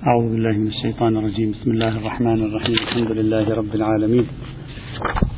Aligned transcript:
أعوذ 0.00 0.32
بالله 0.32 0.52
من 0.52 0.66
الشيطان 0.66 1.16
الرجيم. 1.16 1.50
بسم 1.52 1.70
الله 1.70 1.96
الرحمن 1.96 2.40
الرحيم. 2.44 2.74
الحمد 2.74 3.10
لله 3.20 3.54
رب 3.54 3.74
العالمين. 3.74 4.26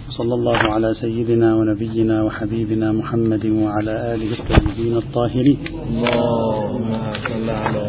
صلى 0.08 0.34
الله 0.34 0.56
على 0.56 0.94
سيدنا 1.00 1.56
ونبينا 1.56 2.22
وحبيبنا 2.22 2.92
محمد 2.92 3.46
وعلى 3.46 4.14
آله 4.14 4.30
الطيبين 4.38 4.96
الطاهرين. 4.96 5.58
اللهم 5.66 6.90
صل 7.26 7.50
على 7.50 7.86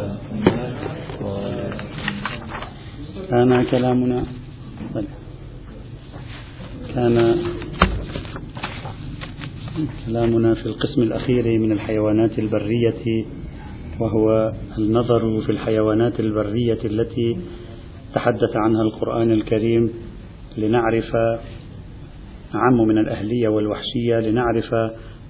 كان 3.29 3.51
كلامنا 3.71 4.19
كان 6.95 7.15
كلامنا 10.05 10.53
في 10.53 10.65
القسم 10.65 11.01
الأخير 11.01 11.45
من 11.59 11.71
الحيوانات 11.71 12.39
البرية 12.39 13.03
وهو 13.99 14.53
النظر 14.77 15.41
في 15.41 15.51
الحيوانات 15.51 16.19
البرية 16.19 16.79
التي 16.85 17.37
تحدث 18.15 18.55
عنها 18.55 18.81
القرآن 18.81 19.31
الكريم 19.31 19.89
لنعرف 20.57 21.11
أعم 22.55 22.87
من 22.87 22.97
الأهلية 22.97 23.47
والوحشية 23.47 24.19
لنعرف 24.19 24.73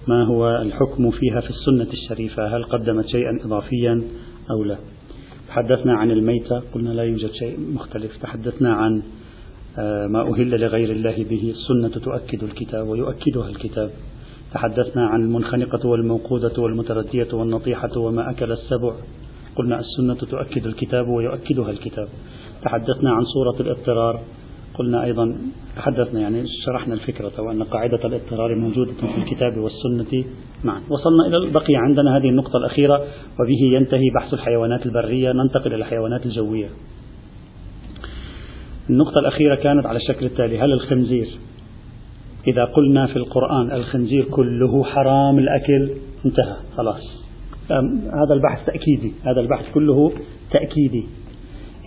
ما 0.07 0.23
هو 0.27 0.57
الحكم 0.61 1.11
فيها 1.11 1.41
في 1.41 1.49
السنة 1.49 1.93
الشريفة 1.93 2.57
هل 2.57 2.63
قدمت 2.63 3.07
شيئا 3.07 3.39
إضافيا 3.45 4.03
أو 4.51 4.63
لا. 4.63 4.77
تحدثنا 5.47 5.93
عن 5.93 6.11
الميتة 6.11 6.61
قلنا 6.73 6.89
لا 6.89 7.03
يوجد 7.03 7.31
شيء 7.31 7.59
مختلف. 7.73 8.17
تحدثنا 8.21 8.73
عن 8.73 9.01
آه، 9.77 10.07
ما 10.07 10.21
أهل 10.21 10.61
لغير 10.61 10.91
الله 10.91 11.25
به 11.29 11.53
السنة 11.55 12.03
تؤكد 12.03 12.43
الكتاب 12.43 12.87
ويؤكدها 12.87 13.49
الكتاب. 13.49 13.91
تحدثنا 14.53 15.07
عن 15.07 15.21
المنخنقة 15.21 15.89
والموقودة 15.89 16.61
والمتردية 16.61 17.27
والنطيحة 17.33 17.97
وما 17.97 18.29
أكل 18.29 18.51
السبع. 18.51 18.93
قلنا 19.55 19.79
السنة 19.79 20.13
تؤكد 20.13 20.65
الكتاب 20.65 21.07
ويؤكدها 21.07 21.69
الكتاب. 21.69 22.07
تحدثنا 22.63 23.11
عن 23.11 23.23
صورة 23.23 23.55
الاضطرار. 23.59 24.19
قلنا 24.75 25.03
أيضا 25.03 25.35
تحدثنا 25.75 26.19
يعني 26.21 26.43
شرحنا 26.65 26.93
الفكرة 26.93 27.41
وأن 27.41 27.63
قاعدة 27.63 27.99
الاضطرار 28.05 28.55
موجودة 28.55 28.91
في 28.93 29.17
الكتاب 29.17 29.57
والسنة 29.57 30.23
معا. 30.63 30.81
وصلنا 30.89 31.27
إلى 31.27 31.51
بقي 31.51 31.75
عندنا 31.75 32.17
هذه 32.17 32.29
النقطة 32.29 32.57
الأخيرة 32.57 32.95
وبه 33.39 33.75
ينتهي 33.75 34.09
بحث 34.15 34.33
الحيوانات 34.33 34.85
البرية. 34.85 35.31
ننتقل 35.31 35.67
إلى 35.67 35.75
الحيوانات 35.75 36.25
الجوية. 36.25 36.69
النقطة 38.89 39.19
الأخيرة 39.19 39.55
كانت 39.55 39.85
على 39.85 39.97
الشكل 39.97 40.25
التالي. 40.25 40.59
هل 40.59 40.73
الخنزير 40.73 41.27
إذا 42.47 42.65
قلنا 42.65 43.07
في 43.07 43.15
القرآن 43.15 43.71
الخنزير 43.71 44.23
كله 44.23 44.83
حرام 44.83 45.39
الأكل 45.39 45.89
انتهى 46.25 46.55
خلاص. 46.77 47.23
هذا 48.13 48.33
البحث 48.33 48.65
تأكيدي 48.65 49.13
هذا 49.23 49.41
البحث 49.41 49.73
كله 49.73 50.11
تأكيدي. 50.51 51.03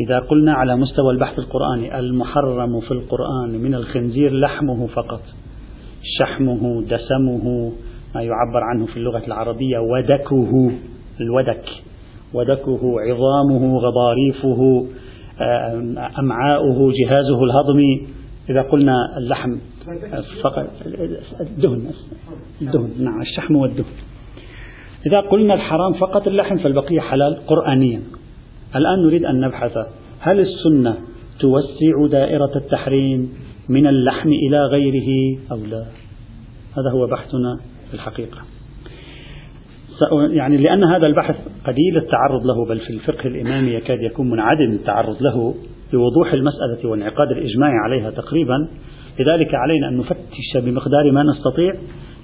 إذا 0.01 0.19
قلنا 0.19 0.53
على 0.53 0.77
مستوى 0.77 1.13
البحث 1.13 1.39
القرآني 1.39 1.99
المحرم 1.99 2.81
في 2.81 2.91
القرآن 2.91 3.63
من 3.63 3.75
الخنزير 3.75 4.33
لحمه 4.33 4.87
فقط 4.87 5.23
شحمه 6.19 6.83
دسمه 6.83 7.73
ما 8.15 8.23
يعبر 8.23 8.61
عنه 8.63 8.87
في 8.87 8.97
اللغة 8.97 9.23
العربية 9.27 9.79
ودكه 9.79 10.71
الودك. 11.21 11.65
ودكه 12.35 12.81
عظامه 13.01 13.79
غضاريفه 13.79 14.87
أمعاؤه 16.19 16.93
جهازه 16.93 17.45
الهضمي 17.45 18.07
إذا 18.51 18.63
قلنا 18.63 19.19
اللحم 19.19 19.57
فقط 20.43 20.67
الدهن 21.41 21.91
الدهن 22.63 22.91
نعم 22.99 23.21
الشحم 23.23 23.57
والدهن. 23.57 23.95
إذا 25.07 25.21
قلنا 25.21 25.55
الحرام 25.55 25.93
فقط 25.93 26.29
اللحم 26.29 26.57
فالبقية 26.59 27.01
حلال 27.01 27.47
قرآنيا. 27.47 28.01
الآن 28.77 29.03
نريد 29.03 29.25
أن 29.25 29.41
نبحث 29.41 29.79
هل 30.21 30.41
السنة 30.41 30.97
توسع 31.41 32.07
دائرة 32.11 32.57
التحريم 32.57 33.33
من 33.69 33.87
اللحم 33.87 34.29
إلى 34.29 34.67
غيره 34.67 35.39
أو 35.53 35.57
لا؟ 35.57 35.85
هذا 36.77 36.91
هو 36.93 37.07
بحثنا 37.07 37.61
في 37.89 37.95
الحقيقة. 37.95 38.39
يعني 40.31 40.57
لأن 40.57 40.85
هذا 40.85 41.07
البحث 41.07 41.37
قليل 41.67 41.97
التعرض 41.97 42.47
له 42.47 42.67
بل 42.69 42.79
في 42.79 42.91
الفقه 42.91 43.27
الإمامي 43.29 43.71
يكاد 43.71 44.03
يكون 44.03 44.31
منعدم 44.31 44.73
التعرض 44.73 45.23
له. 45.23 45.55
بوضوح 45.93 46.33
المسألة 46.33 46.91
وانعقاد 46.91 47.31
الإجماع 47.31 47.71
عليها 47.85 48.11
تقريبا 48.11 48.69
لذلك 49.21 49.55
علينا 49.55 49.89
أن 49.89 49.97
نفتش 49.97 50.57
بمقدار 50.57 51.13
ما 51.13 51.23
نستطيع 51.23 51.75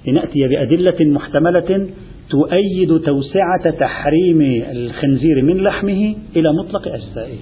لنأتي 0.07 0.47
بأدلة 0.47 0.95
محتملة 1.01 1.89
تؤيد 2.29 2.99
توسعة 2.99 3.69
تحريم 3.69 4.41
الخنزير 4.71 5.41
من 5.41 5.57
لحمه 5.57 6.15
إلى 6.35 6.53
مطلق 6.53 6.87
أجزائه. 6.87 7.37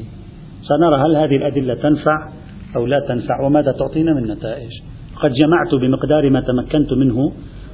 سنرى 0.61 0.95
هل 0.95 1.15
هذه 1.15 1.35
الأدلة 1.35 1.73
تنفع 1.73 2.29
أو 2.75 2.85
لا 2.85 2.99
تنفع 3.07 3.45
وماذا 3.45 3.71
تعطينا 3.71 4.13
من 4.13 4.23
نتائج؟ 4.23 4.71
قد 5.15 5.33
جمعت 5.33 5.75
بمقدار 5.81 6.29
ما 6.29 6.41
تمكنت 6.41 6.93
منه 6.93 7.31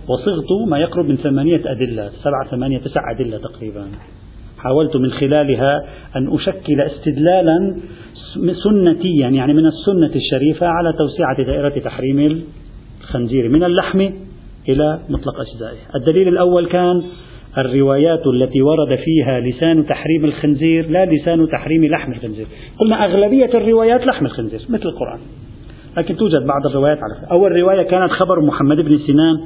وصغت 0.07 0.69
ما 0.69 0.79
يقرب 0.79 1.05
من 1.05 1.15
ثمانية 1.15 1.61
أدلة 1.65 2.09
سبعة 2.23 2.51
ثمانية 2.51 2.77
تسع 2.77 3.01
أدلة 3.11 3.37
تقريبا. 3.37 3.85
حاولت 4.57 4.95
من 4.95 5.11
خلالها 5.11 5.83
أن 6.15 6.33
أشكل 6.35 6.81
استدلالا 6.81 7.77
سنتيا 8.63 9.29
يعني 9.29 9.53
من 9.53 9.65
السنة 9.65 10.11
الشريفة 10.15 10.67
على 10.67 10.93
توسعة 10.93 11.43
دائرة 11.43 11.79
تحريم 11.79 12.43
الخنزير 13.01 13.49
من 13.49 13.63
اللحم 13.63 14.09
إلى 14.69 14.99
مطلق 15.09 15.33
أجزائه. 15.39 15.77
الدليل 15.95 16.27
الأول 16.27 16.65
كان 16.65 17.03
الروايات 17.57 18.27
التي 18.27 18.61
ورد 18.61 18.99
فيها 19.05 19.39
لسان 19.39 19.85
تحريم 19.85 20.25
الخنزير 20.25 20.89
لا 20.89 21.05
لسان 21.05 21.47
تحريم 21.47 21.85
لحم 21.85 22.11
الخنزير. 22.11 22.45
قلنا 22.79 23.05
أغلبية 23.05 23.49
الروايات 23.53 24.05
لحم 24.05 24.25
الخنزير 24.25 24.61
مثل 24.69 24.89
القرآن. 24.89 25.19
لكن 25.97 26.15
توجد 26.15 26.41
بعض 26.47 26.65
الروايات 26.65 26.97
على 26.97 27.31
أول 27.31 27.51
رواية 27.51 27.83
كانت 27.83 28.11
خبر 28.11 28.41
محمد 28.41 28.77
بن 28.77 28.97
سنان 28.97 29.37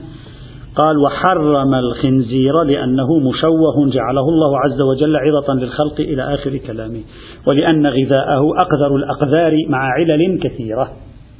قال 0.76 0.98
وحرم 0.98 1.74
الخنزير 1.74 2.64
لأنه 2.64 3.20
مشوه 3.20 3.90
جعله 3.90 4.30
الله 4.30 4.60
عز 4.60 4.82
وجل 4.82 5.16
عظة 5.16 5.54
للخلق 5.54 6.00
إلى 6.00 6.34
آخر 6.34 6.58
كلامه 6.58 7.02
ولأن 7.48 7.88
غذاءه 7.88 8.52
أقذر 8.62 8.96
الأقذار 8.96 9.54
مع 9.70 9.78
علل 9.78 10.40
كثيرة. 10.44 10.92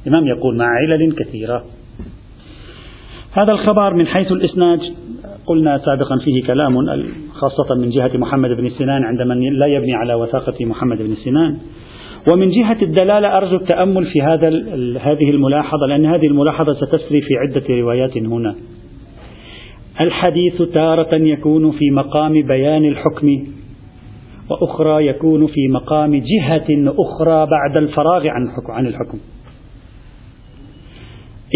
الإمام 0.06 0.26
يقول 0.26 0.56
مع 0.56 0.66
علل 0.66 1.12
كثيرة. 1.12 1.64
هذا 3.32 3.52
الخبر 3.52 3.94
من 3.94 4.06
حيث 4.06 4.32
الإسناد 4.32 4.80
قلنا 5.46 5.78
سابقا 5.78 6.18
فيه 6.24 6.42
كلام 6.46 6.74
خاصة 7.32 7.74
من 7.74 7.90
جهة 7.90 8.10
محمد 8.14 8.50
بن 8.50 8.70
سنان 8.70 9.04
عندما 9.04 9.34
لا 9.34 9.66
يبني 9.66 9.94
على 9.94 10.14
وثاقة 10.14 10.64
محمد 10.64 10.98
بن 10.98 11.14
سنان. 11.24 11.58
ومن 12.32 12.50
جهة 12.50 12.78
الدلالة 12.82 13.36
أرجو 13.36 13.56
التأمل 13.56 14.06
في 14.06 14.22
هذا 14.22 14.48
هذه 15.00 15.30
الملاحظة 15.30 15.86
لأن 15.88 16.06
هذه 16.06 16.26
الملاحظة 16.26 16.74
ستسري 16.74 17.20
في 17.20 17.34
عدة 17.36 17.80
روايات 17.80 18.16
هنا. 18.16 18.54
الحديث 20.02 20.62
تارة 20.62 21.16
يكون 21.16 21.70
في 21.70 21.90
مقام 21.90 22.32
بيان 22.32 22.84
الحكم 22.84 23.46
وأخرى 24.50 25.06
يكون 25.06 25.46
في 25.46 25.68
مقام 25.68 26.16
جهة 26.16 26.66
أخرى 26.86 27.46
بعد 27.46 27.76
الفراغ 27.76 28.28
عن 28.28 28.48
عن 28.68 28.86
الحكم. 28.86 29.18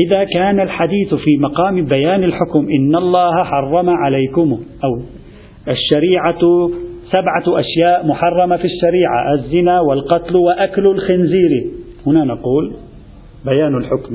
إذا 0.06 0.24
كان 0.24 0.60
الحديث 0.60 1.14
في 1.14 1.36
مقام 1.40 1.84
بيان 1.84 2.24
الحكم 2.24 2.66
إن 2.78 2.96
الله 2.96 3.44
حرم 3.44 3.90
عليكم 3.90 4.60
أو 4.84 5.02
الشريعة 5.68 6.70
سبعة 7.10 7.60
أشياء 7.60 8.06
محرمة 8.06 8.56
في 8.56 8.64
الشريعة 8.64 9.34
الزنا 9.34 9.80
والقتل 9.80 10.36
وأكل 10.36 10.86
الخنزير 10.86 11.66
هنا 12.06 12.24
نقول 12.24 12.76
بيان 13.44 13.76
الحكم 13.76 14.14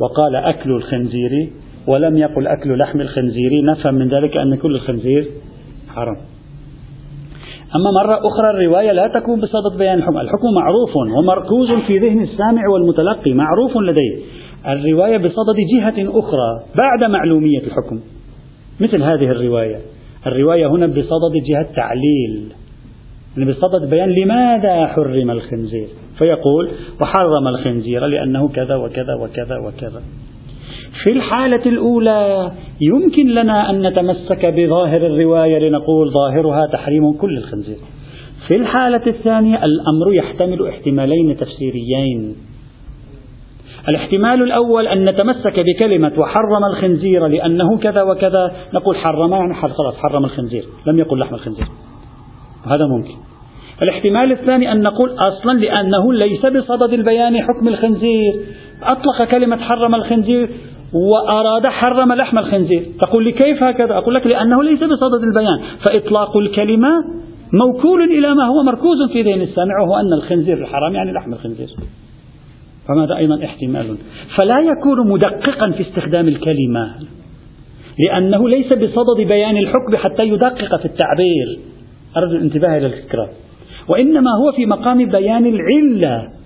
وقال 0.00 0.36
أكل 0.36 0.70
الخنزير 0.70 1.50
ولم 1.86 2.16
يقل 2.16 2.46
أكل 2.46 2.78
لحم 2.78 3.00
الخنزير. 3.00 3.64
نفهم 3.64 3.94
من 3.94 4.08
ذلك 4.08 4.36
أن 4.36 4.56
كل 4.56 4.74
الخنزير 4.74 5.28
حرام. 5.88 6.16
أما 7.76 7.90
مرة 8.04 8.14
أخرى 8.14 8.50
الرواية 8.50 8.92
لا 8.92 9.20
تكون 9.20 9.40
بصدد 9.40 9.78
بيان 9.78 9.98
الحكم. 9.98 10.18
الحكم 10.18 10.54
معروف 10.54 10.96
ومركوز 11.18 11.72
في 11.86 11.98
ذهن 11.98 12.22
السامع 12.22 12.62
والمتلقي 12.68 13.32
معروف 13.32 13.76
لديه. 13.76 14.18
الرواية 14.68 15.16
بصدد 15.16 15.56
جهة 15.76 16.18
أخرى 16.18 16.60
بعد 16.76 17.10
معلومية 17.10 17.58
الحكم. 17.58 18.00
مثل 18.80 19.02
هذه 19.02 19.30
الرواية. 19.30 19.76
الرواية 20.26 20.66
هنا 20.66 20.86
بصدد 20.86 21.34
جهة 21.48 21.66
تعليل. 21.76 22.52
يعني 23.36 23.50
بصدد 23.50 23.90
بيان 23.90 24.08
لماذا 24.10 24.86
حرم 24.86 25.30
الخنزير. 25.30 25.88
فيقول 26.18 26.70
وحرم 27.00 27.48
الخنزير 27.48 28.06
لأنه 28.06 28.48
كذا 28.48 28.76
وكذا 28.76 29.14
وكذا 29.14 29.58
وكذا. 29.58 30.02
في 31.04 31.12
الحالة 31.12 31.66
الأولى 31.66 32.52
يمكن 32.80 33.26
لنا 33.26 33.70
أن 33.70 33.86
نتمسك 33.86 34.46
بظاهر 34.46 35.06
الرواية 35.06 35.58
لنقول 35.58 36.10
ظاهرها 36.10 36.66
تحريم 36.66 37.12
كل 37.12 37.38
الخنزير. 37.38 37.76
في 38.48 38.56
الحالة 38.56 39.06
الثانية 39.06 39.64
الأمر 39.64 40.12
يحتمل 40.12 40.68
احتمالين 40.68 41.36
تفسيريين. 41.36 42.36
الاحتمال 43.88 44.42
الأول 44.42 44.86
أن 44.86 45.08
نتمسك 45.08 45.60
بكلمة 45.60 46.12
وحرم 46.22 46.64
الخنزير 46.70 47.26
لأنه 47.26 47.78
كذا 47.78 48.02
وكذا 48.02 48.52
نقول 48.74 48.96
حرم 48.96 49.32
يعني 49.32 49.54
خلاص 49.54 49.94
حرم 49.96 50.24
الخنزير 50.24 50.64
لم 50.86 50.98
يقل 50.98 51.18
لحم 51.18 51.34
الخنزير. 51.34 51.66
هذا 52.66 52.86
ممكن. 52.86 53.14
الاحتمال 53.82 54.32
الثاني 54.32 54.72
أن 54.72 54.82
نقول 54.82 55.10
أصلا 55.10 55.58
لأنه 55.58 56.12
ليس 56.12 56.46
بصدد 56.46 56.92
البيان 56.92 57.42
حكم 57.42 57.68
الخنزير 57.68 58.40
أطلق 58.82 59.30
كلمة 59.30 59.56
حرم 59.56 59.94
الخنزير 59.94 60.50
وأراد 60.94 61.66
حرم 61.66 62.12
لحم 62.12 62.38
الخنزير. 62.38 62.86
تقول 63.00 63.24
لي 63.24 63.32
كيف 63.32 63.62
هكذا؟ 63.62 63.96
أقول 63.96 64.14
لك 64.14 64.26
لأنه 64.26 64.62
ليس 64.62 64.78
بصدد 64.78 65.22
البيان. 65.22 65.60
فإطلاق 65.86 66.36
الكلمة 66.36 66.88
موكول 67.52 68.02
إلى 68.02 68.34
ما 68.34 68.44
هو 68.44 68.62
مركوز 68.62 69.12
في 69.12 69.22
ذهن 69.22 69.40
السامع 69.42 69.80
وهو 69.82 70.00
أن 70.00 70.12
الخنزير 70.12 70.58
الحرام 70.58 70.94
يعني 70.94 71.12
لحم 71.12 71.32
الخنزير. 71.32 71.68
فماذا 72.88 73.16
أيضا؟ 73.16 73.44
احتمال. 73.44 73.96
فلا 74.40 74.60
يكون 74.60 75.10
مدققا 75.10 75.70
في 75.70 75.82
استخدام 75.82 76.28
الكلمة 76.28 76.94
لأنه 78.06 78.48
ليس 78.48 78.66
بصدد 78.66 79.28
بيان 79.28 79.56
الحكم 79.56 79.96
حتى 79.96 80.22
يدقق 80.22 80.76
في 80.76 80.84
التعبير. 80.84 81.58
أرجو 82.16 82.36
الانتباه 82.36 82.78
إلى 82.78 82.86
الفكرة. 82.86 83.30
وإنما 83.88 84.30
هو 84.30 84.52
في 84.56 84.66
مقام 84.66 85.10
بيان 85.10 85.46
العلة. 85.46 86.39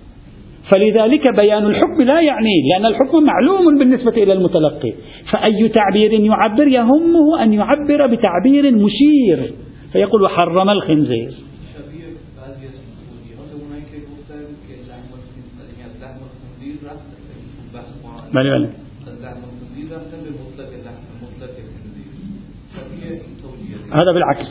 فلذلك 0.71 1.35
بيان 1.35 1.65
الحكم 1.65 2.01
لا 2.01 2.21
يعني 2.21 2.69
لأن 2.71 2.85
الحكم 2.85 3.23
معلوم 3.23 3.77
بالنسبة 3.79 4.11
إلى 4.11 4.33
المتلقي. 4.33 4.93
فأي 5.31 5.69
تعبير 5.69 6.13
يعبر 6.13 6.67
يهمه 6.67 7.43
أن 7.43 7.53
يعبر 7.53 8.07
بتعبير 8.07 8.71
مشير. 8.71 9.53
فيقول 9.91 10.21
وحرم 10.21 10.69
الخنزير. 10.69 11.33
بله 18.33 18.57
بله 18.57 18.69
هذا 23.91 24.11
بالعكس. 24.13 24.47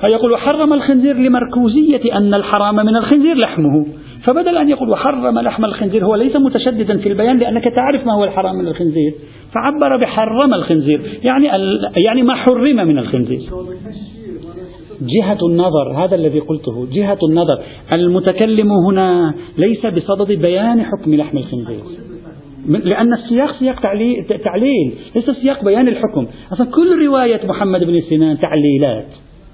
فيقول 0.00 0.32
وحرم 0.32 0.72
الخنزير 0.72 1.16
لمركوزية 1.16 2.16
أن 2.16 2.34
الحرام 2.34 2.76
من 2.76 2.96
الخنزير 2.96 3.34
لحمه. 3.36 3.86
فبدل 4.24 4.56
أن 4.56 4.68
يقول 4.68 4.90
وحرم 4.90 5.38
لحم 5.38 5.64
الخنزير 5.64 6.04
هو 6.04 6.14
ليس 6.14 6.36
متشددا 6.36 6.98
في 6.98 7.08
البيان 7.08 7.38
لأنك 7.38 7.64
تعرف 7.64 8.06
ما 8.06 8.14
هو 8.14 8.24
الحرام 8.24 8.56
من 8.56 8.68
الخنزير 8.68 9.14
فعبر 9.54 9.96
بحرم 9.96 10.54
الخنزير 10.54 11.00
يعني 11.22 11.48
يعني 12.04 12.22
ما 12.22 12.34
حرم 12.34 12.76
من 12.76 12.98
الخنزير. 12.98 13.40
جهة 15.02 15.38
النظر 15.42 16.04
هذا 16.04 16.14
الذي 16.14 16.38
قلته 16.38 16.86
جهة 16.92 17.18
النظر. 17.22 17.58
المتكلم 17.92 18.72
هنا 18.72 19.34
ليس 19.58 19.86
بصدد 19.86 20.32
بيان 20.32 20.82
حكم 20.82 21.14
لحم 21.14 21.38
الخنزير. 21.38 21.80
لأن 22.68 23.14
السياق 23.14 23.58
سياق 23.58 23.80
تعليل 24.44 24.94
ليس 25.14 25.30
سياق 25.30 25.64
بيان 25.64 25.88
الحكم. 25.88 26.26
أصلا 26.52 26.66
كل 26.66 27.06
رواية 27.06 27.40
محمد 27.46 27.84
بن 27.84 28.00
سنان 28.10 28.38
تعليلات 28.38 29.06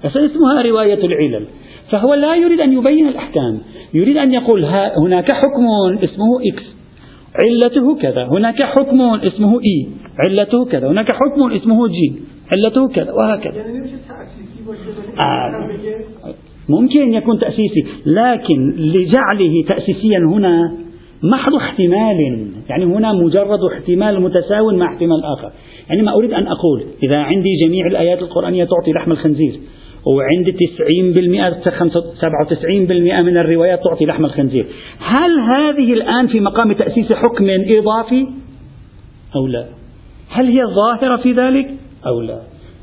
اسمها 0.05 0.61
رواية 0.61 1.05
العلل. 1.05 1.45
فهو 1.91 2.13
لا 2.13 2.35
يريد 2.35 2.59
أن 2.59 2.73
يبين 2.73 3.07
الأحكام. 3.07 3.59
يريد 3.93 4.17
أن 4.17 4.33
يقول 4.33 4.65
هناك 5.05 5.31
حكم 5.31 5.65
اسمه 6.03 6.39
X 6.53 6.63
علته 7.43 7.95
كذا. 8.01 8.23
هناك 8.25 8.63
حكم 8.63 9.01
اسمه 9.01 9.59
E 9.61 9.87
علته 10.27 10.65
كذا. 10.65 10.87
هناك 10.87 11.11
حكم 11.11 11.51
اسمه 11.51 11.87
G 11.87 12.13
علته 12.55 12.87
كذا. 12.87 13.11
وهكذا. 13.11 13.53
يعني 13.55 13.89
آه. 15.19 16.33
ممكن 16.69 17.13
يكون 17.13 17.39
تأسيسي 17.39 17.85
لكن 18.05 18.75
لجعله 18.77 19.63
تأسيسيا 19.67 20.19
هنا 20.19 20.77
محض 21.23 21.53
احتمال. 21.55 22.47
يعني 22.69 22.85
هنا 22.85 23.13
مجرد 23.13 23.59
احتمال 23.73 24.21
متساو 24.21 24.71
مع 24.71 24.93
احتمال 24.93 25.23
آخر. 25.23 25.51
يعني 25.89 26.01
ما 26.01 26.13
أريد 26.13 26.33
أن 26.33 26.47
أقول 26.47 26.83
إذا 27.03 27.17
عندي 27.17 27.49
جميع 27.65 27.87
الآيات 27.87 28.21
القرآنية 28.21 28.63
تعطي 28.63 28.91
لحم 28.91 29.11
الخنزير. 29.11 29.59
وعندي 30.15 30.51
90% 30.51 30.55
97% 33.19 33.21
من 33.21 33.37
الروايات 33.37 33.79
تعطي 33.83 34.05
لحم 34.05 34.25
الخنزير. 34.25 34.65
هل 34.99 35.39
هذه 35.39 35.93
الآن 35.93 36.27
في 36.27 36.39
مقام 36.39 36.73
تأسيس 36.73 37.13
حكم 37.13 37.49
إضافي؟ 37.77 38.27
أو 39.35 39.47
لا. 39.47 39.65
هل 40.29 40.45
هي 40.45 40.65
ظاهرة 40.65 41.17
في 41.17 41.31
ذلك؟ 41.31 41.69
أو 42.07 42.21
لا. 42.21 42.41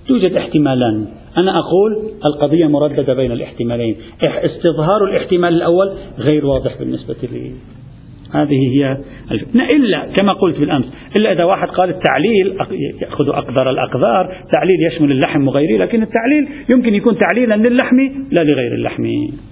توجد 0.08 0.32
احتمالان. 0.32 1.06
أنا 1.36 1.58
أقول 1.58 2.10
القضية 2.26 2.66
مرددة 2.66 3.14
بين 3.14 3.32
الاحتمالين. 3.32 3.96
استظهار 4.26 5.04
الاحتمال 5.04 5.54
الأول 5.54 5.92
غير 6.18 6.46
واضح 6.46 6.78
بالنسبة 6.78 7.16
لي. 7.22 7.52
هذه 8.34 8.58
هي 8.76 8.98
الفتنة 9.30 9.70
إلا 9.70 9.98
كما 9.98 10.28
قلت 10.40 10.58
بالأمس 10.58 10.84
إلا 11.18 11.32
إذا 11.32 11.44
واحد 11.44 11.68
قال 11.68 11.90
التعليل 11.90 12.56
يأخذ 13.02 13.28
أقدار 13.28 13.70
الأقدار 13.70 14.36
تعليل 14.52 14.76
يشمل 14.92 15.12
اللحم 15.12 15.48
وغيره 15.48 15.84
لكن 15.84 16.02
التعليل 16.02 16.48
يمكن 16.74 16.94
يكون 16.94 17.18
تعليلا 17.18 17.68
للحم 17.68 17.96
لا 18.32 18.44
لغير 18.44 18.74
اللحم. 18.74 19.04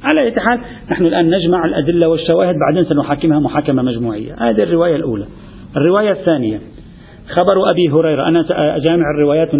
على 0.05 0.21
أي 0.21 0.33
حال 0.33 0.61
نحن 0.91 1.07
الآن 1.07 1.31
نجمع 1.31 1.65
الأدلة 1.65 2.09
والشواهد 2.09 2.55
بعدين 2.67 2.85
سنحاكمها 2.85 3.41
محاكمة 3.41 3.83
مجموعية. 3.83 4.35
هذه 4.39 4.63
الرواية 4.63 4.97
الأولى. 4.97 5.25
الرواية 5.77 6.13
الثانية 6.13 6.61
خبر 7.29 7.71
أبي 7.73 7.89
هريرة. 7.89 8.29
أنا 8.29 8.45
أجامع 8.77 9.05
الروايات 9.17 9.51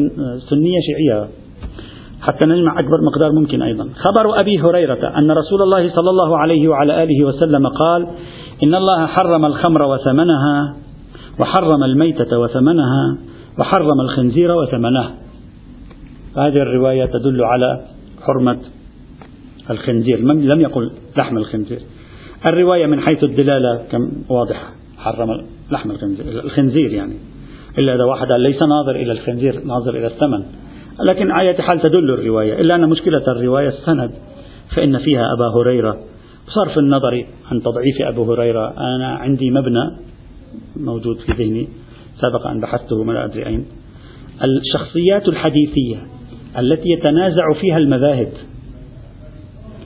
سنية 0.51 0.81
شيعية 0.87 1.29
حتى 2.23 2.47
نجمع 2.47 2.79
أكبر 2.79 2.99
مقدار 3.07 3.33
ممكن 3.41 3.63
أيضا. 3.63 3.89
خبر 3.95 4.41
أبي 4.41 4.61
هريرة 4.61 5.19
أن 5.19 5.31
رسول 5.31 5.63
الله 5.63 5.89
صلى 5.89 6.11
الله 6.11 6.39
عليه 6.39 6.69
وعلى 6.69 7.03
آله 7.03 7.25
وسلم 7.25 7.67
قال 7.67 8.07
إن 8.63 8.75
الله 8.75 9.07
حرم 9.07 9.45
الخمر 9.45 9.83
وثمنها 9.83 10.77
وحرم 11.41 11.85
الميتة 11.85 12.39
وثمنها 12.39 13.17
وحرم 13.59 14.01
الخنزير 14.01 14.53
وثمنه. 14.53 15.11
هذه 16.37 16.63
الرواية 16.63 17.05
تدل 17.05 17.45
على 17.45 17.81
حرمة 18.23 18.59
الخنزير. 19.71 20.19
لم 20.21 20.61
يقل 20.61 20.91
لحم 21.17 21.39
الخنزير. 21.39 21.81
الرواية 22.51 22.87
من 22.87 23.01
حيث 23.01 23.25
الدلالة 23.25 23.83
كم؟ 23.91 24.13
واضحة. 24.29 24.69
حرم 24.99 25.45
لحم 25.71 25.91
الخنزير. 25.91 26.45
الخنزير 26.45 26.93
يعني. 26.93 27.15
إلا 27.79 27.95
إذا 27.95 28.05
واحد 28.05 28.33
ليس 28.33 28.63
ناظر 28.63 28.97
إلى 28.97 29.13
الخنزير 29.13 29.65
ناظر 29.65 29.91
إلى 29.97 30.07
الثمن. 30.07 30.43
لكن 31.01 31.31
آية 31.31 31.57
حال 31.61 31.81
تدل 31.81 32.11
الرواية. 32.11 32.61
إلا 32.61 32.75
أن 32.75 32.89
مشكلة 32.89 33.23
الرواية 33.29 33.69
السند 33.69 34.11
فإن 34.77 34.99
فيها 34.99 35.25
أبا 35.37 35.61
هريرة 35.61 36.12
بصرف 36.53 36.79
النظر 36.79 37.25
عن 37.51 37.63
تضعيف 37.63 38.01
أبو 38.01 38.33
هريرة. 38.33 38.75
أنا 38.79 39.09
عندي 39.09 39.51
مبنى 39.51 39.91
موجود 40.77 41.17
في 41.19 41.33
ذهني 41.33 41.69
سبق 42.21 42.47
أن 42.47 42.61
بحثته 42.61 43.05
ما 43.05 43.25
أدري 43.25 43.47
أين. 43.47 43.67
الشخصيات 44.45 45.29
الحديثية 45.29 45.97
التي 46.59 46.89
يتنازع 46.89 47.53
فيها 47.61 47.79
المذاهب 47.79 48.29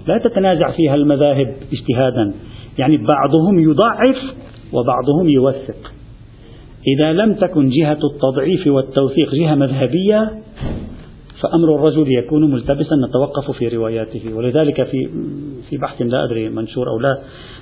لا 0.07 0.19
تتنازع 0.19 0.71
فيها 0.71 0.95
المذاهب 0.95 1.55
اجتهادا 1.73 2.35
يعني 2.79 2.97
بعضهم 2.97 3.59
يضعف 3.59 4.17
وبعضهم 4.73 5.29
يوثق. 5.29 5.93
إذا 6.97 7.13
لم 7.13 7.35
تكن 7.35 7.69
جهة 7.69 7.99
التضعيف 8.15 8.67
والتوثيق 8.67 9.35
جهة 9.35 9.55
مذهبية 9.55 10.31
فأمر 11.43 11.75
الرجل 11.75 12.13
يكون 12.13 12.51
ملتبسا 12.51 12.97
نتوقف 13.09 13.51
في 13.59 13.69
رواياته. 13.69 14.35
ولذلك 14.35 14.83
في 14.83 15.09
في 15.71 15.77
بحث 15.77 16.03
لا 16.03 16.25
أدري 16.25 16.49
منشور 16.49 16.89
أو 16.89 16.99
لا 16.99 17.19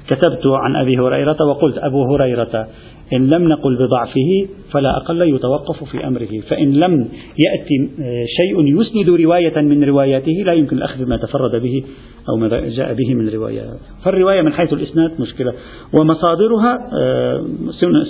كتبت 0.06 0.46
عن 0.46 0.76
أبي 0.76 0.98
هريرة 0.98 1.36
وقلت 1.44 1.78
أبو 1.78 2.14
هريرة 2.14 2.68
إن 3.12 3.28
لم 3.28 3.48
نقل 3.48 3.76
بضعفه 3.76 4.46
فلا 4.70 4.96
أقل 4.96 5.22
يتوقف 5.22 5.84
في 5.84 6.06
أمره. 6.06 6.40
فإن 6.48 6.72
لم 6.72 7.08
يأتي 7.46 7.90
شيء 8.36 8.80
يسند 8.80 9.20
رواية 9.20 9.60
من 9.60 9.84
رواياته 9.84 10.32
لا 10.32 10.52
يمكن 10.52 10.76
الأخذ 10.76 11.04
بما 11.04 11.16
تفرد 11.16 11.62
به 11.62 11.84
أو 12.28 12.36
ما 12.36 12.48
جاء 12.48 12.94
به 12.94 13.14
من 13.14 13.28
روايات 13.28 13.78
فالرواية 14.04 14.42
من 14.42 14.52
حيث 14.52 14.72
الإسناد 14.72 15.20
مشكلة. 15.20 15.52
ومصادرها 16.00 16.90
آه، 17.00 17.44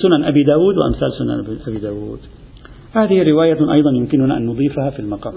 سنن 0.02 0.24
أبي 0.24 0.42
داود 0.42 0.74
وأمثال 0.78 1.12
سنن 1.18 1.58
أبي 1.68 1.78
داود. 1.78 2.18
هذه 2.94 3.30
رواية 3.30 3.72
أيضا 3.72 3.90
يمكننا 3.90 4.36
أن 4.36 4.46
نضيفها 4.46 4.90
في 4.90 4.98
المقام. 4.98 5.34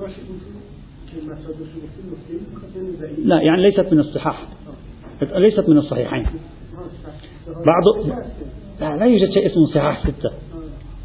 لا 3.24 3.42
يعني 3.42 3.62
ليست 3.62 3.94
من 3.94 4.00
الصحاح. 4.00 4.48
ليست 5.36 5.70
من 5.70 5.78
الصحيحين. 5.78 6.26
بعض 7.48 8.08
لا, 8.82 8.98
لا 8.98 9.06
يوجد 9.06 9.32
شيء 9.32 9.46
اسمه 9.48 9.66
صحاح 9.74 10.08
ستة. 10.08 10.32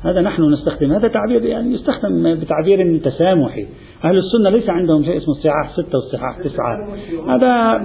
هذا 0.03 0.21
نحن 0.21 0.43
نستخدم. 0.53 0.93
هذا 0.93 1.09
تعبير 1.09 1.45
يعني 1.45 1.75
يستخدم 1.75 2.35
بتعبير 2.35 2.99
تسامحي. 2.99 3.67
أهل 4.05 4.19
السنة 4.19 4.51
ليس 4.51 4.71
عندهم 4.71 5.05
شيء 5.05 5.17
اسمه 5.17 5.35
الصحاح 5.35 5.73
ستة 5.73 5.99
والصحاح 5.99 6.39
تسعة. 6.39 6.89
هذا 7.29 7.83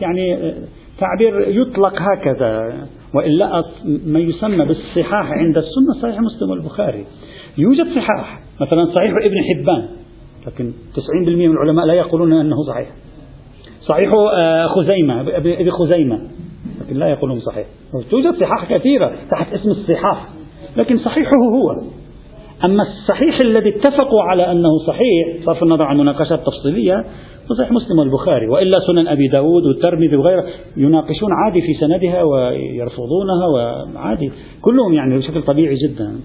يعني 0.00 0.54
تعبير 0.98 1.48
يطلق 1.48 1.94
هكذا. 2.02 2.86
وإلا 3.14 3.64
ما 4.06 4.18
يسمى 4.18 4.64
بالصحاح 4.64 5.32
عند 5.32 5.58
السنة 5.58 6.02
صحيح 6.02 6.20
مسلم 6.20 6.50
والبخاري. 6.50 7.04
يوجد 7.58 7.86
صحاح. 7.96 8.40
مثلا 8.60 8.84
صحيح 8.94 9.12
ابن 9.24 9.36
حبان 9.44 9.88
لكن 10.46 10.72
90% 10.94 11.28
من 11.28 11.50
العلماء 11.50 11.86
لا 11.86 11.94
يقولون 11.94 12.32
أنه 12.32 12.56
صحيح. 12.68 12.88
صحيح 13.80 14.12
آه، 14.34 14.66
خزيمة 14.66 15.20
ابن 15.36 15.70
خزيمة 15.70 16.20
لكن 16.80 16.96
لا 16.96 17.08
يقولون 17.08 17.40
صحيح. 17.40 17.66
توجد 18.10 18.34
صحاح 18.40 18.74
كثيرة 18.74 19.12
تحت 19.30 19.52
اسم 19.54 19.70
الصحاح 19.70 20.28
لكن 20.76 20.98
صحيحه 20.98 21.36
هو. 21.54 21.82
أما 22.64 22.82
الصحيح 22.82 23.38
الذي 23.44 23.68
اتفقوا 23.68 24.22
على 24.22 24.52
أنه 24.52 24.68
صحيح 24.86 25.44
صرف 25.46 25.62
النظر 25.62 25.84
عن 25.84 25.98
مناقشات 25.98 26.40
تفصيلية 26.46 27.04
صحيح 27.58 27.72
مسلم 27.72 27.98
والبخاري 27.98 28.48
وإلا 28.48 28.78
سنن 28.86 29.08
أبي 29.08 29.28
داود 29.28 29.66
والترمذي 29.66 30.16
وغيره 30.16 30.44
يناقشون 30.76 31.28
عادي 31.44 31.60
في 31.60 31.74
سندها 31.80 32.22
ويرفضونها 32.22 33.46
وعادي. 33.54 34.32
كلهم 34.62 34.94
يعني 34.94 35.18
بشكل 35.18 35.42
طبيعي 35.42 35.76
جدا. 35.88 36.20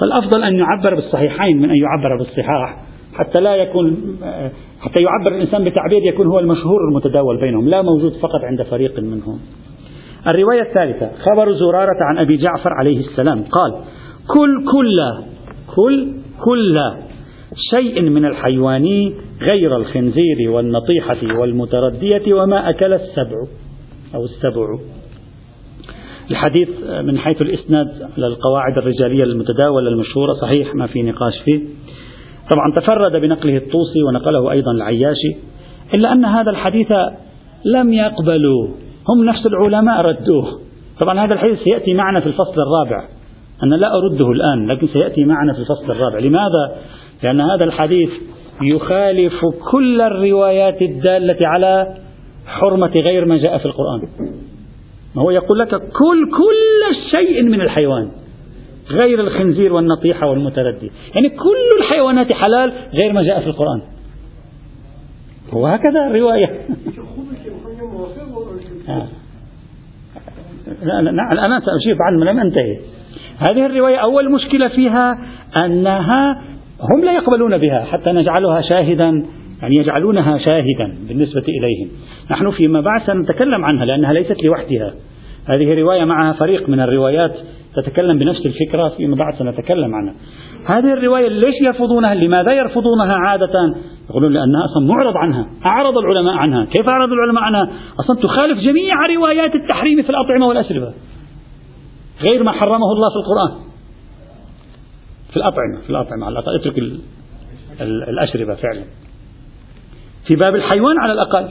فالأفضل 0.00 0.42
أن 0.42 0.56
يعبر 0.58 0.94
بالصحيحين 0.94 1.56
من 1.56 1.70
أن 1.70 1.76
يعبر 1.76 2.16
بالصحاح 2.18 2.76
حتى 3.14 3.40
لا 3.40 3.56
يكون 3.56 4.16
حتى 4.80 5.02
يعبر 5.02 5.36
الإنسان 5.36 5.64
بتعبير 5.64 6.02
يكون 6.02 6.26
هو 6.26 6.38
المشهور 6.38 6.88
المتداول 6.90 7.40
بينهم 7.40 7.68
لا 7.68 7.82
موجود 7.82 8.12
فقط 8.12 8.40
عند 8.44 8.62
فريق 8.62 9.00
منهم. 9.00 9.38
الرواية 10.26 10.62
الثالثة 10.62 11.10
خبر 11.22 11.52
زرارة 11.52 11.96
عن 12.00 12.18
أبي 12.18 12.36
جعفر 12.36 12.70
عليه 12.72 13.00
السلام 13.00 13.44
قال 13.44 13.74
كل 14.28 14.64
كل 14.72 15.00
كل 15.76 16.12
كل 16.44 16.80
شيء 17.70 18.02
من 18.02 18.24
الحيوان 18.24 19.12
غير 19.50 19.76
الخنزير 19.76 20.50
والنطيحة 20.50 21.38
والمتردية 21.38 22.34
وما 22.34 22.70
أكل 22.70 22.92
السبع 22.92 23.36
أو 24.14 24.24
السبع. 24.24 24.78
الحديث 26.30 26.68
من 27.04 27.18
حيث 27.18 27.42
الإسناد 27.42 27.88
للقواعد 28.16 28.78
الرجالية 28.78 29.24
المتداولة 29.24 29.88
المشهورة 29.88 30.32
صحيح 30.32 30.74
ما 30.74 30.86
في 30.86 31.02
نقاش 31.02 31.38
فيه. 31.44 31.60
طبعا 32.50 32.72
تفرد 32.76 33.20
بنقله 33.20 33.56
الطوسي 33.56 34.02
ونقله 34.08 34.52
أيضا 34.52 34.72
العياشي 34.72 35.36
إلا 35.94 36.12
أن 36.12 36.24
هذا 36.24 36.50
الحديث 36.50 36.92
لم 37.64 37.92
يقبلوا 37.92 38.68
هم 39.08 39.24
نفس 39.24 39.46
العلماء 39.46 40.00
ردوه. 40.00 40.60
طبعا 41.00 41.24
هذا 41.24 41.34
الحديث 41.34 41.58
سيأتي 41.58 41.94
معنا 41.94 42.20
في 42.20 42.26
الفصل 42.26 42.54
الرابع. 42.62 43.08
أنا 43.62 43.74
لا 43.74 43.94
أرده 43.96 44.30
الآن 44.30 44.66
لكن 44.66 44.86
سيأتي 44.86 45.24
معنا 45.24 45.52
في 45.52 45.58
الفصل 45.58 45.90
الرابع. 45.90 46.18
لماذا؟ 46.18 46.76
لأن 47.22 47.40
هذا 47.40 47.64
الحديث 47.64 48.10
يخالف 48.62 49.34
كل 49.70 50.00
الروايات 50.00 50.82
الدالة 50.82 51.46
على 51.46 51.94
حرمة 52.46 52.92
غير 53.00 53.24
ما 53.24 53.36
جاء 53.36 53.58
في 53.58 53.66
القرآن. 53.66 54.00
ما 55.16 55.22
هو 55.22 55.30
يقول 55.30 55.58
لك 55.58 55.68
كل 55.68 56.30
كل 56.30 57.10
شيء 57.10 57.42
من 57.42 57.60
الحيوان 57.60 58.10
غير 58.90 59.20
الخنزير 59.20 59.72
والنطيحة 59.72 60.26
والمتردي. 60.26 60.90
يعني 61.14 61.28
كل 61.28 61.78
الحيوانات 61.80 62.32
حلال 62.32 62.72
غير 63.02 63.12
ما 63.12 63.22
جاء 63.22 63.40
في 63.40 63.46
القرآن. 63.46 63.82
وهكذا 65.52 66.06
الرواية. 66.06 66.46
آه. 68.88 69.06
لا 70.82 71.02
لا 71.02 71.46
أنا 71.46 71.60
سأجيب 71.60 71.96
عن 72.02 72.20
لم 72.20 72.40
أنتهي. 72.40 72.78
هذه 73.50 73.66
الرواية 73.66 73.96
أول 73.96 74.32
مشكلة 74.32 74.68
فيها 74.68 75.18
أنها 75.64 76.42
هم 76.80 77.04
لا 77.04 77.12
يقبلون 77.12 77.58
بها 77.58 77.84
حتى 77.84 78.12
نجعلها 78.12 78.60
شاهدا 78.60 79.26
يعني 79.62 79.76
يجعلونها 79.76 80.38
شاهدا 80.38 80.94
بالنسبة 81.08 81.44
إليهم. 81.48 81.88
نحن 82.30 82.50
فيما 82.50 82.80
بعد 82.80 83.02
سنتكلم 83.06 83.64
عنها 83.64 83.84
لأنها 83.84 84.12
ليست 84.12 84.44
لوحدها. 84.44 84.94
هذه 85.46 85.80
رواية 85.80 86.04
معها 86.04 86.32
فريق 86.32 86.68
من 86.68 86.80
الروايات 86.80 87.36
تتكلم 87.76 88.18
بنفس 88.18 88.46
الفكرة 88.46 88.88
فيما 88.88 89.16
بعد 89.16 89.34
سنتكلم 89.34 89.94
عنها. 89.94 90.14
هذه 90.66 90.92
الرواية 90.92 91.28
ليش 91.28 91.54
يرفضونها؟ 91.62 92.14
لماذا 92.14 92.52
يرفضونها 92.52 93.14
عادة؟ 93.14 93.74
يقولون 94.10 94.32
لأنها 94.32 94.64
أصلا 94.64 94.86
معرض 94.86 95.16
عنها 95.16 95.46
أعرض 95.66 95.98
العلماء 95.98 96.34
عنها. 96.34 96.64
كيف 96.64 96.88
أعرض 96.88 97.12
العلماء 97.12 97.42
عنها؟ 97.42 97.70
أصلا 98.00 98.16
تخالف 98.22 98.58
جميع 98.58 99.06
روايات 99.16 99.54
التحريم 99.54 100.02
في 100.02 100.10
الأطعمة 100.10 100.46
والأشربة 100.46 100.92
غير 102.20 102.42
ما 102.42 102.52
حرمه 102.52 102.92
الله 102.92 103.08
في 103.10 103.16
القرآن. 103.16 103.66
في 105.30 105.36
الأطعمة 105.36 105.80
في 105.84 105.90
الأطعمة. 105.90 106.26
على 106.26 106.38
اترك 106.38 106.82
الأشربة 107.80 108.54
فعلا. 108.54 108.82
في 110.26 110.36
باب 110.36 110.54
الحيوان 110.54 110.98
على 110.98 111.12
الأقل. 111.12 111.48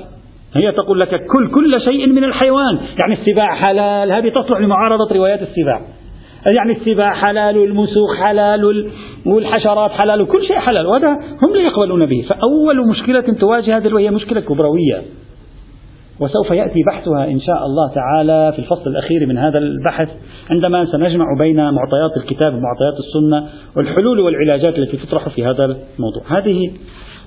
هي 0.55 0.71
تقول 0.71 0.99
لك 0.99 1.09
كل 1.09 1.51
كل 1.51 1.81
شيء 1.81 2.07
من 2.07 2.23
الحيوان. 2.23 2.77
يعني 2.97 3.13
السباع 3.13 3.55
حلال 3.55 4.11
هذه 4.11 4.29
تصلح 4.29 4.59
لمعارضة 4.59 5.15
روايات 5.15 5.41
السباع. 5.41 5.81
يعني 6.45 6.71
السباع 6.71 7.13
حلال 7.13 7.57
والمسوخ 7.57 8.17
حلال 8.19 8.91
والحشرات 9.25 9.91
حلال 9.91 10.21
وكل 10.21 10.47
شيء 10.47 10.59
حلال. 10.59 10.87
وهذا 10.87 11.09
هم 11.43 11.53
لا 11.55 11.61
يقبلون 11.61 12.05
به. 12.05 12.25
فأول 12.29 12.89
مشكلة 12.89 13.21
تواجه 13.39 13.77
هذه 13.77 13.93
وهي 13.93 14.11
مشكلة 14.11 14.41
كبروية. 14.41 15.01
وسوف 16.19 16.51
يأتي 16.51 16.83
بحثها 16.87 17.25
إن 17.25 17.39
شاء 17.39 17.65
الله 17.65 17.93
تعالى 17.95 18.51
في 18.53 18.59
الفصل 18.59 18.89
الأخير 18.89 19.25
من 19.25 19.37
هذا 19.37 19.57
البحث 19.57 20.09
عندما 20.49 20.85
سنجمع 20.85 21.25
بين 21.39 21.55
معطيات 21.55 22.17
الكتاب 22.17 22.53
ومعطيات 22.53 22.93
السنة 22.99 23.49
والحلول 23.77 24.19
والعلاجات 24.19 24.77
التي 24.77 24.97
تطرح 24.97 25.29
في 25.29 25.45
هذا 25.45 25.63
الموضوع. 25.65 26.23
هذه 26.29 26.71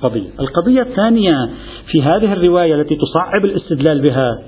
قضية 0.02 0.30
القضية 0.40 0.82
الثانية 0.82 1.50
في 1.86 2.02
هذه 2.02 2.32
الرواية 2.32 2.74
التي 2.74 2.96
تصعب 2.96 3.44
الاستدلال 3.44 4.02
بها 4.02 4.38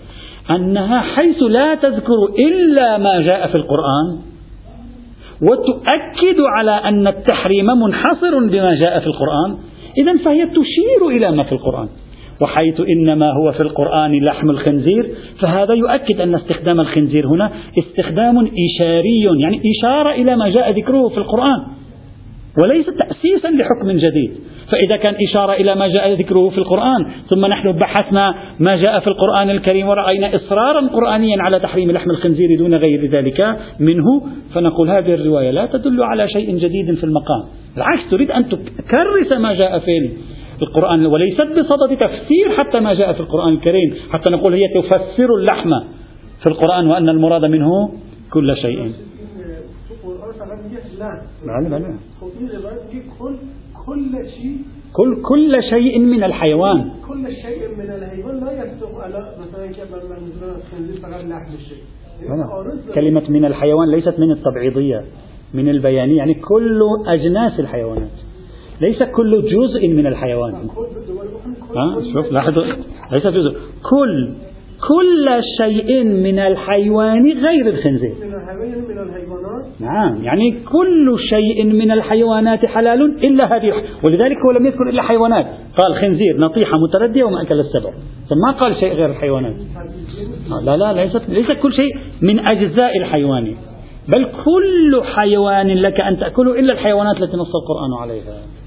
أنها 0.50 1.00
حيث 1.00 1.42
لا 1.42 1.74
تذكر 1.74 2.18
إلا 2.38 2.98
ما 2.98 3.20
جاء 3.20 3.48
في 3.48 3.54
القرآن 3.54 4.18
وتؤكد 5.42 6.40
على 6.56 6.70
أن 6.70 7.06
التحريم 7.06 7.66
منحصر 7.66 8.38
بما 8.38 8.74
جاء 8.84 9.00
في 9.00 9.06
القرآن 9.06 9.56
إذا 9.98 10.24
فهي 10.24 10.46
تشير 10.46 11.08
إلى 11.08 11.30
ما 11.30 11.42
في 11.42 11.52
القرآن. 11.52 11.88
وحيث 12.40 12.80
إنما 12.80 13.32
هو 13.32 13.52
في 13.52 13.60
القرآن 13.60 14.24
لحم 14.24 14.50
الخنزير 14.50 15.10
فهذا 15.40 15.74
يؤكد 15.74 16.20
أن 16.20 16.34
استخدام 16.34 16.80
الخنزير 16.80 17.26
هنا 17.26 17.50
استخدام 17.78 18.38
إشاري 18.38 19.40
يعني 19.40 19.62
إشارة 19.78 20.10
إلى 20.10 20.36
ما 20.36 20.48
جاء 20.48 20.70
ذكره 20.70 21.08
في 21.08 21.18
القرآن. 21.18 21.66
وليس 22.62 22.86
تأسيسا 22.86 23.48
لحكم 23.48 23.90
جديد. 23.90 24.32
فإذا 24.70 24.96
كان 24.96 25.14
إشارة 25.28 25.52
إلى 25.52 25.74
ما 25.74 25.88
جاء 25.88 26.12
ذكره 26.12 26.48
في 26.48 26.58
القرآن 26.58 27.06
ثم 27.30 27.46
نحن 27.46 27.72
بحثنا 27.72 28.34
ما 28.58 28.76
جاء 28.76 29.00
في 29.00 29.06
القرآن 29.06 29.50
الكريم 29.50 29.88
ورأينا 29.88 30.36
إصرارا 30.36 30.80
قرآنيا 30.80 31.42
على 31.42 31.60
تحريم 31.60 31.90
لحم 31.90 32.10
الخنزير 32.10 32.58
دون 32.58 32.74
غير 32.74 33.10
ذلك 33.10 33.56
منه 33.80 34.04
فنقول 34.54 34.90
هذه 34.90 35.14
الرواية 35.14 35.50
لا 35.50 35.66
تدل 35.66 36.02
على 36.02 36.28
شيء 36.28 36.56
جديد 36.56 36.94
في 36.94 37.04
المقام. 37.04 37.42
بالعكس 37.74 38.10
تريد 38.10 38.30
أن 38.30 38.48
تكرس 38.48 39.32
ما 39.38 39.54
جاء 39.54 39.78
في 39.78 40.10
القرآن 40.62 41.06
وليست 41.06 41.46
بصدد 41.58 41.96
تفسير 41.96 42.50
حتى 42.58 42.80
ما 42.80 42.94
جاء 42.94 43.12
في 43.12 43.20
القرآن 43.20 43.52
الكريم 43.52 43.94
حتى 44.12 44.32
نقول 44.32 44.54
هي 44.54 44.68
تفسر 44.74 45.34
اللحم 45.38 45.70
في 46.42 46.46
القرآن 46.50 46.86
وأن 46.86 47.08
المراد 47.08 47.44
منه 47.44 47.70
كل 48.32 48.56
شيء. 48.56 48.92
بله 51.00 51.68
بله 51.68 51.94
كل 53.86 54.12
شيء. 54.28 54.56
كل 54.92 55.22
كل 55.22 55.62
شيء 55.70 55.98
من 55.98 56.24
الحيوان. 56.24 56.90
كل 57.08 57.24
شيء 57.44 57.60
من 57.78 57.88
الحيوان 57.90 58.44
لا 58.44 58.52
يصدق 58.64 58.94
على 59.04 59.18
مثلا 59.40 59.72
فقط 61.02 61.24
لحم 61.24 61.54
الشيء. 61.54 61.82
كلمة 62.94 63.30
من 63.30 63.44
الحيوان 63.44 63.90
ليست 63.90 64.16
من 64.18 64.30
التبعيضية 64.30 65.04
من 65.54 65.68
البيانية 65.68 66.16
يعني 66.16 66.34
كل 66.34 66.80
أجناس 67.06 67.60
الحيوانات. 67.60 68.16
ليس 68.80 69.02
كل 69.02 69.42
جزء 69.42 69.88
من 69.88 70.06
الحيوان. 70.06 70.54
ها؟ 71.76 72.02
شوف 72.12 72.32
لاحظوا. 72.32 72.64
ليس 73.12 73.26
جزء. 73.26 73.52
كل 73.90 74.34
كل 74.88 75.40
شيء 75.58 76.04
من 76.04 76.38
الحيوان 76.38 77.32
غير 77.32 77.68
الخنزير. 77.68 78.14
من 78.20 78.34
الحيوانات 78.34 79.39
نعم 79.80 80.24
يعني 80.24 80.50
كل 80.50 81.16
شيء 81.30 81.64
من 81.64 81.90
الحيوانات 81.90 82.66
حلال 82.66 83.24
إلا 83.24 83.56
هذه. 83.56 83.72
ولذلك 84.04 84.36
هو 84.46 84.50
لم 84.58 84.66
يذكر 84.66 84.88
إلا 84.88 85.02
حيوانات. 85.02 85.46
قال 85.76 85.96
خنزير 86.00 86.36
نطيحة 86.38 86.78
متردية 86.78 87.24
وما 87.24 87.42
أكل 87.42 87.60
السبع. 87.60 87.90
ما 88.46 88.52
قال 88.52 88.76
شيء 88.76 88.92
غير 88.92 89.10
الحيوانات؟ 89.10 89.54
لا 90.64 90.76
لا 90.76 90.92
ليست 90.92 91.22
ليس 91.28 91.50
كل 91.50 91.72
شيء 91.72 91.96
من 92.22 92.38
أجزاء 92.50 92.98
الحيوان. 92.98 93.54
بل 94.08 94.24
كل 94.24 95.02
حيوان 95.04 95.68
لك 95.68 96.00
أن 96.00 96.18
تأكله 96.18 96.60
إلا 96.60 96.72
الحيوانات 96.72 97.16
التي 97.16 97.36
نص 97.36 97.52
القرآن 97.54 98.02
عليها. 98.02 98.59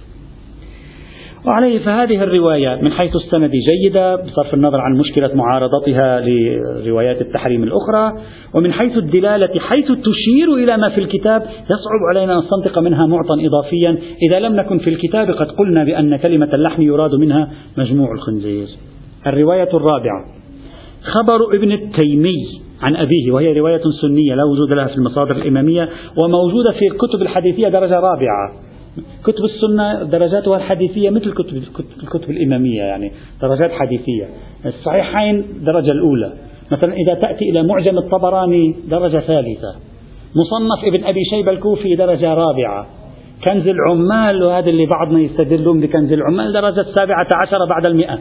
وعليه 1.45 1.79
فهذه 1.79 2.23
الرواية 2.23 2.75
من 2.75 2.91
حيث 2.91 3.15
السند 3.15 3.51
جيدة 3.51 4.15
بصرف 4.15 4.53
النظر 4.53 4.81
عن 4.81 4.97
مشكلة 4.97 5.35
معارضتها 5.35 6.21
لروايات 6.21 7.21
التحريم 7.21 7.63
الأخرى 7.63 8.13
ومن 8.53 8.73
حيث 8.73 8.97
الدلالة 8.97 9.59
حيث 9.59 9.85
تشير 9.85 10.53
إلى 10.53 10.77
ما 10.77 10.89
في 10.89 10.97
الكتاب 10.97 11.41
يصعب 11.41 12.00
علينا 12.09 12.33
أن 12.33 12.39
نستنطق 12.39 12.79
منها 12.79 13.05
معطى 13.05 13.47
إضافيا. 13.47 13.97
إذا 14.29 14.39
لم 14.39 14.55
نكن 14.55 14.77
في 14.77 14.89
الكتاب 14.89 15.31
قد 15.31 15.51
قلنا 15.51 15.83
بأن 15.83 16.15
كلمة 16.15 16.50
اللحم 16.53 16.81
يراد 16.81 17.15
منها 17.15 17.51
مجموع 17.77 18.12
الخنزير. 18.13 18.67
الرواية 19.27 19.69
الرابعة 19.73 20.25
خبر 21.03 21.55
ابن 21.55 21.71
التيمي 21.71 22.62
عن 22.81 22.95
أبيه 22.95 23.31
وهي 23.31 23.59
رواية 23.59 23.81
سنية 24.01 24.35
لا 24.35 24.43
وجود 24.43 24.73
لها 24.73 24.88
في 24.88 24.95
المصادر 24.95 25.35
الإمامية 25.35 25.89
وموجودة 26.23 26.71
في 26.71 26.88
الكتب 26.88 27.21
الحديثية 27.21 27.67
درجة 27.67 27.95
رابعة. 27.95 28.73
كتب 29.23 29.43
السنة 29.43 30.03
درجاتها 30.03 30.57
الحديثية 30.57 31.09
مثل 31.09 31.33
كتب 31.33 31.63
الكتب 32.03 32.29
الإمامية 32.29 32.81
يعني 32.81 33.12
درجات 33.41 33.71
حديثية. 33.71 34.29
الصحيحين 34.65 35.39
الدرجة 35.39 35.91
الأولى. 35.91 36.33
مثلا 36.71 36.93
إذا 36.93 37.13
تأتي 37.13 37.50
إلى 37.50 37.63
معجم 37.63 37.97
الطبراني 37.97 38.75
درجة 38.89 39.19
ثالثة. 39.19 39.75
مصنف 40.35 40.93
ابن 40.93 41.03
أبي 41.03 41.19
شيبة 41.29 41.51
الكوفي 41.51 41.95
درجة 41.95 42.33
رابعة. 42.33 42.88
كنز 43.43 43.67
العمال 43.67 44.43
وهذا 44.43 44.69
اللي 44.69 44.85
بعضنا 44.85 45.19
يستدلون 45.19 45.81
بكنز 45.81 46.12
العمال 46.12 46.53
درجة 46.53 46.81
السابعة 46.81 47.27
عشرة 47.35 47.65
بعد 47.69 47.88
المئة. 47.88 48.19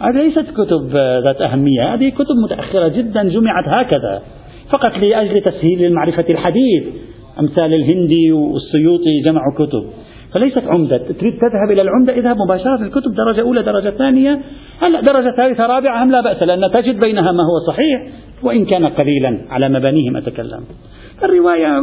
هذه 0.00 0.22
ليست 0.22 0.50
كتب 0.50 0.96
ذات 1.24 1.40
أهمية 1.40 1.94
هذه 1.94 2.08
كتب 2.08 2.36
متأخرة 2.44 2.88
جدا 2.88 3.22
جمعت 3.28 3.64
هكذا. 3.68 4.22
فقط 4.70 4.98
لأجل 4.98 5.40
تسهيل 5.40 5.92
معرفة 5.92 6.24
الحديث. 6.30 6.84
أمثال 7.40 7.74
الهندي 7.74 8.32
والسيوطي 8.32 9.22
جمعوا 9.28 9.54
كتب. 9.54 9.84
فليست 10.34 10.64
عمدة. 10.66 10.96
تريد 10.98 11.32
تذهب 11.32 11.70
إلى 11.70 11.82
العمدة؟ 11.82 12.12
اذهب 12.12 12.36
مباشرة 12.46 12.82
الكتب. 12.82 13.14
درجة 13.14 13.40
أولى 13.40 13.62
درجة 13.62 13.90
ثانية. 13.90 14.40
هلأ 14.80 15.00
درجة 15.00 15.36
ثالثة 15.36 15.66
رابعة 15.66 16.04
هم 16.04 16.10
لا 16.10 16.20
بأس 16.20 16.42
لأن 16.42 16.70
تجد 16.70 17.00
بينها 17.06 17.32
ما 17.32 17.42
هو 17.42 17.66
صحيح. 17.66 18.08
وإن 18.42 18.64
كان 18.64 18.84
قليلا 18.84 19.46
على 19.50 19.68
مبانيهم 19.68 20.16
أتكلم. 20.16 20.64
الرواية 21.24 21.80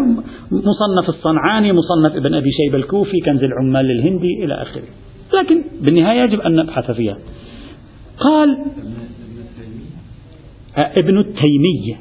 مصنف 0.52 1.10
الصنعاني 1.10 1.74
مصنف 1.74 2.16
ابن 2.16 2.34
أبي 2.34 2.50
شيبة 2.52 2.78
الكوفي 2.78 3.20
كنز 3.26 3.44
العمال 3.44 3.86
للهندي 3.86 4.44
إلى 4.44 4.54
آخره. 4.54 4.84
لكن 5.34 5.64
بالنهاية 5.82 6.22
يجب 6.22 6.40
أن 6.40 6.56
نبحث 6.56 6.92
فيها. 6.92 7.18
قال 8.20 8.58
ابن 10.78 11.18
التيمية. 11.18 11.96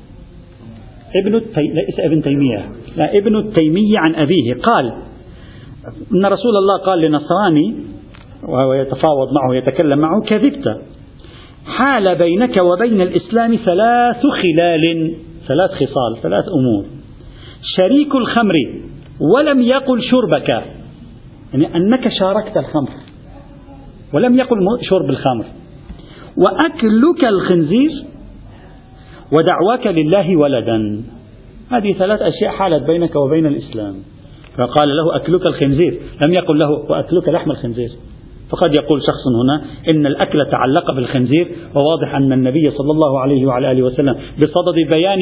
ابن 1.23 1.35
التي... 1.35 1.61
ليس 1.61 2.01
ابن 2.01 2.23
تيمية. 2.23 2.65
ابن 3.01 3.37
التيمية 3.37 3.99
عن 3.99 4.15
أبيه. 4.15 4.55
قال 4.55 4.93
أن 6.15 6.27
رسول 6.27 6.57
الله 6.57 6.79
قال 6.87 7.01
لنصراني 7.01 7.75
وهو 8.49 8.73
يتفاوض 8.73 9.33
معه 9.33 9.55
يتكلم 9.55 9.99
معه 9.99 10.21
كذبت. 10.21 10.81
حال 11.67 12.05
بينك 12.19 12.63
وبين 12.63 13.01
الإسلام 13.01 13.57
ثلاث 13.57 14.23
خلال 14.43 15.15
ثلاث 15.49 15.71
خصال 15.71 16.23
ثلاث 16.23 16.45
أمور. 16.49 16.85
شريك 17.77 18.15
الخمر 18.15 18.55
ولم 19.35 19.61
يقل 19.61 20.03
شربك. 20.03 20.49
يعني 21.53 21.77
أنك 21.77 22.09
شاركت 22.09 22.57
الخمر 22.57 22.91
ولم 24.15 24.39
يقل 24.39 24.59
شرب 24.83 25.11
الخمر. 25.11 25.45
وأكلك 26.47 27.25
الخنزير 27.25 27.91
ودعواك 29.33 29.87
لله 29.87 30.37
ولدا. 30.37 31.03
هذه 31.71 31.93
ثلاث 31.93 32.23
أشياء 32.23 32.51
حالت 32.51 32.87
بينك 32.87 33.17
وبين 33.17 33.47
الإسلام. 33.47 33.95
فقال 34.57 34.97
له 34.97 35.17
أكلك 35.17 35.47
الخنزير. 35.47 36.01
لم 36.27 36.35
يقل 36.35 36.59
له 36.59 36.71
وأكلك 36.71 37.29
لحم 37.29 37.51
الخنزير. 37.51 37.91
فقد 38.51 38.77
يقول 38.83 39.03
شخص 39.03 39.27
هنا 39.43 39.63
إن 39.95 40.07
الأكل 40.07 40.47
تعلق 40.51 40.91
بالخنزير 40.91 41.49
وواضح 41.75 42.15
أن 42.15 42.33
النبي 42.33 42.71
صلى 42.71 42.91
الله 42.91 43.21
عليه 43.21 43.47
وعلى 43.47 43.73
آله 43.73 43.83
وسلم 43.83 44.15
بصدد 44.39 44.89
بيان 44.89 45.19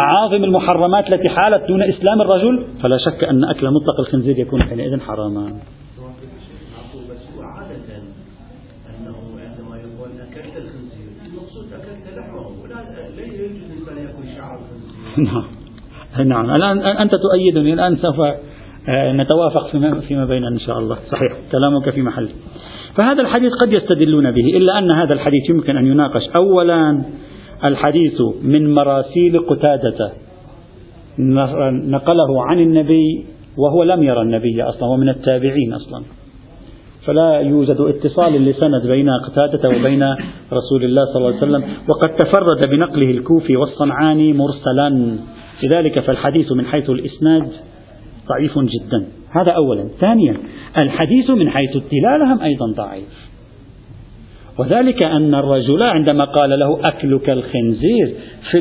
أعاظم 0.00 0.44
المحرمات 0.44 1.14
التي 1.14 1.28
حالت 1.28 1.68
دون 1.68 1.82
إسلام 1.82 2.20
الرجل 2.20 2.64
فلا 2.82 2.98
شك 2.98 3.24
أن 3.24 3.44
أكل 3.44 3.70
مطلق 3.70 4.00
الخنزير 4.00 4.38
يكون 4.38 4.62
حينئذ 4.62 5.00
حراما. 5.00 5.52
نعم. 15.18 15.44
نعم. 16.28 16.50
الآن 16.50 16.78
أنت 16.78 17.12
تؤيدني 17.14 17.72
الآن 17.72 17.96
سوف 17.96 18.20
آه، 18.88 19.12
نتوافق 19.12 19.70
فيما, 20.08 20.24
بيننا 20.24 20.48
إن 20.48 20.58
شاء 20.58 20.78
الله. 20.78 20.96
صحيح. 21.10 21.32
كلامك 21.52 21.90
في 21.90 22.02
محل. 22.02 22.28
فهذا 22.96 23.22
الحديث 23.22 23.52
قد 23.60 23.72
يستدلون 23.72 24.30
به 24.30 24.56
إلا 24.56 24.78
أن 24.78 24.90
هذا 24.90 25.12
الحديث 25.12 25.50
يمكن 25.50 25.76
أن 25.76 25.86
يناقش 25.86 26.22
أولا 26.40 27.02
الحديث 27.64 28.20
من 28.42 28.74
مراسيل 28.74 29.38
قتادة. 29.38 30.12
نقله 31.88 32.42
عن 32.46 32.58
النبي 32.58 33.24
وهو 33.56 33.82
لم 33.82 34.02
يرى 34.02 34.22
النبي 34.22 34.62
أصلا 34.62 34.88
هو 34.88 34.96
من 34.96 35.08
التابعين 35.08 35.72
أصلا. 35.72 36.02
فلا 37.06 37.40
يوجد 37.40 37.80
اتصال 37.80 38.44
لسند 38.44 38.86
بين 38.86 39.10
قتادة 39.10 39.68
وبين 39.68 40.04
رسول 40.52 40.84
الله 40.84 41.04
صلى 41.04 41.16
الله 41.16 41.28
عليه 41.28 41.36
وسلم. 41.36 41.64
وقد 41.88 42.16
تفرد 42.16 42.70
بنقله 42.70 43.10
الكوفي 43.10 43.56
والصنعاني 43.56 44.32
مرسلا. 44.32 45.16
لذلك 45.62 46.00
فالحديث 46.00 46.52
من 46.52 46.66
حيث 46.66 46.90
الإسناد 46.90 47.48
ضعيف 48.28 48.58
جدا. 48.58 49.06
هذا 49.30 49.50
أولا. 49.50 49.88
ثانيا 50.00 50.36
الحديث 50.78 51.30
من 51.30 51.50
حيث 51.50 51.76
الدلالة 51.76 52.32
هم 52.32 52.40
أيضا 52.40 52.66
ضعيف. 52.76 53.32
وذلك 54.58 55.02
أن 55.02 55.34
الرجل 55.34 55.82
عندما 55.82 56.24
قال 56.24 56.50
له 56.50 56.88
أكلك 56.88 57.30
الخنزير 57.30 58.14
في 58.50 58.58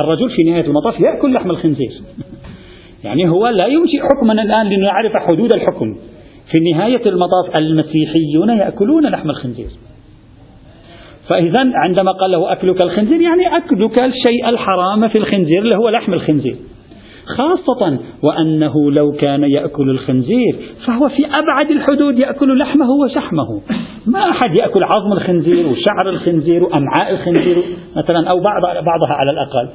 الرجل 0.00 0.30
في 0.30 0.50
نهاية 0.50 0.66
المطاف 0.66 1.00
يأكل 1.00 1.32
لحم 1.32 1.50
الخنزير. 1.50 1.92
يعني 3.04 3.28
هو 3.28 3.48
لا 3.48 3.66
ينشئ 3.66 3.98
حكما 4.02 4.32
الآن 4.32 4.66
لنعرف 4.66 5.12
حدود 5.12 5.54
الحكم. 5.54 5.96
في 6.52 6.72
نهاية 6.72 7.06
المطاف 7.06 7.58
المسيحيون 7.58 8.48
يأكلون 8.48 9.06
لحم 9.06 9.30
الخنزير. 9.30 9.70
فإذا 11.28 11.70
عندما 11.74 12.12
قال 12.12 12.30
له 12.30 12.52
أكلك 12.52 12.84
الخنزير 12.84 13.20
يعني 13.20 13.56
أكلك 13.56 14.02
الشيء 14.02 14.48
الحرام 14.48 15.08
في 15.08 15.18
الخنزير 15.18 15.62
اللي 15.62 15.76
هو 15.76 15.88
لحم 15.88 16.14
الخنزير. 16.14 16.56
خاصة 17.26 17.98
وأنه 18.22 18.90
لو 18.90 19.12
كان 19.12 19.44
يأكل 19.44 19.90
الخنزير 19.90 20.56
فهو 20.86 21.08
في 21.08 21.26
أبعد 21.26 21.70
الحدود 21.70 22.18
يأكل 22.18 22.58
لحمه 22.58 22.90
وشحمه. 22.90 23.62
ما 24.06 24.30
أحد 24.30 24.54
يأكل 24.54 24.82
عظم 24.82 25.12
الخنزير 25.12 25.66
وشعر 25.66 26.08
الخنزير 26.08 26.64
وأمعاء 26.64 27.10
الخنزير 27.10 27.56
مثلا 27.96 28.30
أو 28.30 28.40
بعض 28.40 28.62
بعضها 28.62 29.12
على 29.12 29.30
الأقل. 29.30 29.68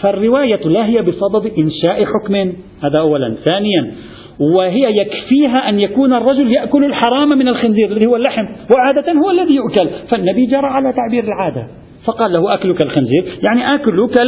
فالرواية 0.00 0.68
لا 0.68 0.86
هي 0.86 1.02
بصدد 1.02 1.52
إنشاء 1.58 2.04
حكم. 2.04 2.52
هذا 2.82 2.98
أولا. 2.98 3.34
ثانيا 3.44 3.92
وهي 4.40 4.90
يكفيها 5.00 5.68
أن 5.68 5.80
يكون 5.80 6.14
الرجل 6.14 6.52
يأكل 6.52 6.84
الحرام 6.84 7.28
من 7.28 7.48
الخنزير 7.48 7.90
الذي 7.90 8.06
هو 8.06 8.16
اللحم 8.16 8.46
وعادة 8.76 9.12
هو 9.12 9.30
الذي 9.30 9.54
يؤكل. 9.54 9.88
فالنبي 10.10 10.46
جرى 10.46 10.66
على 10.66 10.92
تعبير 10.92 11.24
العادة 11.24 11.66
فقال 12.04 12.32
له 12.38 12.54
أكلك 12.54 12.82
الخنزير؟ 12.84 13.38
يعني 13.42 13.74
أكلك 13.74 14.20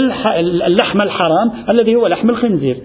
اللحم 0.67 1.01
الحرام 1.01 1.51
الذي 1.71 1.95
هو 1.95 2.07
لحم 2.07 2.31
الخنزير. 2.31 2.77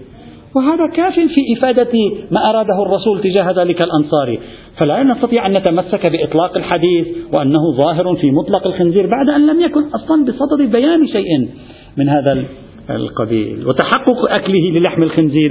وهذا 0.56 0.86
كاف 0.96 1.14
في 1.14 1.58
إفادة 1.58 1.92
ما 2.30 2.50
أراده 2.50 2.82
الرسول 2.82 3.20
تجاه 3.20 3.50
ذلك 3.50 3.82
الأنصاري. 3.82 4.38
فلا 4.80 5.02
نستطيع 5.02 5.46
أن 5.46 5.52
نتمسك 5.52 6.10
بإطلاق 6.10 6.56
الحديث 6.56 7.06
وأنه 7.34 7.60
ظاهر 7.80 8.16
في 8.16 8.30
مطلق 8.30 8.66
الخنزير 8.66 9.06
بعد 9.06 9.28
أن 9.28 9.46
لم 9.46 9.60
يكن 9.60 9.82
أصلا 9.94 10.24
بصدد 10.24 10.72
بيان 10.72 11.06
شيء 11.06 11.48
من 11.96 12.08
هذا 12.08 12.44
القبيل. 12.90 13.66
وتحقق 13.66 14.32
أكله 14.32 14.70
للحم 14.70 15.02
الخنزير 15.02 15.50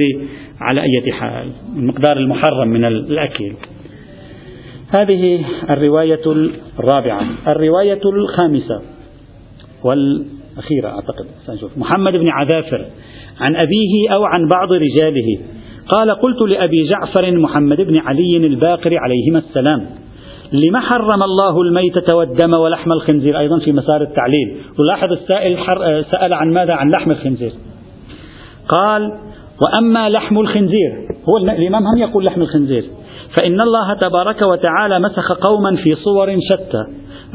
على 0.59 0.81
أي 0.81 1.11
حال 1.11 1.47
المقدار 1.75 2.17
المحرم 2.17 2.67
من 2.67 2.85
الأكل. 2.85 3.53
هذه 4.89 5.45
الرواية 5.69 6.21
الرابعة. 6.79 7.25
الرواية 7.47 8.01
الخامسة 8.05 8.81
والأخيرة 9.83 10.87
أعتقد. 10.87 11.25
سنشوف. 11.45 11.77
محمد 11.77 12.13
بن 12.13 12.27
عذافر 12.27 12.85
عن 13.39 13.55
أبيه 13.55 14.13
أو 14.13 14.23
عن 14.23 14.47
بعض 14.47 14.71
رجاله 14.71 15.39
قال 15.87 16.11
قلت 16.11 16.41
لأبي 16.49 16.87
جعفر 16.87 17.31
محمد 17.31 17.81
بن 17.81 17.97
علي 17.97 18.37
الباقر 18.37 18.97
عليهما 18.97 19.39
السلام. 19.39 19.85
لما 20.53 20.79
حرم 20.79 21.23
الله 21.23 21.61
الميتة 21.61 22.15
والدم 22.15 22.53
ولحم 22.53 22.91
الخنزير 22.91 23.39
أيضا 23.39 23.59
في 23.59 23.71
مسار 23.71 24.01
التعليل. 24.01 24.57
ولاحظ 24.79 25.11
السائل 25.11 25.57
سأل 26.11 26.33
عن 26.33 26.53
ماذا؟ 26.53 26.73
عن 26.73 26.91
لحم 26.91 27.11
الخنزير. 27.11 27.51
قال 28.67 29.11
وأما 29.65 30.09
لحم 30.09 30.39
الخنزير 30.39 31.07
هو 31.29 31.37
الإمام 31.37 31.87
هم 31.87 31.97
يقول 31.97 32.25
لحم 32.25 32.41
الخنزير. 32.41 32.83
فإن 33.39 33.61
الله 33.61 33.93
تبارك 33.93 34.41
وتعالى 34.41 34.99
مسخ 34.99 35.31
قوما 35.31 35.75
في 35.75 35.95
صور 35.95 36.37
شتى 36.49 36.83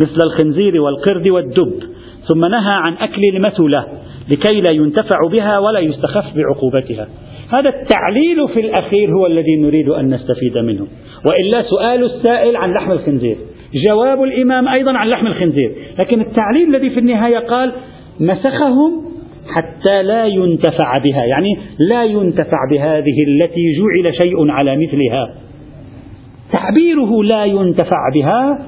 مثل 0.04 0.16
الخنزير 0.24 0.80
والقرد 0.80 1.28
والدب 1.28 1.82
ثم 2.28 2.44
نهى 2.44 2.72
عن 2.72 2.92
أكل 2.92 3.22
المثلة 3.34 3.86
لكي 4.32 4.60
لا 4.60 4.72
ينتفع 4.72 5.18
بها 5.32 5.58
ولا 5.58 5.78
يستخف 5.78 6.24
بعقوبتها. 6.36 7.08
هذا 7.52 7.68
التعليل 7.68 8.48
في 8.54 8.60
الأخير 8.60 9.10
هو 9.10 9.26
الذي 9.26 9.56
نريد 9.56 9.88
أن 9.88 10.14
نستفيد 10.14 10.58
منه. 10.58 10.86
وإلا 11.30 11.62
سؤال 11.62 12.04
السائل 12.04 12.56
عن 12.56 12.72
لحم 12.72 12.92
الخنزير. 12.92 13.36
جواب 13.88 14.22
الإمام 14.22 14.68
أيضا 14.68 14.92
عن 14.92 15.08
لحم 15.08 15.26
الخنزير. 15.26 15.72
لكن 15.98 16.20
التعليل 16.20 16.74
الذي 16.74 16.90
في 16.90 16.98
النهاية 17.00 17.38
قال 17.38 17.72
مسخهم 18.20 19.06
حتى 19.54 20.02
لا 20.02 20.26
ينتفع 20.26 20.94
بها. 21.04 21.24
يعني 21.24 21.58
لا 21.78 22.04
ينتفع 22.04 22.58
بهذه 22.70 23.14
التي 23.28 23.62
جعل 23.78 24.14
شيء 24.22 24.50
على 24.50 24.76
مثلها. 24.76 25.34
تعبيره 26.52 27.22
لا 27.22 27.44
ينتفع 27.44 28.10
بها 28.14 28.66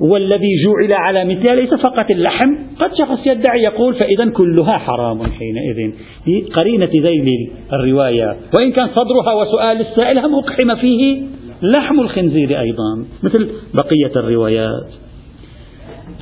والذي 0.00 0.48
جعل 0.64 0.92
على 0.92 1.24
مثلها 1.24 1.56
ليس 1.56 1.74
فقط 1.74 2.10
اللحم. 2.10 2.54
قد 2.78 2.90
شخص 2.94 3.26
يدعي 3.26 3.62
يقول 3.62 3.94
فإذا 3.94 4.30
كلها 4.30 4.78
حرام 4.78 5.22
حينئذ. 5.22 5.92
قرينة 6.60 6.90
ذيل 6.92 7.50
الرواية. 7.72 8.36
وإن 8.58 8.72
كان 8.72 8.88
صدرها 8.88 9.34
وسؤال 9.34 9.80
السائل 9.80 10.18
هم 10.18 10.34
أقحم 10.34 10.74
فيه؟ 10.80 11.22
لحم 11.62 12.00
الخنزير 12.00 12.60
أيضا. 12.60 13.04
مثل 13.22 13.48
بقية 13.74 14.20
الروايات. 14.20 14.88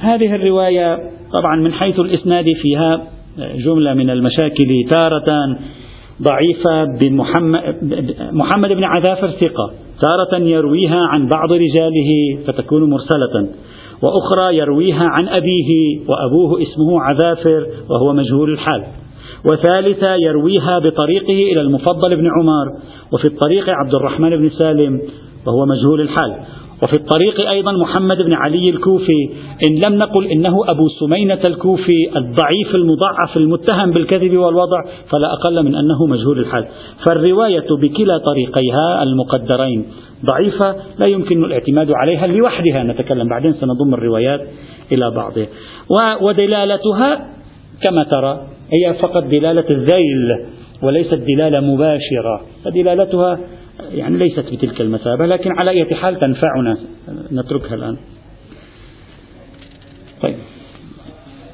هذه 0.01 0.35
الرواية 0.35 0.97
طبعا 1.33 1.57
من 1.57 1.73
حيث 1.73 2.01
الإسناد 2.01 2.45
فيها 2.63 3.07
جملة 3.57 3.95
من 3.95 4.11
المشاكل 4.11 4.89
تارة 4.91 5.59
ضعيفة 6.23 6.85
محمد 8.33 8.73
بن 8.73 8.85
عذافر 8.85 9.31
ثقة. 9.31 9.73
تارة 10.03 10.43
يرويها 10.43 11.01
عن 11.11 11.29
بعض 11.29 11.53
رجاله 11.53 12.39
فتكون 12.47 12.91
مرسلة. 12.91 13.49
وأخرى 14.03 14.57
يرويها 14.57 15.05
عن 15.19 15.29
أبيه 15.29 16.01
وأبوه 16.01 16.63
اسمه 16.63 17.01
عذافر 17.01 17.67
وهو 17.91 18.13
مجهول 18.13 18.53
الحال. 18.53 18.85
وثالثة 19.53 20.15
يرويها 20.15 20.79
بطريقه 20.79 21.53
إلى 21.53 21.63
المفضل 21.63 22.17
بن 22.17 22.27
عمر 22.41 22.81
وفي 23.13 23.25
الطريق 23.25 23.65
عبد 23.69 23.95
الرحمن 23.95 24.31
بن 24.31 24.51
سالم 24.59 25.01
وهو 25.47 25.67
مجهول 25.67 26.01
الحال. 26.01 26.37
وفي 26.83 26.93
الطريق 26.93 27.49
أيضا 27.49 27.73
محمد 27.73 28.17
بن 28.17 28.33
علي 28.33 28.71
الكوفي. 28.71 29.31
إن 29.71 29.81
لم 29.87 29.99
نقل 29.99 30.27
إنه 30.27 30.71
أبو 30.71 30.89
سمينة 30.89 31.41
الكوفي 31.49 32.17
الضعيف 32.17 32.75
المضعف 32.75 33.37
المتهم 33.37 33.91
بالكذب 33.91 34.37
والوضع 34.37 34.83
فلا 34.85 35.33
أقل 35.33 35.65
من 35.65 35.75
أنه 35.75 36.07
مجهول 36.07 36.39
الحال. 36.39 36.67
فالرواية 37.07 37.67
بكلا 37.81 38.19
طريقيها 38.19 39.03
المقدرين. 39.03 39.85
ضعيفة 40.25 40.77
لا 40.99 41.07
يمكن 41.07 41.45
الاعتماد 41.45 41.91
عليها 41.91 42.27
لوحدها. 42.27 42.83
نتكلم 42.83 43.29
بعدين 43.29 43.53
سنضم 43.53 43.95
الروايات 43.95 44.41
إلى 44.93 45.11
بعضها. 45.11 45.47
ودلالتها 46.23 47.27
كما 47.83 48.05
ترى 48.05 48.41
هي 48.73 48.95
فقط 48.95 49.25
دلالة 49.25 49.71
الذيل 49.71 50.47
وليست 50.83 51.15
دلالة 51.15 51.61
مباشرة. 51.61 52.41
فدلالتها 52.65 53.39
يعني 53.81 54.19
ليست 54.19 54.45
بتلك 54.53 54.81
المثابة 54.81 55.27
لكن 55.27 55.51
على 55.59 55.71
أي 55.71 55.95
حال 55.95 56.19
تنفعنا. 56.21 56.77
نتركها 57.33 57.75
الآن. 57.75 57.97
طيب. 60.23 60.37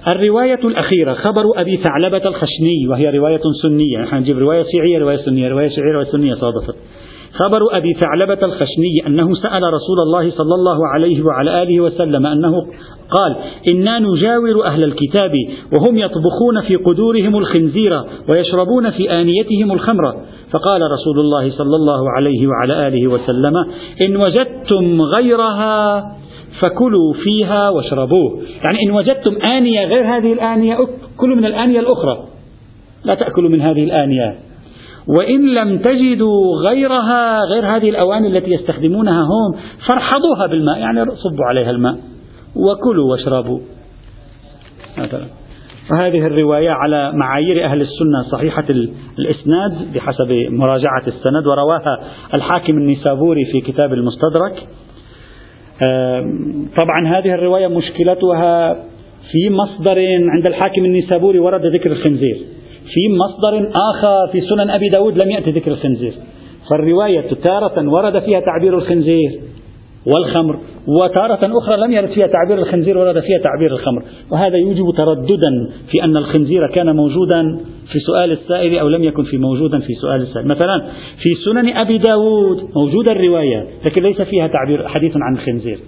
الرواية 0.08 0.61
الأخيرة 0.64 1.14
خبر 1.14 1.44
أبي 1.56 1.76
ثعلبة 1.76 2.28
الخشني 2.28 2.88
وهي 2.88 3.11
رواية 3.18 3.40
سنية. 3.62 3.98
نحن 3.98 4.16
نجيب 4.16 4.38
رواية 4.38 4.62
شيعية 4.62 4.98
رواية 4.98 5.16
سنية 5.16 5.48
رواية 5.48 5.68
شيعية 5.68 5.92
رواية 5.92 6.12
سنية 6.12 6.35
صادفت. 6.35 6.76
خبر 7.32 7.76
أبي 7.76 7.92
ثعلبة 7.92 8.38
الخشني 8.46 9.06
أنه 9.06 9.35
سأل 9.35 9.62
رسول 9.62 10.00
الله 10.06 10.30
صلى 10.30 10.54
الله 10.54 10.78
عليه 10.94 11.22
وعلى 11.22 11.62
آله 11.62 11.80
وسلم 11.80 12.26
أنه 12.26 12.52
قال 13.11 13.37
إنا 13.72 13.98
نجاور 13.98 14.66
أهل 14.66 14.85
الكتاب 14.85 15.32
وهم 15.72 15.98
يطبخون 15.98 16.61
في 16.66 16.76
قدورهم 16.76 17.37
الخنزير 17.37 18.02
ويشربون 18.32 18.90
في 18.90 19.11
آنيتهم 19.11 19.72
الخمر 19.72 20.14
فقال 20.52 20.80
رسول 20.92 21.20
الله 21.20 21.50
صلى 21.50 21.76
الله 21.76 22.10
عليه 22.16 22.46
وعلى 22.46 22.88
آله 22.88 23.08
وسلم 23.08 23.56
إن 24.06 24.16
وجدتم 24.16 25.02
غيرها 25.02 26.02
فكلوا 26.62 27.12
فيها 27.24 27.70
واشربوه. 27.70 28.42
يعني 28.64 28.78
إن 28.86 28.90
وجدتم 28.90 29.46
آنية 29.46 29.84
غير 29.84 30.16
هذه 30.16 30.32
الآنية 30.32 30.78
كلوا 31.16 31.36
من 31.36 31.44
الآنية 31.44 31.80
الأخرى 31.80 32.24
لا 33.04 33.14
تأكلوا 33.14 33.50
من 33.50 33.60
هذه 33.60 33.84
الآنية. 33.84 34.38
وإن 35.18 35.54
لم 35.54 35.78
تجدوا 35.78 36.56
غيرها 36.68 37.44
غير 37.44 37.76
هذه 37.76 37.90
الأواني 37.90 38.28
التي 38.28 38.50
يستخدمونها 38.50 39.22
هم 39.22 39.60
فارحضوها 39.88 40.46
بالماء 40.46 40.78
يعني 40.78 41.04
صبوا 41.04 41.44
عليها 41.44 41.70
الماء 41.70 41.96
وكلوا 42.56 43.10
واشربوا. 43.10 43.60
مثلا. 44.98 45.41
وهذه 45.90 46.27
الرواية 46.27 46.71
على 46.71 47.12
معايير 47.14 47.64
أهل 47.64 47.81
السنة 47.81 48.23
صحيحة 48.33 48.64
الإسناد 49.18 49.92
بحسب 49.95 50.33
مراجعة 50.51 51.03
السند 51.07 51.47
ورواها 51.47 51.99
الحاكم 52.35 52.73
النيسابوري 52.73 53.45
في 53.53 53.61
كتاب 53.61 53.92
المستدرك. 53.92 54.66
طبعا 56.77 57.18
هذه 57.18 57.35
الرواية 57.35 57.66
مشكلتها 57.66 58.75
في 59.33 59.51
مصدر 59.51 59.99
عند 60.33 60.47
الحاكم 60.49 60.85
النيسابوري 60.85 61.38
ورد 61.38 61.66
ذكر 61.66 61.92
الخنزير. 61.92 62.37
في 62.95 63.16
مصدر 63.16 63.71
آخر 63.95 64.33
في 64.33 64.40
سنن 64.40 64.71
أبي 64.71 64.88
داود 64.88 65.25
لم 65.25 65.31
يأتي 65.31 65.51
ذكر 65.51 65.71
الخنزير. 65.71 66.12
فالرواية 66.71 67.35
تارة 67.45 67.88
ورد 67.88 68.18
فيها 68.18 68.40
تعبير 68.40 68.79
الخنزير 68.79 69.40
والخمر. 70.07 70.59
وتارة 70.87 71.59
أخرى 71.59 71.77
لم 71.77 71.92
يرد 71.92 72.09
فيها 72.09 72.27
تعبير 72.27 72.59
الخنزير 72.59 72.99
ورد 72.99 73.21
فيها 73.21 73.38
تعبير 73.38 73.73
الخمر. 73.73 74.03
وهذا 74.31 74.57
يوجب 74.57 74.85
ترددا 74.99 75.71
في 75.90 76.05
أن 76.05 76.16
الخنزير 76.16 76.71
كان 76.75 76.97
موجودا 76.97 77.59
في 77.92 77.99
سؤال 77.99 78.33
السائل 78.33 78.79
أو 78.79 78.88
لم 78.88 79.05
يكن 79.05 79.23
في 79.25 79.38
موجودا 79.38 79.79
في 79.79 79.95
سؤال 79.95 80.23
السائل. 80.23 80.49
مثلا 80.49 80.83
في 81.23 81.35
سنن 81.45 81.77
أبي 81.77 81.99
داود 81.99 82.59
موجودة 82.77 83.12
الرواية 83.12 83.66
لكن 83.87 84.05
ليس 84.05 84.23
فيها 84.23 84.47
تعبير 84.47 84.88
حديث 84.88 85.12
عن 85.16 85.35
الخنزير. 85.35 85.79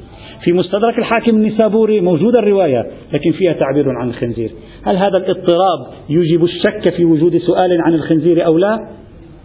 في 0.44 0.52
مستدرك 0.52 0.98
الحاكم 0.98 1.36
النسابوري 1.36 2.00
موجودة 2.00 2.38
الرواية 2.38 2.86
لكن 3.12 3.32
فيها 3.32 3.52
تعبير 3.52 3.88
عن 3.88 4.08
الخنزير. 4.08 4.50
هل 4.82 4.96
هذا 4.96 5.16
الاضطراب 5.16 5.86
يوجب 6.08 6.44
الشك 6.44 6.94
في 6.96 7.04
وجود 7.04 7.36
سؤال 7.36 7.80
عن 7.80 7.94
الخنزير 7.94 8.46
أو 8.46 8.58
لا؟ 8.58 8.78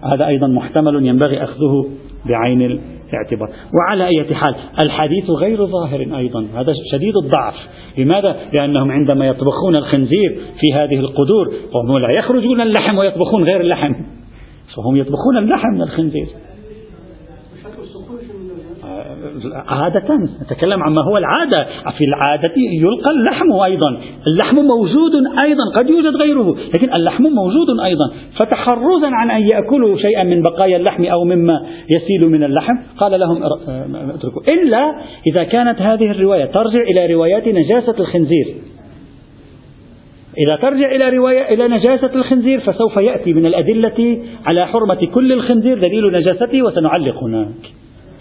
هذا 0.04 0.28
أيضا 0.28 0.48
محتمل 0.48 1.06
ينبغي 1.06 1.44
أخذه 1.44 1.86
بعين 2.26 2.80
الاعتبار 3.14 3.50
وعلى 3.80 4.08
أي 4.08 4.36
حال 4.36 4.56
الحديث 4.84 5.30
غير 5.30 5.66
ظاهر 5.66 6.00
أيضا. 6.18 6.48
هذا 6.56 6.74
شديد 6.92 7.14
الضعف. 7.24 7.56
لماذا؟ 7.98 8.36
لأنهم 8.54 8.92
عندما 8.92 9.28
يطبخون 9.28 9.76
الخنزير 9.78 10.40
في 10.60 10.74
هذه 10.74 11.00
القدور 11.00 11.54
فهم 11.74 11.98
لا 11.98 12.12
يخرجون 12.12 12.62
اللحم 12.62 12.98
ويطبخون 12.98 13.44
غير 13.44 13.62
اللحم. 13.62 13.94
فهم 14.76 14.96
يطبخون 14.96 15.38
اللحم 15.38 15.70
من 15.74 15.82
الخنزير. 15.82 16.28
عادة 19.68 20.16
نتكلم 20.42 20.84
عما 20.84 21.02
هو 21.02 21.18
العادة. 21.18 21.64
في 21.98 22.06
العادة 22.06 22.54
يلقى 22.58 23.12
اللحم 23.12 23.54
أيضا. 23.54 23.98
اللحم 24.28 24.56
موجود 24.56 25.12
أيضا. 25.40 25.64
قد 25.76 25.90
يوجد 25.90 26.16
غيره. 26.16 26.56
لكن 26.78 26.94
اللحم 26.94 27.24
موجود 27.24 27.80
أيضا. 27.86 28.12
فتحرزا 28.40 29.08
عن 29.08 29.32
أن 29.32 29.42
يأكلوا 29.42 29.98
شيئا 29.98 30.24
من 30.24 30.42
بقايا 30.42 30.78
اللحم 30.78 31.06
أو 31.06 31.24
مما 31.24 31.66
يسيل 31.90 32.30
من 32.30 32.44
اللحم 32.44 32.74
قال 32.98 33.20
لهم 33.20 33.44
اتركوا. 34.16 34.42
إلا 34.54 34.96
إذا 35.28 35.44
كانت 35.44 35.82
هذه 35.82 36.12
الرواية 36.12 36.46
ترجع 36.46 36.82
إلى 36.82 37.14
روايات 37.14 37.48
نجاسة 37.48 37.96
الخنزير. 38.00 38.56
إذا 40.48 40.56
ترجع 40.56 40.96
إلى 40.96 41.18
رواية 41.18 41.54
إلى 41.54 41.68
نجاسة 41.68 42.16
الخنزير 42.16 42.60
فسوف 42.60 42.98
يأتي 42.98 43.34
من 43.34 43.46
الأدلة 43.46 44.20
على 44.52 44.68
حرمة 44.68 45.08
كل 45.14 45.34
الخنزير 45.34 45.78
دليل 45.78 46.12
نجاسته 46.12 46.64
وسنعلق 46.64 47.24
هناك. 47.24 47.72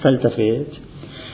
فالتفت 0.03 0.88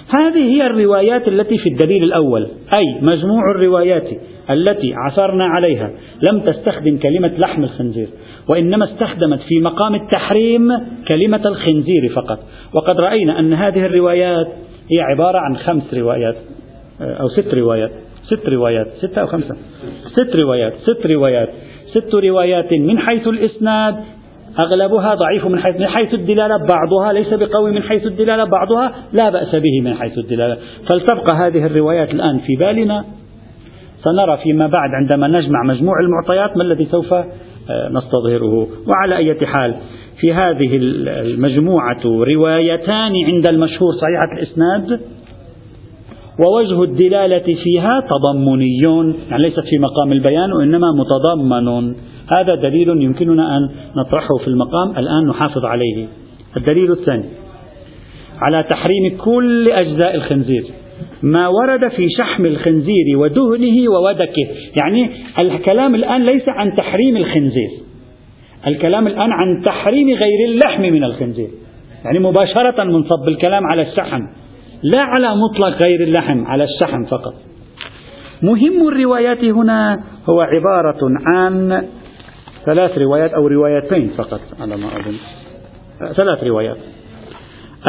هذه 0.09 0.55
هي 0.55 0.67
الروايات 0.67 1.29
التي 1.29 1.59
في 1.59 1.69
الدليل 1.69 2.05
الأول 2.05 2.49
أي 2.77 3.01
مجموع 3.03 3.51
الروايات 3.51 4.09
التي 4.51 4.95
عثرنا 4.95 5.45
عليها 5.45 5.91
لم 6.31 6.41
تستخدم 6.41 6.99
كلمة 6.99 7.33
لحم 7.39 7.65
الخنزير 7.65 8.09
وإنما 8.49 8.85
استخدمت 8.85 9.41
في 9.41 9.61
مقام 9.61 9.95
التحريم 9.95 10.69
كلمة 11.13 11.41
الخنزير 11.47 12.13
فقط. 12.17 12.39
وقد 12.75 13.01
رأينا 13.01 13.39
أن 13.39 13.53
هذه 13.53 13.87
الروايات 13.87 14.49
هي 14.93 15.01
عبارة 15.01 15.39
عن 15.39 15.57
خمس 15.57 15.95
روايات 15.95 16.37
أو 17.01 17.29
ست 17.29 17.55
روايات 17.55 17.91
ست 18.25 18.49
روايات 18.49 18.87
ستة 18.99 19.21
أو 19.21 19.27
خمسة 19.27 19.57
ست 20.07 20.37
روايات 20.37 20.73
ست 20.83 21.07
روايات 21.07 21.49
ست 21.93 22.15
روايات 22.15 22.73
من 22.73 22.99
حيث 22.99 23.29
الإسناد 23.29 23.97
أغلبها 24.59 25.15
ضعيف 25.15 25.47
من 25.47 25.59
حيث 25.59 25.77
من 25.81 25.87
حيث 25.87 26.15
الدلالة 26.15 26.57
بعضها 26.57 27.13
ليس 27.13 27.35
بقوي 27.35 27.73
من 27.73 27.83
حيث 27.83 28.07
الدلالة 28.07 28.45
بعضها 28.45 28.95
لا 29.13 29.31
بأس 29.31 29.55
به 29.55 29.81
من 29.81 29.95
حيث 29.95 30.19
الدلالة. 30.19 30.57
فلتبقى 30.89 31.37
هذه 31.37 31.67
الروايات 31.67 32.11
الآن 32.11 32.39
في 32.39 32.57
بالنا. 32.57 33.05
سنرى 34.05 34.39
فيما 34.43 34.67
بعد 34.67 34.91
عندما 34.91 35.29
نجمع 35.29 35.63
مجموع 35.63 35.95
المعطيات 36.01 36.57
ما 36.57 36.63
الذي 36.63 36.85
سوف 36.85 37.13
آه، 37.13 37.89
نستظهره. 37.89 38.69
وعلى 38.87 39.17
أي 39.17 39.47
حال 39.47 39.75
في 40.21 40.33
هذه 40.33 40.77
المجموعة 40.77 42.01
روايتان 42.05 43.13
عند 43.27 43.49
المشهور 43.49 43.93
صحيحة 43.93 44.33
الإسناد 44.39 45.01
ووجه 46.39 46.83
الدلالة 46.83 47.55
فيها 47.65 48.01
تضمني 48.01 48.79
يعني 49.31 49.43
ليست 49.43 49.61
في 49.61 49.79
مقام 49.79 50.13
البيان 50.13 50.53
وإنما 50.53 50.87
متضمن 50.93 51.95
هذا 52.33 52.55
دليل 52.63 52.89
يمكننا 52.89 53.57
أن 53.57 53.71
نطرحه 53.97 54.37
في 54.43 54.49
المقام 54.49 54.91
الآن 54.91 55.27
نحافظ 55.29 55.65
عليه. 55.65 56.07
الدليل 56.57 56.93
الثاني 56.93 57.25
على 58.43 58.63
تحريم 58.63 59.17
كل 59.25 59.69
أجزاء 59.69 60.15
الخنزير. 60.15 60.65
ما 61.23 61.49
ورد 61.49 61.89
في 61.89 62.09
شحم 62.19 62.47
الخنزير 62.47 63.17
ودهنه 63.17 63.91
وودكه. 63.91 64.49
يعني 64.83 65.11
الكلام 65.39 65.95
الآن 65.95 66.25
ليس 66.25 66.49
عن 66.49 66.77
تحريم 66.77 67.17
الخنزير. 67.17 67.71
الكلام 68.67 69.07
الآن 69.07 69.33
عن 69.33 69.63
تحريم 69.67 70.09
غير 70.09 70.49
اللحم 70.49 70.83
من 70.83 71.05
الخنزير. 71.05 71.49
يعني 72.05 72.19
مباشرة 72.19 72.85
منصب 72.85 73.29
الكلام 73.29 73.67
على 73.67 73.83
الشحم. 73.83 74.21
لا 74.83 75.01
على 75.01 75.29
مطلق 75.37 75.87
غير 75.87 76.01
اللحم 76.03 76.45
على 76.47 76.65
الشحم 76.65 77.05
فقط. 77.05 77.35
مهم 78.43 78.89
الروايات 78.89 79.45
هنا 79.45 80.01
هو 80.29 80.41
عبارة 80.41 80.99
عن 81.27 81.85
ثلاث 82.67 82.99
روايات 82.99 83.33
أو 83.33 83.47
روايتين 83.47 84.11
فقط. 84.17 84.41
على 84.61 84.77
ما 84.77 84.87
أظن. 84.87 85.17
ثلاث 86.15 86.45
روايات. 86.45 86.77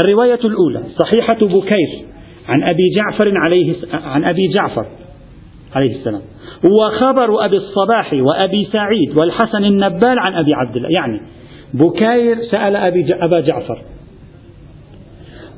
الرواية 0.02 0.40
الأولى 0.46 0.84
صحيحة 1.04 1.34
بكير 1.34 2.06
عن 2.48 2.64
أبي 2.64 2.84
جعفر 2.96 3.32
عليه 3.38 3.76
عن 3.94 4.26
أبي 4.26 4.48
جعفر 4.48 4.86
عليه 5.76 5.96
السلام. 5.96 6.22
وخبر 6.80 7.46
أبي 7.46 7.58
الصباح 7.58 8.14
وأبي 8.14 8.68
سعيد 8.72 9.18
والحسن 9.18 9.66
النبال 9.66 10.20
عن 10.20 10.34
أبي 10.34 10.54
عبد 10.54 10.76
الله. 10.76 10.90
يعني 10.90 11.22
بكير 11.74 12.38
سأل 12.52 12.76
أبي 12.76 13.14
أبا 13.14 13.40
جعفر. 13.40 13.82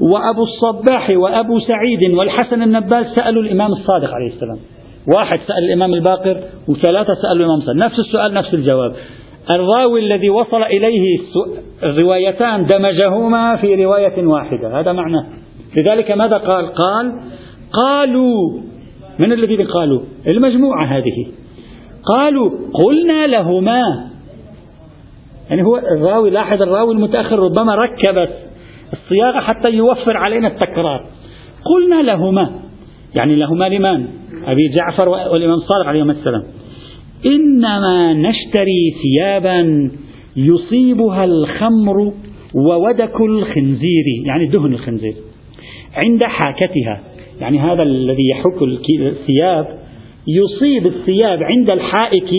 وأبو 0.01 0.43
الصباح 0.43 1.09
وأبو 1.09 1.59
سعيد 1.59 2.13
والحسن 2.13 2.61
النباس 2.61 3.05
سألوا 3.15 3.43
الإمام 3.43 3.71
الصادق 3.71 4.13
عليه 4.13 4.27
السلام. 4.27 4.59
واحد 5.15 5.39
سأل 5.47 5.63
الإمام 5.67 5.93
الباقر 5.93 6.41
وثلاثة 6.67 7.13
سألوا 7.13 7.35
الإمام 7.35 7.59
الصادق 7.59 7.79
نفس 7.79 7.99
السؤال 7.99 8.33
نفس 8.33 8.53
الجواب. 8.53 8.95
الراوي 9.49 9.99
الذي 9.99 10.29
وصل 10.29 10.63
إليه 10.63 11.19
الروايتان 11.83 12.65
دمجهما 12.65 13.55
في 13.55 13.85
رواية 13.85 14.25
واحدة. 14.25 14.79
هذا 14.79 14.93
معنى 14.93 15.25
لذلك 15.77 16.11
ماذا 16.11 16.37
قال؟ 16.37 16.73
قال 16.73 17.21
قالوا 17.83 18.59
من 19.19 19.31
الذين 19.31 19.67
قالوا؟ 19.67 20.01
المجموعة 20.27 20.85
هذه. 20.85 21.27
قالوا 22.13 22.51
قلنا 22.73 23.27
لهما. 23.27 23.81
يعني 25.49 25.63
هو 25.63 25.77
الراوي 25.77 26.29
لاحظ 26.29 26.61
الراوي 26.61 26.93
المتأخر 26.93 27.39
ربما 27.39 27.75
ركب 27.75 28.27
الصياغة 28.93 29.39
حتى 29.39 29.69
يوفر 29.69 30.17
علينا 30.17 30.47
التكرار. 30.47 31.05
قلنا 31.65 32.01
لهما. 32.01 32.49
يعني 33.19 33.35
لهما 33.35 33.69
لمن؟ 33.69 34.07
أبي 34.47 34.69
جعفر 34.69 35.09
والإمام 35.09 35.57
الصادق 35.57 35.85
عليهما 35.85 36.11
السلام. 36.11 36.43
إنما 37.25 38.13
نشتري 38.13 38.93
ثيابا 39.03 39.91
يصيبها 40.35 41.23
الخمر 41.25 42.13
وودك 42.55 43.21
الخنزير 43.21 44.05
يعني 44.25 44.45
دهن 44.45 44.73
الخنزير 44.73 45.13
عند 46.05 46.21
حاكتها. 46.23 47.01
يعني 47.41 47.59
هذا 47.59 47.83
الذي 47.83 48.29
يحك 48.29 48.61
الثياب 48.99 49.79
يصيب 50.27 50.87
الثياب 50.87 51.43
عند 51.43 51.71
الحائك 51.71 52.29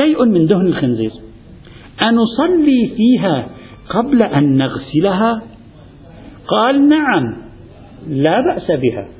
شيء 0.00 0.24
من 0.24 0.46
دهن 0.46 0.66
الخنزير. 0.66 1.10
أنصلي 2.06 2.90
فيها 2.96 3.48
قبل 3.88 4.22
أن 4.22 4.56
نغسلها؟ 4.56 5.42
قال 6.48 6.88
نعم 6.88 7.24
لا 8.08 8.40
بأس 8.40 8.80
بها. 8.80 9.19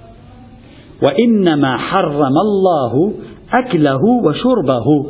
وإنما 1.02 1.76
حرم 1.76 2.32
الله 2.46 3.12
أكله 3.52 4.00
وشربه. 4.24 5.06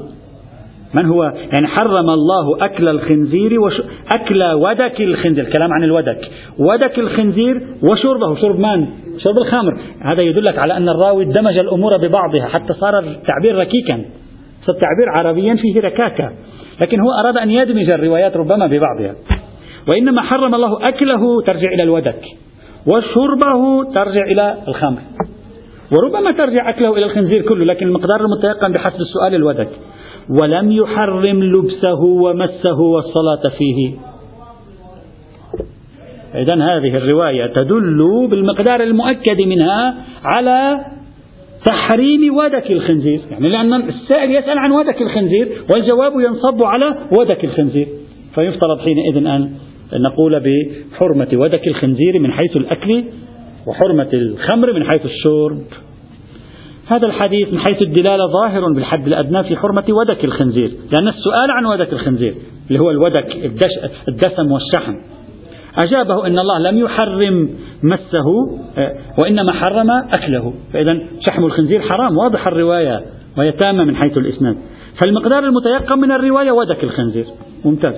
من 1.01 1.07
هو؟ 1.07 1.25
يعني 1.25 1.67
حرم 1.67 2.11
الله 2.11 2.65
أكل 2.65 2.89
الخنزير 2.89 3.61
وش... 3.61 3.83
أكل 4.15 4.43
ودك 4.43 5.01
الخنزير. 5.01 5.45
الكلام 5.45 5.73
عن 5.73 5.85
الودك. 5.85 6.21
ودك 6.59 6.99
الخنزير 6.99 7.67
وشربه. 7.83 8.35
شرب 8.35 8.59
من؟ 8.59 8.87
شرب 9.19 9.35
الخمر. 9.41 9.81
هذا 10.01 10.23
يدلك 10.23 10.59
على 10.59 10.77
أن 10.77 10.89
الراوي 10.89 11.25
دمج 11.25 11.61
الأمور 11.61 11.97
ببعضها. 11.97 12.49
حتى 12.49 12.73
صار 12.73 12.99
التعبير 12.99 13.59
ركيكا. 13.59 14.05
صار 14.67 14.77
التعبير 14.77 15.09
عربيا 15.15 15.55
فيه 15.55 15.81
ركاكة. 15.81 16.33
لكن 16.83 17.01
هو 17.01 17.09
أراد 17.25 17.37
أن 17.37 17.51
يدمج 17.51 17.93
الروايات 17.95 18.37
ربما 18.37 18.67
ببعضها. 18.67 19.15
وإنما 19.93 20.23
حرم 20.23 20.55
الله 20.55 20.89
أكله 20.89 21.43
ترجع 21.47 21.69
إلى 21.69 21.83
الودك. 21.83 22.23
وشربه 22.87 23.85
ترجع 23.95 24.25
إلى 24.25 24.57
الخمر. 24.69 24.99
وربما 25.93 26.33
ترجع 26.33 26.71
أكله 26.71 26.97
إلى 26.97 27.05
الخنزير 27.05 27.43
كله 27.43 27.65
لكن 27.65 27.87
المقدار 27.87 28.21
المتيقن 28.21 28.73
بحسب 28.73 29.01
السؤال 29.01 29.35
الودك. 29.35 29.69
ولم 30.43 30.73
يحرم 30.73 31.45
لبسه 31.45 32.01
ومسه 32.01 32.81
والصلاة 32.81 33.51
فيه. 33.59 33.95
إذا 36.35 36.55
هذه 36.55 36.97
الرواية 36.97 37.47
تدل 37.47 38.29
بالمقدار 38.31 38.83
المؤكد 38.83 39.41
منها 39.41 39.95
على 40.25 40.85
تحريم 41.67 42.37
ودك 42.37 42.71
الخنزير. 42.71 43.21
يعني 43.31 43.49
لأن 43.49 43.75
السائل 43.75 44.31
يسأل 44.31 44.59
عن 44.59 44.73
ودك 44.73 45.03
الخنزير 45.03 45.49
والجواب 45.75 46.13
ينصب 46.21 46.65
على 46.65 46.99
ودك 47.19 47.45
الخنزير. 47.45 47.89
فيفترض 48.35 48.79
حينئذ 48.81 49.17
أن 49.17 49.53
نقول 49.93 50.41
بحرمة 50.41 51.29
ودك 51.33 51.69
الخنزير 51.69 52.19
من 52.19 52.33
حيث 52.33 52.57
الأكل 52.57 53.05
وحرمة 53.67 54.09
الخمر 54.13 54.73
من 54.73 54.85
حيث 54.85 55.05
الشرب. 55.05 55.63
هذا 56.87 57.07
الحديث 57.07 57.53
من 57.53 57.59
حيث 57.59 57.83
الدلالة 57.83 58.27
ظاهر 58.27 58.73
بالحد 58.73 59.07
الأدنى 59.07 59.45
في 59.45 59.57
حرمة 59.57 59.85
ودك 59.89 60.25
الخنزير 60.25 60.71
لأن 60.93 61.09
السؤال 61.09 61.51
عن 61.51 61.67
ودك 61.67 61.93
الخنزير 61.93 62.35
اللي 62.69 62.79
هو 62.79 62.91
الودك 62.91 63.37
الدسم 64.09 64.53
والشحم 64.53 64.95
أجابه 65.83 66.27
أن 66.27 66.39
الله 66.39 66.59
لم 66.59 66.79
يحرم 66.79 67.51
مسه 67.83 68.59
آه، 68.79 68.95
وإنما 69.19 69.53
حرم 69.53 69.91
أكله. 69.91 70.55
فإذا 70.73 70.99
شحم 71.29 71.45
الخنزير 71.45 71.81
حرام 71.81 72.19
واضح 72.19 72.47
الرواية 72.47 73.05
وهي 73.39 73.53
تامة 73.53 73.85
من 73.85 73.97
حيث 73.97 74.19
الإسناد. 74.19 74.57
فالمقدار 75.03 75.45
المتيقن 75.45 75.99
من 75.99 76.13
الرواية 76.13 76.51
ودك 76.51 76.85
الخنزير. 76.85 77.27
ممتاز. 77.65 77.95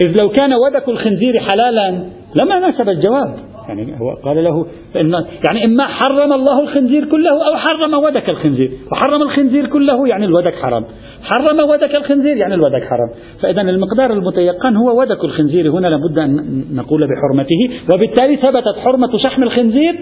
إذ 0.00 0.16
لو 0.22 0.28
كان 0.28 0.54
ودك 0.54 0.88
الخنزير 0.88 1.40
حلالا 1.40 2.04
لما 2.34 2.58
ناسب 2.58 2.88
الجواب. 2.88 3.51
يعني 3.68 4.00
هو 4.00 4.10
قال 4.24 4.44
له 4.44 4.66
إن 4.96 5.12
يعني 5.48 5.64
إما 5.64 5.86
حرم 5.86 6.32
الله 6.32 6.60
الخنزير 6.60 7.04
كله 7.04 7.30
أو 7.30 7.56
حرم 7.56 7.94
ودك 7.94 8.28
الخنزير. 8.28 8.72
وحرم 8.92 9.22
الخنزير 9.22 9.66
كله 9.66 10.08
يعني 10.08 10.24
الودك 10.24 10.54
حرام. 10.54 10.84
حرم 11.22 11.70
ودك 11.70 11.94
الخنزير 11.94 12.36
يعني 12.36 12.54
الودك 12.54 12.82
حرام. 12.82 13.10
فإذا 13.42 13.60
المقدار 13.60 14.12
المتيقن 14.12 14.76
هو 14.76 15.00
ودك 15.00 15.24
الخنزير. 15.24 15.70
هنا 15.70 15.86
لابد 15.86 16.18
أن 16.18 16.64
نقول 16.74 17.08
بحرمته. 17.08 17.94
وبالتالي 17.94 18.36
ثبتت 18.36 18.78
حرمة 18.84 19.18
شحم 19.18 19.42
الخنزير 19.42 19.94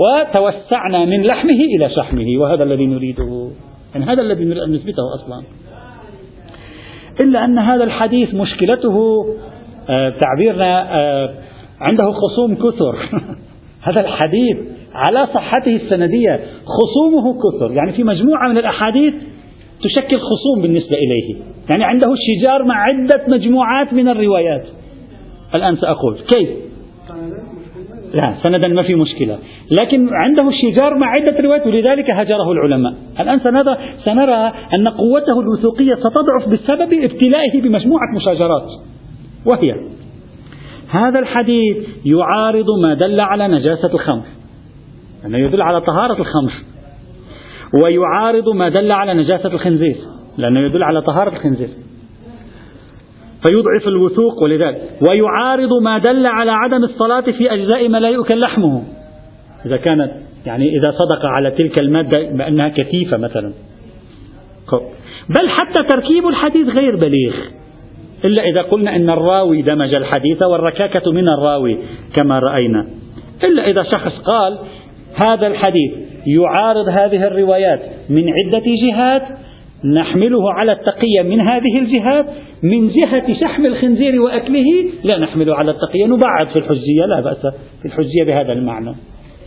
وتوسعنا 0.00 1.04
من 1.04 1.22
لحمه 1.22 1.60
إلى 1.76 1.90
شحمه. 1.96 2.26
وهذا 2.40 2.62
الذي 2.62 2.86
نريده. 2.86 3.50
يعني 3.94 4.06
هذا 4.06 4.22
الذي 4.22 4.44
نريد 4.44 4.62
أن 4.62 4.72
نثبته 4.72 5.02
أصلا. 5.14 5.42
إلا 7.20 7.44
أن 7.44 7.58
هذا 7.58 7.84
الحديث 7.84 8.34
مشكلته 8.34 9.26
آه، 9.90 10.12
تعبيرنا 10.20 10.94
آه، 10.94 11.34
عنده 11.80 12.12
خصوم 12.12 12.54
كثر. 12.54 12.96
هذا 13.88 14.00
الحديث 14.00 14.56
على 14.94 15.28
صحته 15.34 15.76
السندية. 15.76 16.40
خصومه 16.64 17.34
كثر. 17.34 17.72
يعني 17.72 17.92
في 17.92 18.04
مجموعة 18.04 18.48
من 18.48 18.58
الأحاديث 18.58 19.14
تشكل 19.82 20.18
خصوم 20.18 20.62
بالنسبة 20.62 20.96
إليه. 20.96 21.36
يعني 21.72 21.84
عنده 21.84 22.14
شجار 22.16 22.64
مع 22.64 22.74
عدة 22.74 23.22
مجموعات 23.28 23.92
من 23.92 24.08
الروايات. 24.08 24.66
الآن 25.54 25.76
سأقول. 25.76 26.18
كيف؟ 26.34 26.48
لا 28.14 28.34
سندا 28.42 28.68
ما 28.68 28.82
في 28.82 28.94
مشكلة. 28.94 29.38
لكن 29.82 30.08
عنده 30.12 30.50
شجار 30.50 30.98
مع 30.98 31.06
عدة 31.06 31.40
روايات 31.40 31.66
ولذلك 31.66 32.10
هجره 32.10 32.52
العلماء. 32.52 32.94
الآن 33.20 33.40
سنرى, 33.40 33.76
سنرى 34.04 34.52
أن 34.74 34.88
قوته 34.88 35.40
الوثوقية 35.40 35.94
ستضعف 35.94 36.48
بسبب 36.48 36.92
ابتلائه 36.92 37.62
بمجموعة 37.62 38.16
مشاجرات. 38.16 38.68
وهي 39.46 39.74
هذا 40.96 41.18
الحديث 41.18 41.76
يعارض 42.04 42.66
ما 42.82 42.94
دل 42.94 43.20
على 43.20 43.48
نجاسة 43.48 43.94
الخمر. 43.94 44.24
لأنه 45.22 45.38
يدل 45.38 45.62
على 45.62 45.80
طهارة 45.80 46.20
الخمر. 46.20 46.52
ويعارض 47.84 48.48
ما 48.48 48.68
دل 48.68 48.92
على 48.92 49.14
نجاسة 49.14 49.48
الخنزير. 49.48 49.96
لأنه 50.38 50.60
يدل 50.60 50.82
على 50.82 51.02
طهارة 51.02 51.32
الخنزير. 51.32 51.68
فيضعف 53.46 53.88
الوثوق 53.88 54.44
ولذلك. 54.44 54.82
ويعارض 55.10 55.82
ما 55.82 55.98
دل 55.98 56.26
على 56.26 56.50
عدم 56.50 56.84
الصلاة 56.84 57.20
في 57.20 57.54
أجزاء 57.54 57.88
ما 57.88 57.98
لا 57.98 58.08
يؤكل 58.08 58.40
لحمه. 58.40 58.82
إذا 59.66 59.76
كانت 59.76 60.12
يعني 60.46 60.78
إذا 60.78 60.90
صدق 60.90 61.26
على 61.26 61.50
تلك 61.50 61.80
المادة 61.80 62.30
بأنها 62.30 62.68
كثيفة 62.68 63.16
مثلا. 63.16 63.52
بل 65.28 65.48
حتى 65.48 65.82
تركيب 65.82 66.26
الحديث 66.26 66.68
غير 66.68 66.96
بليغ. 66.96 67.34
إلا 68.24 68.42
إذا 68.42 68.62
قلنا 68.62 68.96
أن 68.96 69.10
الراوي 69.10 69.62
دمج 69.62 69.96
الحديث 69.96 70.46
والركاكة 70.46 71.12
من 71.12 71.28
الراوي 71.28 71.78
كما 72.16 72.38
رأينا. 72.38 72.86
إلا 73.44 73.66
إذا 73.66 73.82
شخص 73.82 74.18
قال 74.18 74.58
هذا 75.24 75.46
الحديث 75.46 75.92
يعارض 76.26 76.88
هذه 76.88 77.26
الروايات 77.26 77.80
من 78.08 78.24
عدة 78.28 78.64
جهات 78.82 79.22
نحمله 79.84 80.52
على 80.52 80.72
التقية 80.72 81.22
من 81.22 81.40
هذه 81.40 81.78
الجهات 81.78 82.26
من 82.62 82.88
جهة 82.88 83.40
شحم 83.40 83.66
الخنزير 83.66 84.20
وأكله 84.20 84.64
لا 85.04 85.18
نحمله 85.18 85.54
على 85.54 85.70
التقية 85.70 86.06
نبعد 86.06 86.46
في 86.46 86.58
الحجية 86.58 87.06
لا 87.08 87.20
بأس 87.20 87.46
في 87.82 87.84
الحجية 87.84 88.24
بهذا 88.26 88.52
المعنى. 88.52 88.94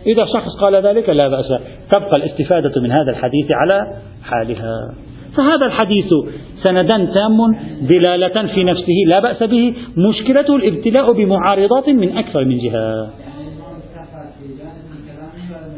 إذا 0.07 0.25
شخص 0.25 0.55
قال 0.61 0.75
ذلك 0.75 1.09
لا 1.09 1.27
بأس 1.27 1.61
تبقى 1.91 2.11
الاستفادة 2.17 2.81
من 2.81 2.91
هذا 2.91 3.11
الحديث 3.11 3.51
على 3.51 3.87
حالها. 4.23 4.93
فهذا 5.37 5.65
الحديث. 5.65 6.09
سندا 6.63 6.97
تام 7.13 7.37
دلالة 7.81 8.47
في 8.53 8.63
نفسه 8.63 8.97
لا 9.07 9.19
بأس 9.19 9.43
به 9.43 9.73
مشكلته 9.97 10.55
الابتلاء 10.55 11.13
بمعارضات 11.13 11.89
من 11.89 12.17
أكثر 12.17 12.45
من 12.45 12.57
جهة. 12.57 13.09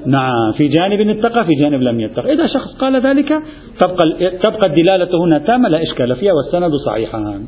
نعم 0.05 0.51
في 0.57 0.67
جانب 0.67 1.09
اتقى 1.09 1.45
في 1.45 1.51
جانب 1.51 1.81
لم 1.81 1.99
يتقى 1.99 2.33
إذا 2.33 2.47
شخص 2.47 2.77
قال 2.79 3.01
ذلك 3.01 3.29
تبقى, 3.79 4.29
تبقى 4.43 4.65
الدلالة 4.65 5.23
هنا 5.23 5.37
تامة 5.37 5.69
لا 5.69 5.83
إشكال 5.83 6.15
فيها 6.15 6.33
والسند 6.33 6.71
صحيحان. 6.85 7.45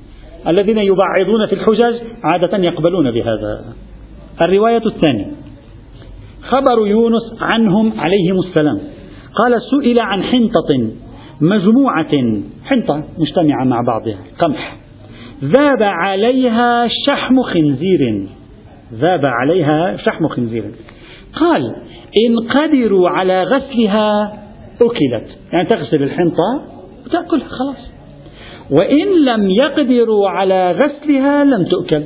الذين 0.47 0.77
يبعضون 0.77 1.45
في 1.45 1.53
الحجج 1.53 1.95
عادة 2.23 2.57
يقبلون 2.57 3.11
بهذا. 3.11 3.61
الرواية 4.41 4.85
الثانية. 4.85 5.31
خبر 6.41 6.87
يونس 6.87 7.41
عنهم 7.41 7.93
عليهم 7.97 8.39
السلام. 8.39 8.79
قال 9.35 9.61
سئل 9.71 9.99
عن 9.99 10.23
حنطة. 10.23 10.91
مجموعة 11.43 12.41
حنطة 12.65 13.03
مجتمعة 13.17 13.63
مع 13.63 13.81
بعضها. 13.87 14.17
قمح. 14.39 14.77
ذاب 15.43 15.83
عليها 15.83 16.87
شحم 17.05 17.41
خنزير. 17.41 18.27
ذاب 18.93 19.25
عليها 19.25 19.97
شحم 19.97 20.27
خنزير. 20.27 20.63
قال 21.35 21.75
إن 22.25 22.49
قدروا 22.49 23.09
على 23.09 23.43
غسلها 23.43 24.33
أكلت. 24.81 25.27
يعني 25.53 25.67
تغسل 25.67 26.03
الحنطة 26.03 26.63
وتأكلها 27.05 27.47
خلاص. 27.47 27.89
وإن 28.71 29.25
لم 29.25 29.49
يقدروا 29.49 30.29
على 30.29 30.71
غسلها 30.71 31.43
لم 31.43 31.65
تؤكل. 31.65 32.03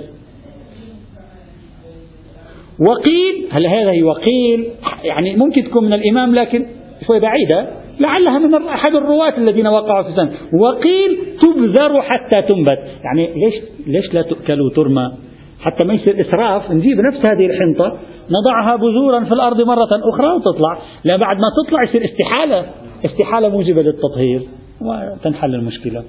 وقيل 2.79 3.47
هل 3.51 3.67
هذا 3.67 4.03
وقيل 4.03 4.69
يعني 5.03 5.35
ممكن 5.35 5.63
تكون 5.63 5.85
من 5.85 5.93
الإمام 5.93 6.35
لكن 6.35 6.65
شوي 7.07 7.19
بعيدة 7.19 7.86
لعلها 7.99 8.39
من 8.39 8.67
أحد 8.67 8.95
الرواة 8.95 9.37
الذين 9.37 9.67
وقعوا 9.67 10.03
في 10.03 10.09
السنة 10.09 10.31
وقيل 10.61 11.19
تبذر 11.41 12.01
حتى 12.01 12.41
تنبت. 12.41 12.79
يعني 13.03 13.33
ليش 13.33 13.55
ليش 13.87 14.13
لا 14.13 14.21
تؤكل 14.21 14.61
وترمى 14.61 15.11
حتى 15.59 15.87
ما 15.87 15.93
يصير 15.93 16.21
إسراف 16.21 16.71
نجيب 16.71 16.97
نفس 16.97 17.17
هذه 17.17 17.45
الحنطة 17.45 17.97
نضعها 18.31 18.75
بذورا 18.75 19.23
في 19.23 19.31
الأرض 19.31 19.61
مرة 19.61 19.89
أخرى 20.13 20.27
وتطلع. 20.27 20.79
لا 21.03 21.17
بعد 21.17 21.37
ما 21.37 21.47
تطلع 21.63 21.83
يصير 21.83 22.05
استحالة. 22.05 22.65
استحالة 23.05 23.49
موجبة 23.49 23.81
للتطهير. 23.81 24.41
وتنحل 24.81 25.55
المشكلة. 25.55 26.03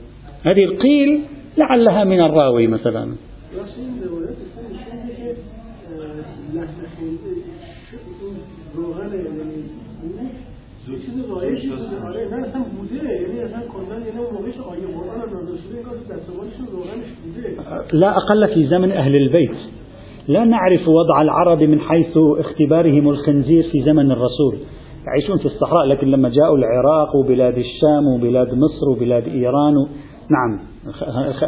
هذه 0.44 0.64
القيل 0.64 1.20
لعلها 1.58 2.04
من 2.04 2.20
الراوي 2.20 2.66
مثلا. 2.66 3.14
لا 17.92 18.16
أقل 18.16 18.48
في 18.54 18.66
زمن 18.66 18.92
أهل 18.92 19.16
البيت. 19.16 19.56
لا 20.28 20.44
نعرف 20.44 20.88
وضع 20.88 21.22
العرب 21.22 21.62
من 21.62 21.80
حيث 21.80 22.16
اختبارهم 22.16 23.08
الخنزير 23.08 23.62
في 23.72 23.82
زمن 23.82 24.10
الرسول. 24.10 24.58
يعيشون 25.06 25.38
في 25.38 25.46
الصحراء 25.46 25.86
لكن 25.86 26.10
لما 26.10 26.28
جاءوا 26.28 26.58
العراق 26.58 27.16
وبلاد 27.16 27.58
الشام 27.58 28.06
وبلاد 28.14 28.54
مصر 28.54 28.88
وبلاد 28.96 29.28
إيران 29.28 29.74
نعم 30.30 30.60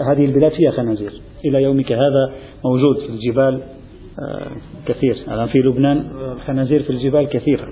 هذه 0.08 0.24
البلاد 0.24 0.52
فيها 0.52 0.70
خنازير. 0.70 1.12
إلى 1.44 1.62
يومك 1.62 1.92
هذا 1.92 2.32
موجود 2.64 2.98
في 2.98 3.08
الجبال 3.08 3.60
آه، 4.22 4.46
كثير. 4.86 5.16
الآن 5.28 5.46
في 5.46 5.58
لبنان 5.58 6.04
خنازير 6.46 6.82
في 6.82 6.90
الجبال 6.90 7.28
كثيرة. 7.28 7.68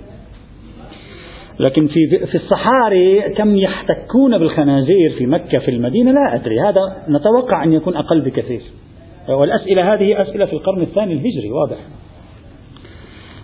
لكن 1.61 1.87
في 1.87 2.27
في 2.27 2.35
الصحاري 2.35 3.21
كم 3.21 3.57
يحتكون 3.57 4.39
بالخنازير 4.39 5.15
في 5.19 5.27
مكة 5.27 5.59
في 5.59 5.71
المدينة 5.71 6.13
لا 6.13 6.35
أدري. 6.35 6.61
هذا 6.61 6.81
نتوقع 7.09 7.65
أن 7.65 7.73
يكون 7.73 7.97
أقل 7.97 8.21
بكثير. 8.21 8.63
والأسئلة 9.29 9.95
هذه 9.95 10.23
أسئلة 10.23 10.47
في 10.47 10.53
القرن 10.53 10.83
الثاني 10.83 11.13
الهجري 11.13 11.51
واضح. 11.51 11.77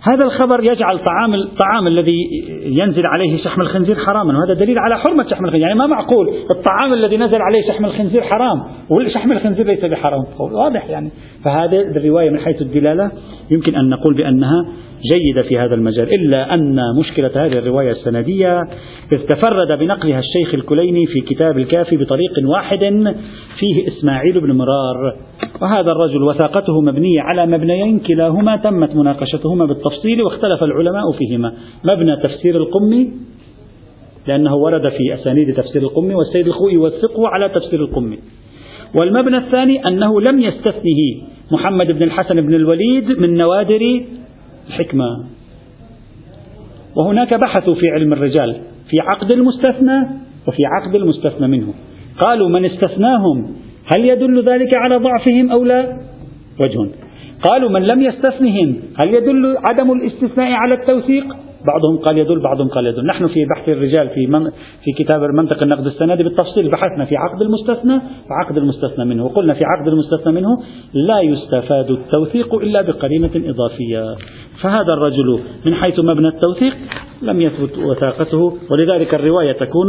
هذا 0.07 0.25
الخبر 0.25 0.63
يجعل 0.63 0.99
طعام 0.99 1.33
الطعام 1.33 1.87
الذي 1.87 2.17
ينزل 2.65 3.05
عليه 3.05 3.43
شحم 3.43 3.61
الخنزير 3.61 3.95
حراما 3.95 4.37
وهذا 4.37 4.53
دليل 4.53 4.79
على 4.79 4.97
حرمة 4.97 5.23
شحم 5.29 5.45
الخنزير. 5.45 5.61
يعني 5.61 5.79
ما 5.79 5.87
معقول 5.87 6.27
الطعام 6.51 6.93
الذي 6.93 7.17
نزل 7.17 7.41
عليه 7.41 7.67
شحم 7.67 7.85
الخنزير 7.85 8.21
حرام 8.21 8.63
وشحم 8.89 9.31
الخنزير 9.31 9.65
ليس 9.65 9.85
بحرام. 9.85 10.23
واضح 10.39 10.89
يعني. 10.89 11.11
فهذه 11.45 11.81
الرواية 11.81 12.29
من 12.29 12.39
حيث 12.39 12.61
الدلالة 12.61 13.11
يمكن 13.51 13.75
أن 13.75 13.89
نقول 13.89 14.13
بأنها 14.13 14.65
جيدة 15.13 15.47
في 15.49 15.57
هذا 15.57 15.75
المجال. 15.75 16.13
إلا 16.13 16.53
أن 16.53 16.79
مشكلة 16.99 17.31
هذه 17.35 17.57
الرواية 17.57 17.91
السندية 17.91 18.59
إذ 19.11 19.17
تفرد 19.17 19.79
بنقلها 19.79 20.19
الشيخ 20.19 20.53
الكليني 20.53 21.05
في 21.05 21.21
كتاب 21.21 21.57
الكافي 21.57 21.97
بطريق 21.97 22.31
واحد 22.43 22.79
فيه 23.59 23.87
إسماعيل 23.87 24.39
بن 24.39 24.51
مرار. 24.51 25.15
وهذا 25.61 25.91
الرجل 25.91 26.23
وثاقته 26.23 26.81
مبنية 26.81 27.21
على 27.21 27.45
مبنيين 27.45 27.99
كلاهما 27.99 28.55
تمت 28.57 28.95
مناقشتهما 28.95 29.65
بالتفصيل 29.65 30.21
واختلف 30.21 30.63
العلماء 30.63 31.11
فيهما. 31.11 31.53
مبنى 31.83 32.15
تفسير 32.15 32.57
القمي 32.57 33.11
لأنه 34.27 34.55
ورد 34.55 34.89
في 34.89 35.13
أسانيد 35.13 35.55
تفسير 35.55 35.81
القمي 35.81 36.15
والسيد 36.15 36.47
الخوئي 36.47 36.73
يوثقه 36.73 37.27
على 37.27 37.49
تفسير 37.49 37.79
القمي 37.79 38.17
والمبنى 38.95 39.37
الثاني 39.37 39.87
أنه 39.87 40.21
لم 40.21 40.39
يستثنه 40.39 41.27
محمد 41.51 41.91
بن 41.91 42.03
الحسن 42.03 42.41
بن 42.41 42.53
الوليد 42.53 43.19
من 43.19 43.37
نوادر 43.37 44.03
الحكمة. 44.67 45.05
وهناك 46.95 47.33
بحثوا 47.33 47.75
في 47.75 47.89
علم 47.89 48.13
الرجال 48.13 48.55
في 48.89 48.99
عقد 48.99 49.31
المستثنى 49.31 50.07
وفي 50.47 50.65
عقد 50.65 50.95
المستثنى 50.95 51.47
منه. 51.47 51.73
قالوا 52.19 52.49
من 52.49 52.65
استثناهم 52.65 53.55
هل 53.93 54.05
يدل 54.05 54.49
ذلك 54.49 54.77
على 54.77 54.95
ضعفهم 54.95 55.51
أو 55.51 55.63
لا؟ 55.63 55.97
وجه. 56.59 56.89
قالوا 57.49 57.69
من 57.69 57.81
لم 57.81 58.01
يستثنهم 58.01 58.75
هل 58.95 59.13
يدل 59.13 59.57
عدم 59.69 59.91
الاستثناء 59.91 60.51
على 60.51 60.73
التوثيق؟ 60.73 61.25
بعضهم 61.65 61.97
قال 61.97 62.17
يدل 62.17 62.39
بعضهم 62.39 62.67
قال 62.67 62.85
يدل. 62.85 63.05
نحن 63.05 63.27
في 63.27 63.45
بحث 63.45 63.69
الرجال 63.69 64.09
في 64.09 64.27
من 64.27 64.49
في 64.83 64.91
كتاب 64.97 65.21
منطق 65.21 65.63
النقد 65.63 65.85
السندي 65.85 66.23
بالتفصيل 66.23 66.71
بحثنا 66.71 67.05
في 67.05 67.15
عقد 67.15 67.41
المستثنى 67.41 68.01
وعقد 68.29 68.57
المستثنى 68.57 69.05
منه. 69.05 69.25
وقلنا 69.25 69.53
في 69.53 69.61
عقد 69.65 69.87
المستثنى 69.87 70.33
منه 70.33 70.49
لا 70.93 71.19
يستفاد 71.21 71.91
التوثيق 71.91 72.55
إلا 72.55 72.81
بقرينة 72.81 73.31
إضافية. 73.35 74.15
فهذا 74.61 74.93
الرجل 74.93 75.39
من 75.65 75.73
حيث 75.73 75.99
مبنى 75.99 76.27
التوثيق 76.27 76.73
لم 77.25 77.41
يثبت 77.41 77.77
وثاقته. 77.77 78.57
ولذلك 78.71 79.15
الرواية 79.15 79.51
تكون 79.51 79.87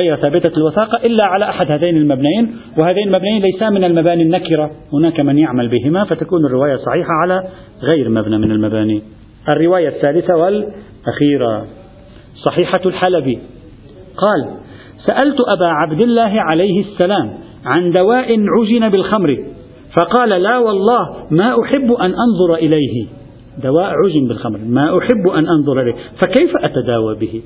غير 0.00 0.16
ثابتة 0.16 0.56
الوثاقة 0.56 1.06
إلا 1.06 1.24
على 1.24 1.44
أحد 1.44 1.70
هذين 1.70 1.96
المبنيين 1.96 2.56
وهذين 2.78 3.08
المبنيين 3.08 3.42
ليسا 3.42 3.70
من 3.70 3.84
المباني 3.84 4.22
النكرة. 4.22 4.70
هناك 4.92 5.20
من 5.20 5.38
يعمل 5.38 5.68
بهما 5.68 6.04
فتكون 6.04 6.46
الرواية 6.46 6.76
صحيحة 6.76 7.12
على 7.22 7.42
غير 7.82 8.08
مبنى 8.08 8.38
من 8.38 8.50
المباني. 8.50 9.02
الرواية 9.48 9.88
الثالثة 9.88 10.36
والأخيرة. 10.36 11.66
صحيحة 12.46 12.80
الحلبي. 12.86 13.38
قال 14.16 14.60
سألت 15.06 15.36
أبا 15.40 15.66
عبد 15.66 16.00
الله 16.00 16.40
عليه 16.40 16.80
السلام 16.80 17.30
عن 17.64 17.90
دواء 17.90 18.36
عجن 18.58 18.88
بالخمر 18.88 19.36
فقال 19.96 20.28
لا 20.28 20.58
والله 20.58 21.26
ما 21.30 21.56
أحب 21.62 21.92
أن 21.92 22.14
أنظر 22.14 22.54
إليه. 22.54 23.06
دواء 23.62 23.92
عجن 24.04 24.28
بالخمر 24.28 24.58
ما 24.66 24.98
أحب 24.98 25.28
أن 25.28 25.46
أنظر 25.46 25.82
إليه. 25.82 25.94
فكيف 25.94 26.50
أتداوى 26.56 27.14
به؟ 27.14 27.42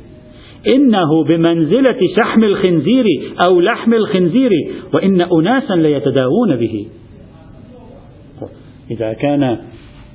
إنه 0.74 1.24
بمنزلة 1.24 1.98
شحم 2.16 2.44
الخنزير 2.44 3.04
أو 3.40 3.60
لحم 3.60 3.94
الخنزير 3.94 4.50
وإن 4.94 5.20
أناسا 5.20 5.74
ليتداوون 5.74 6.56
به. 6.56 6.86
إذا 8.90 9.12
كان 9.12 9.58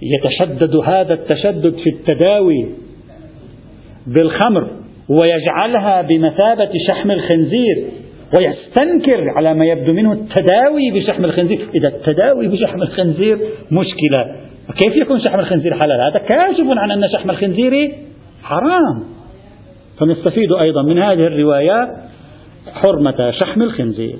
يتشدد 0.01 0.75
هذا 0.75 1.13
التشدد 1.13 1.75
في 1.75 1.89
التداوي 1.89 2.65
بالخمر 4.07 4.67
ويجعلها 5.09 6.01
بمثابة 6.01 6.69
شحم 6.89 7.11
الخنزير 7.11 7.85
ويستنكر 8.37 9.29
على 9.29 9.53
ما 9.53 9.65
يبدو 9.65 9.93
منه 9.93 10.13
التداوي 10.13 10.91
بشحم 10.93 11.25
الخنزير 11.25 11.59
إذا 11.75 11.89
التداوي 11.89 12.47
بشحم 12.47 12.81
الخنزير 12.81 13.39
مشكلة. 13.71 14.48
كيف 14.77 14.95
يكون 14.95 15.19
شحم 15.27 15.39
الخنزير 15.39 15.73
حلال؟ 15.73 16.01
هذا 16.01 16.19
كاشف 16.19 16.77
عن 16.77 16.91
أن 16.91 17.09
شحم 17.13 17.29
الخنزير 17.29 17.95
حرام. 18.43 19.03
فنستفيد 19.99 20.53
أيضا 20.53 20.81
من 20.81 20.97
هذه 20.97 21.27
الروايات 21.27 21.89
حرمة 22.73 23.31
شحم 23.31 23.61
الخنزير. 23.61 24.15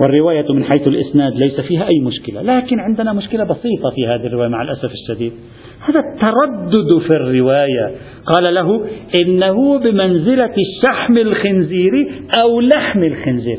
والرواية 0.00 0.52
من 0.52 0.64
حيث 0.64 0.88
الإسناد 0.88 1.32
ليس 1.32 1.60
فيها 1.60 1.88
أي 1.88 2.00
مشكلة 2.00 2.42
لكن 2.42 2.80
عندنا 2.80 3.12
مشكلة 3.12 3.44
بسيطة 3.44 3.90
في 3.94 4.06
هذه 4.06 4.26
الرواية 4.26 4.48
مع 4.48 4.62
الأسف 4.62 4.92
الشديد. 4.92 5.32
هذا 5.80 6.00
التردد 6.00 6.98
في 6.98 7.16
الرواية. 7.16 7.94
قال 8.34 8.54
له 8.54 8.86
إنه 9.20 9.78
بمنزلة 9.78 10.54
شحم 10.84 11.18
الخنزير 11.18 11.92
أو 12.40 12.60
لحم 12.60 13.02
الخنزير. 13.02 13.58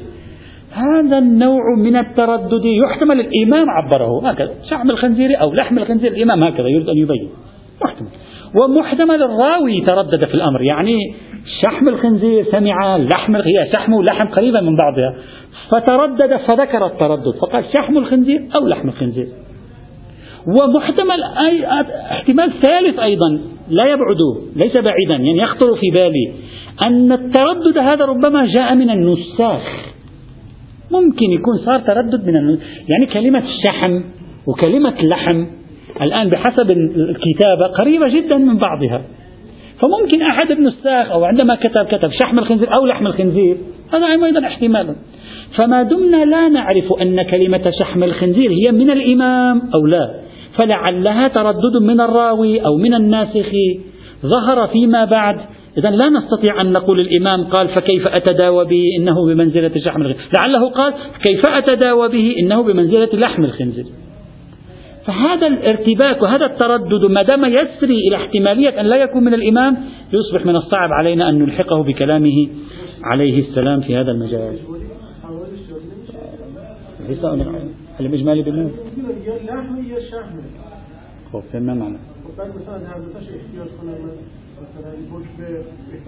هذا 0.75 1.17
النوع 1.17 1.75
من 1.77 1.95
التردد 1.95 2.65
يحتمل 2.65 3.19
الإمام 3.19 3.69
عبره 3.69 4.29
هكذا 4.29 4.53
شحم 4.69 4.91
الخنزير 4.91 5.29
أو 5.43 5.53
لحم 5.53 5.77
الخنزير 5.77 6.11
الإمام 6.11 6.39
هكذا 6.43 6.67
يريد 6.67 6.89
أن 6.89 6.97
يبين 6.97 7.29
محتمل. 7.83 8.07
ومحتمل 8.61 9.23
الراوي 9.23 9.81
تردد 9.81 10.27
في 10.27 10.33
الأمر 10.33 10.61
يعني 10.61 10.97
شحم 11.65 11.87
الخنزير 11.87 12.45
سمع 12.51 12.97
لحم 12.97 13.35
هي 13.35 13.71
شحم 13.75 13.93
ولحم 13.93 14.27
قريبا 14.27 14.61
من 14.61 14.75
بعضها 14.75 15.15
فتردد 15.69 16.37
فذكر 16.37 16.85
التردد 16.85 17.35
فقال 17.41 17.65
شحم 17.73 17.97
الخنزير 17.97 18.41
أو 18.55 18.67
لحم 18.67 18.87
الخنزير. 18.87 19.27
ومحتمل 20.47 21.23
أي 21.47 21.65
احتمال 22.11 22.51
ثالث 22.61 22.99
أيضا 22.99 23.39
لا 23.69 23.87
يبعد 23.87 24.17
ليس 24.55 24.81
بعيدا 24.81 25.23
يعني 25.23 25.37
يخطر 25.37 25.75
في 25.75 25.91
بالي 25.91 26.31
أن 26.81 27.11
التردد 27.11 27.77
هذا 27.77 28.05
ربما 28.05 28.45
جاء 28.45 28.75
من 28.75 28.89
النساخ. 28.89 29.94
ممكن 30.91 31.31
يكون 31.31 31.57
صار 31.65 31.79
تردد 31.79 32.27
من 32.27 32.35
النساخ 32.35 32.63
يعني 32.89 33.05
كلمة 33.05 33.43
شحم 33.65 34.01
وكلمة 34.47 34.95
لحم 35.01 35.45
الآن 36.01 36.29
بحسب 36.29 36.71
الكتابة 36.71 37.67
قريبة 37.67 38.07
جدا 38.07 38.37
من 38.37 38.57
بعضها. 38.57 39.01
فممكن 39.81 40.21
أحد 40.21 40.51
النساخ 40.51 41.11
أو 41.11 41.23
عندما 41.23 41.55
كتب 41.55 41.85
كتب 41.85 42.11
شحم 42.11 42.39
الخنزير 42.39 42.73
أو 42.73 42.85
لحم 42.85 43.07
الخنزير 43.07 43.57
هذا 43.93 44.05
أيضا 44.05 44.47
احتمال 44.47 44.95
فما 45.55 45.83
دمنا 45.83 46.25
لا 46.25 46.49
نعرف 46.49 46.93
أن 47.01 47.21
كلمة 47.21 47.71
شحم 47.79 48.03
الخنزير 48.03 48.51
هي 48.51 48.71
من 48.71 48.91
الإمام 48.91 49.61
أو 49.73 49.85
لا. 49.87 50.13
فلعلها 50.59 51.27
تردد 51.27 51.81
من 51.81 52.01
الراوي 52.01 52.65
أو 52.65 52.77
من 52.77 52.93
الناسخ. 52.93 53.51
ظهر 54.25 54.67
فيما 54.67 55.05
بعد 55.05 55.37
إذا 55.77 55.89
لا 55.89 56.09
نستطيع 56.09 56.61
أن 56.61 56.71
نقول 56.71 56.99
الإمام 56.99 57.43
قال 57.43 57.67
فكيف 57.67 58.03
أتداوى 58.07 58.65
به 58.65 58.83
إنه 58.99 59.25
بمنزلة 59.25 59.71
شحم 59.85 60.01
الخنزير؟ 60.01 60.27
لعله 60.37 60.69
قال 60.69 60.93
كيف 61.23 61.41
أتداوى 61.47 62.09
به 62.09 62.35
إنه 62.43 62.63
بمنزلة 62.63 63.09
لحم 63.13 63.43
الخنزير؟ 63.43 63.85
فهذا 65.05 65.47
الارتباك 65.47 66.23
وهذا 66.23 66.45
التردد 66.45 67.05
ما 67.05 67.21
دام 67.21 67.45
يسري 67.45 67.97
إلى 68.07 68.15
احتمالية 68.15 68.81
أن 68.81 68.85
لا 68.85 68.95
يكون 68.95 69.23
من 69.23 69.33
الإمام 69.33 69.77
يصبح 70.13 70.45
من 70.45 70.55
الصعب 70.55 70.89
علينا 70.91 71.29
أن 71.29 71.39
نلحقه 71.39 71.83
بكلامه 71.83 72.47
عليه 73.03 73.49
السلام 73.49 73.81
في 73.81 73.95
هذا 73.95 74.11
المجال. 74.11 74.57
الإجمالي 77.99 78.41
بالنور 78.41 78.71
خب 81.33 81.43
فهمنا 81.53 81.73
معنى 81.73 81.97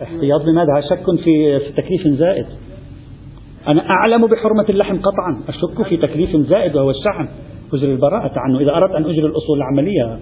احتياط 0.03 0.41
بماذا 0.41 0.81
شك 0.89 1.23
في, 1.23 1.59
تكليف 1.77 2.07
زائد. 2.07 2.45
أنا 3.67 3.89
أعلم 3.89 4.27
بحرمة 4.27 4.65
اللحم 4.69 4.97
قطعا. 4.97 5.41
أشك 5.49 5.87
في 5.87 5.97
تكليف 5.97 6.35
زائد 6.35 6.75
وهو 6.75 6.89
الشحم. 6.89 7.27
أجري 7.73 7.91
البراءة 7.91 8.31
عنه. 8.35 8.59
إذا 8.59 8.71
أردت 8.71 8.95
أن 8.95 9.03
أجري 9.03 9.25
الأصول 9.25 9.57
العملية. 9.57 10.19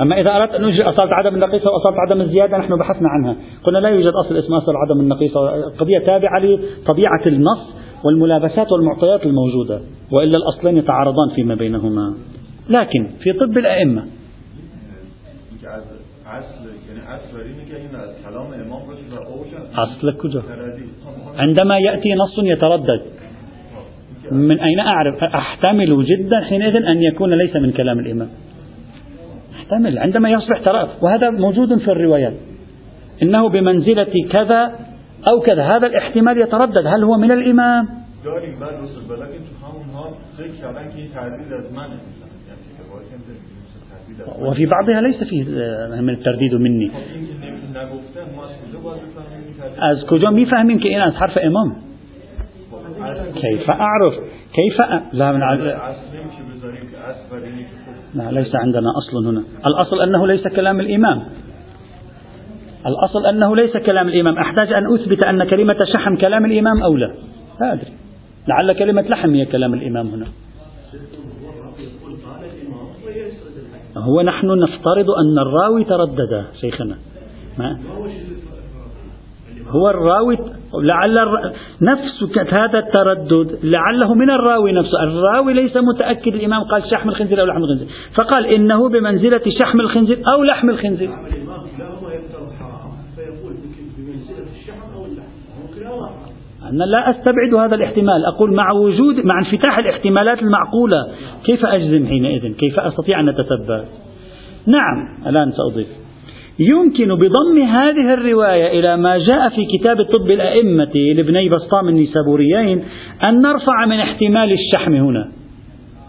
أما 0.00 0.20
إذا 0.20 0.36
أردت 0.36 0.54
أن 0.54 0.64
أجري 0.64 0.82
أصالة 0.82 1.14
عدم 1.14 1.34
النقيصة 1.34 1.70
وأصالة 1.70 1.96
عدم 2.00 2.20
الزيادة 2.20 2.58
نحن 2.58 2.76
بحثنا 2.76 3.08
عنها. 3.08 3.36
قلنا 3.64 3.78
لا 3.78 3.88
يوجد 3.88 4.12
أصل 4.26 4.36
اسمه 4.36 4.58
أصل 4.58 4.72
عدم 4.76 5.00
النقيصة 5.00 5.40
قضية 5.78 5.98
تابعة 5.98 6.38
لطبيعة 6.38 7.26
النص 7.26 7.74
والملابسات 8.04 8.72
والمعطيات 8.72 9.26
الموجودة. 9.26 9.80
وإلا 10.12 10.32
الأصلين 10.36 10.76
يتعارضان 10.76 11.28
فيما 11.34 11.54
بينهما. 11.54 12.14
لكن 12.68 13.08
في 13.20 13.32
طب 13.32 13.58
الأئمة 13.58 14.06
أصل 19.74 20.06
كجا 20.20 20.42
عندما 21.38 21.78
يأتي 21.78 22.14
نص 22.14 22.38
يتردد 22.38 23.02
من 24.32 24.60
أين 24.60 24.80
أعرف؟ 24.80 25.24
أحتمل 25.24 26.04
جدا 26.04 26.40
حينئذ 26.40 26.76
أن 26.76 27.02
يكون 27.02 27.34
ليس 27.34 27.56
من 27.56 27.72
كلام 27.72 27.98
الإمام. 27.98 28.28
أحتمل 29.54 29.98
عندما 29.98 30.30
يصبح 30.30 30.58
ترى 30.64 30.88
وهذا 31.02 31.30
موجود 31.30 31.78
في 31.78 31.90
الروايات. 31.90 32.34
إنه 33.22 33.48
بمنزلة 33.48 34.14
كذا 34.30 34.62
أو 35.30 35.40
كذا. 35.46 35.62
هذا 35.62 35.86
الاحتمال 35.86 36.40
يتردد. 36.40 36.86
هل 36.86 37.04
هو 37.04 37.16
من 37.16 37.32
الإمام؟ 37.32 37.88
وفي 44.40 44.66
بعضها 44.66 45.00
ليس 45.00 45.24
فيه 45.24 45.44
من 46.00 46.10
الترديد 46.10 46.54
مني. 46.54 46.90
از 49.78 50.06
کجا 50.06 50.30
میفهمیم 50.30 50.78
که 50.78 50.88
این 50.88 51.00
از 51.00 51.12
حرف 51.12 51.38
امام؟ 51.38 51.76
كيف 53.34 53.70
أعرف؟ 53.70 54.14
كيف. 54.52 54.80
لا 55.12 55.32
من. 55.32 55.40
لا 58.14 58.30
ليس 58.30 58.54
عندنا 58.54 58.90
أصل 58.98 59.26
هنا. 59.26 59.42
الأصل 59.66 60.00
أنه 60.00 60.26
ليس 60.26 60.48
كلام 60.48 60.80
الإمام. 60.80 61.22
الأصل 62.86 63.26
أنه 63.26 63.56
ليس 63.56 63.76
كلام 63.76 64.08
الإمام. 64.08 64.38
أحتاج 64.38 64.72
أن 64.72 64.94
أثبت 64.94 65.26
أن 65.26 65.44
كلمة 65.44 65.76
شحم 65.96 66.16
كلام 66.16 66.44
الإمام 66.44 66.82
أو 66.82 66.96
لا. 66.96 67.10
لا 67.60 67.72
أدري. 67.72 67.92
لعل 68.48 68.72
كلمة 68.72 69.02
لحم 69.02 69.34
هي 69.34 69.44
كلام 69.44 69.74
الإمام 69.74 70.06
هنا. 70.06 70.26
هو 74.06 74.22
نحن 74.22 74.46
نفترض 74.58 75.10
أن 75.10 75.38
الراوي 75.38 75.84
تردد 75.84 76.44
شيخنا. 76.60 76.96
ما؟ 77.58 77.78
هو 79.68 79.90
الراوي 79.90 80.38
لعل 80.74 81.14
نفس 81.82 82.38
هذا 82.52 82.78
التردد 82.78 83.58
لعله 83.62 84.14
من 84.14 84.30
الراوي 84.30 84.72
نفسه. 84.72 85.02
الراوي 85.02 85.52
ليس 85.52 85.76
متأكد 85.76 86.34
الإمام 86.34 86.62
قال 86.62 86.90
شحم 86.90 87.08
الخنزير 87.08 87.40
أو 87.40 87.46
لحم 87.46 87.64
الخنزير. 87.64 87.88
فقال 88.14 88.46
إنه 88.46 88.88
بمنزلة 88.88 89.42
شحم 89.62 89.80
الخنزير 89.80 90.22
أو 90.32 90.44
لحم 90.44 90.70
الخنزير. 90.70 91.10
أنا 96.70 96.84
لا 96.84 97.10
أستبعد 97.10 97.54
هذا 97.54 97.74
الاحتمال. 97.74 98.24
أقول 98.24 98.54
مع 98.54 98.72
وجود 98.72 99.26
مع 99.26 99.38
انفتاح 99.38 99.78
الاحتمالات 99.78 100.42
المعقولة 100.42 101.06
كيف 101.44 101.66
أجزم 101.66 102.06
حينئذ؟ 102.06 102.52
كيف 102.52 102.80
أستطيع 102.80 103.20
أن 103.20 103.28
أتتبع؟ 103.28 103.84
نعم 104.66 105.26
الآن 105.26 105.52
سأضيف. 105.52 105.86
يمكن 106.58 107.14
بضم 107.14 107.62
هذه 107.62 108.14
الرواية 108.14 108.80
إلى 108.80 108.96
ما 108.96 109.18
جاء 109.18 109.48
في 109.48 109.66
كتاب 109.78 110.02
طب 110.02 110.30
الأئمة 110.30 110.92
لابني 110.94 111.48
بسطام 111.48 111.88
النيسابوريين 111.88 112.84
أن 113.24 113.40
نرفع 113.40 113.86
من 113.86 114.00
احتمال 114.00 114.52
الشحم 114.52 114.94
هنا. 114.94 115.28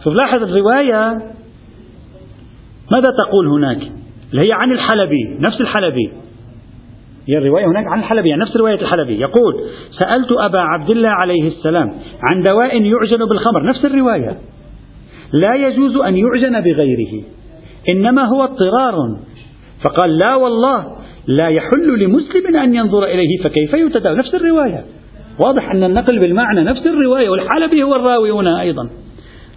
شوف 0.04 0.14
لاحظ 0.22 0.44
الرواية؟ 0.44 1.18
ماذا 2.92 3.10
تقول 3.10 3.48
هناك؟ 3.48 3.80
اللي 4.32 4.48
هي 4.48 4.52
عن 4.52 4.72
الحلبي 4.72 5.38
نفس 5.40 5.62
الحلبي. 5.62 6.12
هي 7.30 7.38
الرواية 7.38 7.66
هناك 7.66 7.88
عن 7.88 8.00
الحلبي 8.00 8.30
يعني 8.30 8.42
نفس 8.42 8.58
رواية 8.58 8.82
الحلبي. 8.82 9.20
يقول 9.20 9.56
سألت 10.00 10.32
أبا 10.32 10.60
عبد 10.60 10.90
الله 10.90 11.10
عليه 11.10 11.48
السلام 11.48 11.94
عن 12.32 12.44
دواء 12.44 12.82
يعجن 12.82 13.26
بالخمر. 13.30 13.70
نفس 13.70 13.86
الرواية. 13.86 14.38
لا 15.34 15.56
يجوز 15.56 15.96
أن 15.96 16.18
يعجن 16.18 16.62
بغيره 16.62 17.24
إنما 17.92 18.24
هو 18.24 18.44
اضطرار. 18.44 19.20
فقال 19.84 20.18
لا 20.18 20.36
والله 20.36 20.98
لا 21.28 21.48
يحل 21.48 22.00
لمسلم 22.00 22.58
أن 22.58 22.76
ينظر 22.76 23.04
إليه 23.04 23.44
فكيف 23.44 23.74
يتداول 23.74 24.18
نفس 24.18 24.36
الرواية. 24.36 24.84
واضح 25.40 25.72
أن 25.72 25.84
النقل 25.84 26.20
بالمعنى 26.20 26.64
نفس 26.64 26.88
الرواية 26.88 27.30
والحلبي 27.30 27.84
هو 27.84 27.96
الراوي 27.96 28.32
هنا 28.32 28.62
أيضا. 28.62 28.90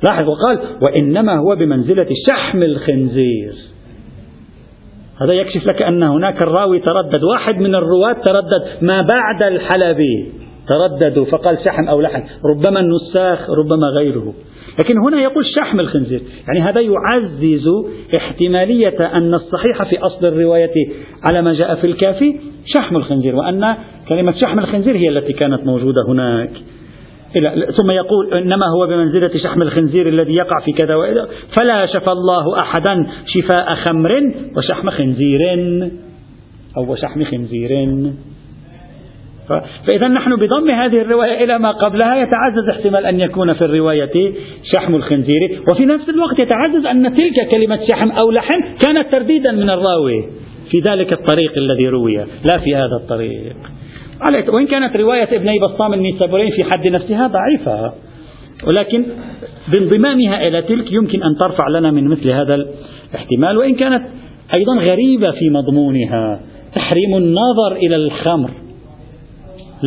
لاحظ 0.07 0.29
وقال 0.29 0.59
وإنما 0.83 1.39
هو 1.39 1.57
بمنزلة 1.57 2.07
شحم 2.31 2.63
الخنزير. 2.63 3.55
هذا 5.23 5.35
يكشف 5.35 5.67
لك 5.67 5.83
أن 5.83 6.03
هناك 6.03 6.43
الراوي 6.43 6.81
تردد 6.81 7.25
واحد 7.25 7.59
من 7.59 7.75
الرواة 7.75 8.13
تردد 8.13 8.63
ما 8.83 9.03
بعد 9.03 9.43
الحلبي. 9.43 10.33
ترددوا 10.71 11.25
فقال 11.25 11.59
شحم 11.65 11.89
أو 11.89 12.01
لحم 12.01 12.23
ربما 12.45 12.81
النساخ 12.81 13.51
ربما 13.51 13.87
غيره. 13.87 14.35
لكن 14.79 14.99
هنا 14.99 15.23
يقول 15.23 15.45
شحم 15.47 15.81
الخنزير. 15.81 16.21
يعني 16.49 16.71
هذا 16.71 16.81
يعزز 16.81 17.69
احتمالية 18.17 19.17
أن 19.17 19.35
الصحيح 19.35 19.83
في 19.83 19.99
أصل 19.99 20.27
الرواية 20.27 20.93
على 21.31 21.43
ما 21.43 21.55
جاء 21.55 21.75
في 21.75 21.87
الكافي 21.87 22.41
شحم 22.67 22.97
الخنزير 22.97 23.37
وأن 23.37 23.77
كلمة 24.09 24.33
شحم 24.33 24.59
الخنزير 24.59 24.97
هي 24.97 25.09
التي 25.09 25.33
كانت 25.33 25.67
موجودة 25.67 26.01
هناك. 26.09 26.51
ثم 27.77 27.91
يقول 27.91 28.35
إنما 28.35 28.67
هو 28.67 28.87
بمنزلة 28.87 29.31
شحم 29.43 29.63
الخنزير 29.63 30.09
الذي 30.09 30.35
يقع 30.35 30.61
في 30.65 30.73
كذا 30.73 30.95
وإذا. 30.95 31.29
فلا 31.59 31.87
شفى 31.87 32.11
الله 32.13 32.57
أحدا 32.63 33.07
شفاء 33.27 33.75
خمر 33.75 34.33
وشحم 34.57 34.91
خنزير. 34.91 35.41
أو 36.77 36.97
شحم 36.97 37.25
خنزير. 37.25 37.71
فإذا 39.89 40.09
نحن 40.09 40.37
بضم 40.37 40.75
هذه 40.75 41.01
الرواية 41.03 41.45
إلى 41.45 41.59
ما 41.59 41.71
قبلها 41.71 42.17
يتعزز 42.17 42.69
احتمال 42.71 43.07
أن 43.07 43.21
يكون 43.21 43.53
في 43.53 43.65
الرواية 43.65 44.33
شحم 44.75 44.95
الخنزير. 44.95 45.63
وفي 45.73 45.87
نفس 45.87 46.09
الوقت 46.09 46.39
يتعزز 46.39 46.87
أن 46.87 47.17
تلك 47.17 47.49
كلمة 47.53 47.81
شحم 47.91 48.11
أو 48.11 48.31
لحم 48.31 48.61
كانت 48.87 49.13
ترديدا 49.13 49.53
من 49.53 49.71
الراوي 49.71 50.25
في 50.71 50.81
ذلك 50.81 51.13
الطريق 51.13 51.53
الذي 51.57 51.89
روي 51.89 52.17
لا 52.51 52.59
في 52.59 52.75
هذا 52.75 52.97
الطريق. 53.03 53.57
وإن 54.49 54.67
كانت 54.67 54.97
رواية 54.97 55.37
ابني 55.37 55.59
بسطام 55.59 55.95
النيسابورين 55.95 56.51
في 56.51 56.65
حد 56.65 56.87
نفسها 56.87 57.27
ضعيفة. 57.27 57.93
ولكن 58.67 59.05
بانضمامها 59.75 60.47
إلى 60.49 60.63
تلك 60.63 60.93
يمكن 60.93 61.23
أن 61.23 61.37
ترفع 61.41 61.69
لنا 61.69 61.91
من 61.91 62.09
مثل 62.09 62.31
هذا 62.31 62.55
الاحتمال. 62.55 63.59
وإن 63.59 63.75
كانت 63.75 64.03
أيضا 64.57 64.93
غريبة 64.93 65.31
في 65.31 65.51
مضمونها. 65.51 66.41
تحريم 66.75 67.17
النظر 67.17 67.73
إلى 67.73 67.97
الخمر. 67.97 68.51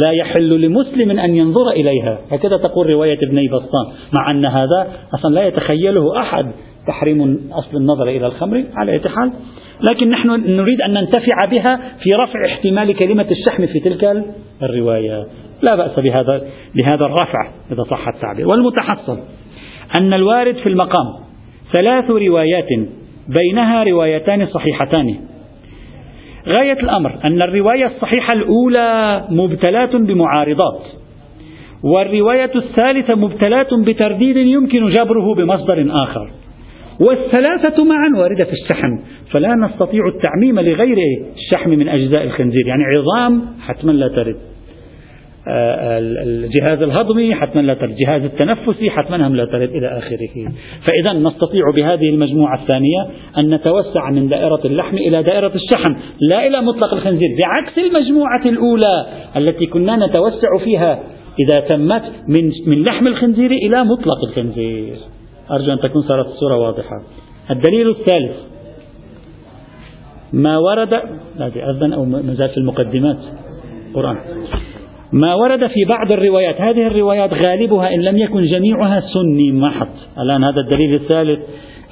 لا 0.05 0.11
يحل 0.11 0.61
لمسلم 0.61 1.19
أن 1.19 1.36
ينظر 1.36 1.69
إليها. 1.69 2.19
هكذا 2.31 2.57
تقول 2.57 2.89
رواية 2.89 3.17
ابني 3.27 3.47
بسطام. 3.47 3.86
مع 4.13 4.31
أن 4.31 4.45
هذا 4.45 4.88
أصلا 5.13 5.36
لا 5.36 5.47
يتخيله 5.47 6.19
أحد. 6.19 6.51
تحريم 6.88 7.39
أصل 7.51 7.77
النظر 7.77 8.07
إلى 8.07 8.27
الخمر 8.27 8.63
على 8.75 8.91
أي 8.91 8.99
حال. 8.99 9.31
لكن 9.91 10.09
نحن 10.09 10.29
نريد 10.29 10.81
أن 10.81 10.93
ننتفع 10.93 11.45
بها 11.45 11.79
في 12.03 12.13
رفع 12.13 12.45
احتمال 12.45 12.97
كلمة 12.97 13.25
الشحم 13.31 13.65
في 13.65 13.79
تلك 13.79 14.23
الرواية. 14.63 15.25
لا 15.61 15.75
بأس 15.75 15.99
بهذا 15.99 16.41
بهذا 16.75 17.05
الرفع 17.05 17.51
إذا 17.71 17.84
صح 17.84 18.07
التعبير. 18.07 18.47
والمتحصل 18.47 19.19
أن 19.99 20.13
الوارد 20.13 20.55
في 20.55 20.69
المقام 20.69 21.13
ثلاث 21.75 22.11
روايات 22.11 22.69
بينها 23.27 23.84
روايتان 23.84 24.45
صحيحتان. 24.45 25.15
غاية 26.47 26.79
الأمر 26.84 27.11
أن 27.31 27.41
الرواية 27.41 27.86
الصحيحة 27.86 28.34
الأولى 28.34 29.23
مبتلاة 29.29 29.97
بمعارضات 29.97 30.81
والرواية 31.84 32.51
الثالثة 32.55 33.15
مبتلاة 33.15 33.67
بترديد 33.86 34.38
يمكن 34.38 34.89
جبره 34.89 35.36
بمصدر 35.36 35.86
آخر. 35.89 36.29
والثلاثة 36.99 37.83
معا 37.83 38.09
واردة 38.17 38.45
في 38.45 38.51
الشحم 38.51 38.99
فلا 39.31 39.55
نستطيع 39.55 40.01
التعميم 40.07 40.59
لغير 40.59 40.97
الشحم 41.35 41.69
من 41.69 41.89
أجزاء 41.89 42.23
الخنزير. 42.23 42.67
يعني 42.67 42.83
عظام 42.97 43.41
حتما 43.61 43.91
لا 43.91 44.07
ترد. 44.07 44.35
آه، 45.47 45.99
الجهاز 45.99 46.81
الهضمي 46.81 47.35
حتما 47.35 47.61
لا 47.61 47.73
ترد. 47.73 47.89
الجهاز 47.89 48.21
التنفسي 48.23 48.89
حتما 48.89 49.27
هم 49.27 49.35
لا 49.35 49.45
ترد 49.45 49.69
إلى 49.69 49.97
آخره. 49.97 50.51
فإذا 50.87 51.19
نستطيع 51.19 51.63
بهذه 51.77 52.09
المجموعة 52.09 52.61
الثانية 52.61 53.07
أن 53.43 53.53
نتوسع 53.53 54.09
من 54.09 54.29
دائرة 54.29 54.61
اللحم 54.65 54.97
إلى 54.97 55.23
دائرة 55.23 55.51
الشحم 55.55 55.95
لا 56.31 56.47
إلى 56.47 56.61
مطلق 56.61 56.93
الخنزير. 56.93 57.29
بعكس 57.39 57.77
المجموعة 57.77 58.45
الأولى 58.45 59.05
التي 59.37 59.65
كنا 59.65 60.07
نتوسع 60.07 60.47
فيها 60.63 60.99
إذا 61.39 61.59
تمت 61.59 62.03
من 62.27 62.51
من 62.67 62.83
لحم 62.83 63.07
الخنزير 63.07 63.51
إلى 63.51 63.83
مطلق 63.83 64.23
الخنزير. 64.29 65.12
أرجو 65.51 65.73
أن 65.73 65.79
تكون 65.79 66.01
صارت 66.01 66.25
الصورة 66.25 66.57
واضحة. 66.57 67.01
الدليل 67.51 67.89
الثالث 67.89 68.35
ما 70.33 70.57
ورد 70.57 70.93
لا 71.37 71.47
أذن 71.47 71.93
أو 71.93 72.05
مازال 72.05 72.49
في 72.49 72.57
المقدمات. 72.57 73.17
قرآن. 73.93 74.17
ما 75.13 75.33
ورد 75.33 75.67
في 75.67 75.85
بعض 75.85 76.11
الروايات 76.11 76.61
هذه 76.61 76.87
الروايات 76.87 77.29
غالبها 77.47 77.93
إن 77.93 78.01
لم 78.01 78.17
يكن 78.17 78.45
جميعها 78.45 78.99
سني 79.13 79.51
محض 79.51 79.87
الآن 80.19 80.43
هذا 80.43 80.61
الدليل 80.61 80.93
الثالث 80.93 81.39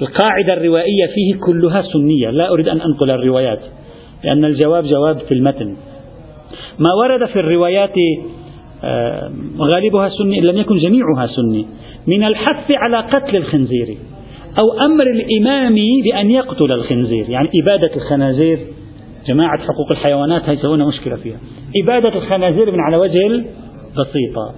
القاعدة 0.02 0.54
الروائية 0.54 1.06
فيه 1.06 1.40
كلها 1.46 1.82
سنية. 1.82 2.30
لا 2.30 2.52
أريد 2.52 2.68
أن 2.68 2.80
أنقل 2.80 3.10
الروايات 3.10 3.60
لأن 4.24 4.44
الجواب 4.44 4.84
جواب 4.84 5.18
في 5.18 5.34
المتن. 5.34 5.76
ما 6.78 6.90
ورد 6.94 7.28
في 7.28 7.40
الروايات 7.40 7.94
آه، 8.84 9.30
غالبها 9.58 10.08
سني 10.08 10.38
إن 10.38 10.44
لم 10.44 10.56
يكن 10.58 10.76
جميعها 10.76 11.26
سني. 11.26 11.66
من 12.06 12.24
الحث 12.24 12.70
على 12.70 12.96
قتل 12.96 13.36
الخنزير 13.36 13.96
أو 14.58 14.86
أمر 14.86 15.06
الإمام 15.06 15.74
بأن 16.04 16.30
يقتل 16.30 16.72
الخنزير. 16.72 17.30
يعني 17.30 17.48
إبادة 17.62 17.96
الخنازير 17.96 18.58
جماعة 19.26 19.58
حقوق 19.58 19.92
الحيوانات 19.92 20.48
هيسوون 20.48 20.84
مشكلة 20.84 21.16
فيها. 21.16 21.36
إبادة 21.84 22.08
الخنازير 22.08 22.70
من 22.70 22.80
على 22.80 22.96
وجه 22.96 23.26
البسيطة. 23.26 24.54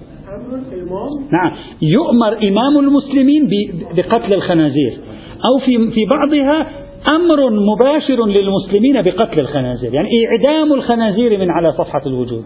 نعم. 1.31 1.51
يؤمر 1.81 2.47
إمام 2.47 2.79
المسلمين 2.79 3.49
بقتل 3.95 4.33
الخنازير. 4.33 4.97
أو 5.45 5.65
في 5.65 5.91
في 5.91 6.05
بعضها 6.05 6.67
أمر 7.11 7.49
مباشر 7.49 8.25
للمسلمين 8.25 9.01
بقتل 9.01 9.41
الخنازير. 9.41 9.93
يعني 9.93 10.09
إعدام 10.25 10.73
الخنازير 10.73 11.39
من 11.39 11.51
على 11.51 11.71
صفحة 11.71 12.01
الوجود. 12.05 12.43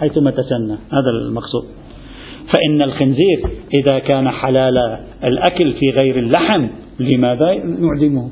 حيثما 0.00 0.30
تسنى. 0.30 0.72
هذا 0.72 1.10
المقصود. 1.26 1.64
فإن 2.52 2.82
الخنزير 2.82 3.42
إذا 3.74 3.98
كان 3.98 4.30
حلال 4.30 4.98
الأكل 5.24 5.72
في 5.72 5.90
غير 6.02 6.18
اللحم 6.18 6.66
لماذا 6.98 7.54
نعدمه؟ 7.64 8.30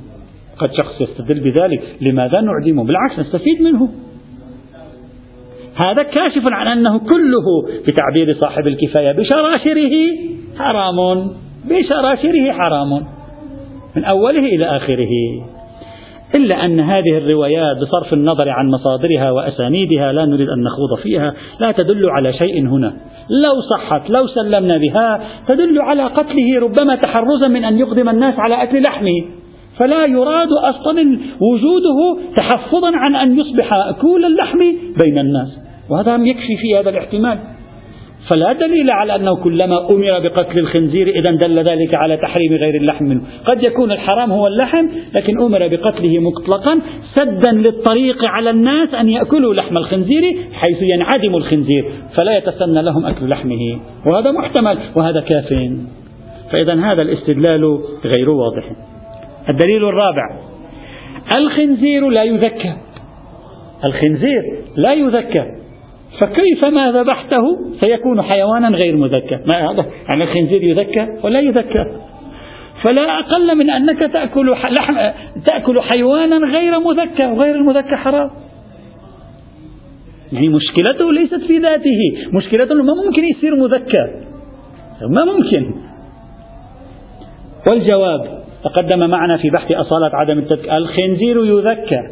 قد 0.58 0.72
شخص 0.74 1.00
يستدل 1.00 1.40
بذلك 1.40 1.82
لماذا 2.00 2.40
نعدمه؟ 2.40 2.84
بالعكس 2.84 3.18
نستفيد 3.18 3.62
منه. 3.62 3.88
هذا 5.86 6.02
كاشف 6.02 6.42
عن 6.52 6.66
أنه 6.78 6.98
كله 6.98 7.80
بتعبير 7.88 8.36
صاحب 8.40 8.66
الكفاية 8.66 9.12
بشراشره 9.12 9.92
حرام. 10.58 11.30
بشراشره 11.64 12.52
حرام. 12.52 13.06
من 13.96 14.04
أوله 14.04 14.46
إلى 14.46 14.64
آخره. 14.64 15.08
إلا 16.38 16.64
أن 16.64 16.80
هذه 16.80 17.18
الروايات 17.18 17.76
بصرف 17.76 18.12
النظر 18.12 18.48
عن 18.48 18.68
مصادرها 18.68 19.30
وأسانيدها 19.30 20.12
لا 20.12 20.24
نريد 20.24 20.48
أن 20.48 20.62
نخوض 20.62 20.98
فيها 21.02 21.34
لا 21.60 21.72
تدل 21.72 22.02
على 22.10 22.32
شيء 22.32 22.68
هنا. 22.68 22.92
لو 23.30 23.60
صحت 23.70 24.10
لو 24.10 24.26
سلمنا 24.26 24.76
بها 24.76 25.20
تدل 25.48 25.80
على 25.80 26.02
قتله 26.02 26.60
ربما 26.60 26.96
تحرزا 26.96 27.48
من 27.48 27.64
أن 27.64 27.78
يقدم 27.78 28.08
الناس 28.08 28.38
على 28.38 28.62
أكل 28.62 28.82
لحمه. 28.82 29.24
فلا 29.78 30.06
يراد 30.06 30.48
أصلا 30.52 31.18
وجوده 31.40 32.20
تحفظا 32.36 32.96
عن 32.96 33.16
أن 33.16 33.38
يصبح 33.38 33.72
أكول 33.72 34.24
اللحم 34.24 34.58
بين 35.04 35.18
الناس. 35.18 35.48
وهذا 35.90 36.16
يكفي 36.16 36.56
في 36.56 36.78
هذا 36.78 36.90
الاحتمال. 36.90 37.38
فلا 38.28 38.52
دليل 38.52 38.90
على 38.90 39.14
أنه 39.14 39.36
كلما 39.36 39.90
أمر 39.90 40.18
بقتل 40.18 40.58
الخنزير 40.58 41.08
إذا 41.08 41.32
دل 41.32 41.58
ذلك 41.58 41.94
على 41.94 42.16
تحريم 42.16 42.52
غير 42.52 42.74
اللحم 42.74 43.04
منه. 43.04 43.22
قد 43.44 43.62
يكون 43.62 43.92
الحرام 43.92 44.32
هو 44.32 44.46
اللحم 44.46 44.86
لكن 45.14 45.40
أمر 45.40 45.68
بقتله 45.68 46.18
مطلقا 46.18 46.80
سدا 47.14 47.52
للطريق 47.52 48.24
على 48.24 48.50
الناس 48.50 48.94
أن 48.94 49.08
يأكلوا 49.08 49.54
لحم 49.54 49.76
الخنزير 49.76 50.36
حيث 50.52 50.82
ينعدم 50.82 51.36
الخنزير 51.36 51.84
فلا 52.20 52.36
يتسنى 52.36 52.82
لهم 52.82 53.06
أكل 53.06 53.28
لحمه. 53.28 53.80
وهذا 54.06 54.30
محتمل 54.30 54.78
وهذا 54.94 55.20
كاف. 55.20 55.48
فإذا 56.52 56.74
هذا 56.74 57.02
الاستدلال 57.02 57.80
غير 58.04 58.30
واضح. 58.30 58.70
الدليل 59.48 59.84
الرابع 59.84 60.40
الخنزير 61.36 62.08
لا 62.08 62.24
يذكى. 62.24 62.72
الخنزير 63.88 64.42
لا 64.76 64.92
يذكى. 64.92 65.59
فكيف 66.20 66.64
ما 66.64 66.92
ذبحته 66.92 67.42
سيكون 67.80 68.22
حيوانا 68.22 68.68
غير 68.68 68.96
مذكى؟ 68.96 69.38
ما 69.52 69.84
يعني 70.10 70.24
الخنزير 70.24 70.62
يذكى 70.62 71.06
ولا 71.24 71.40
يذكى. 71.40 71.84
فلا 72.82 73.18
أقل 73.18 73.56
من 73.58 73.70
أنك 73.70 73.98
تأكل 73.98 74.50
لحم 74.50 74.94
تأكل 75.46 75.80
حيوانا 75.80 76.36
غير 76.36 76.80
مذكى 76.80 77.26
وغير 77.26 77.54
المذكى 77.54 77.96
حرام. 77.96 78.30
يعني 80.32 80.48
مشكلته 80.48 81.12
ليست 81.12 81.40
في 81.46 81.58
ذاته. 81.58 82.28
مشكلته 82.32 82.74
ما 82.74 82.92
ممكن 83.06 83.24
يصير 83.24 83.56
مذكى. 83.56 84.24
ما 85.08 85.24
ممكن. 85.24 85.74
والجواب 87.70 88.40
تقدم 88.64 89.10
معنا 89.10 89.36
في 89.36 89.50
بحث 89.50 89.72
أصالة 89.72 90.10
عدم 90.12 90.38
التذكية 90.38 90.76
الخنزير 90.76 91.44
يذكى 91.44 92.08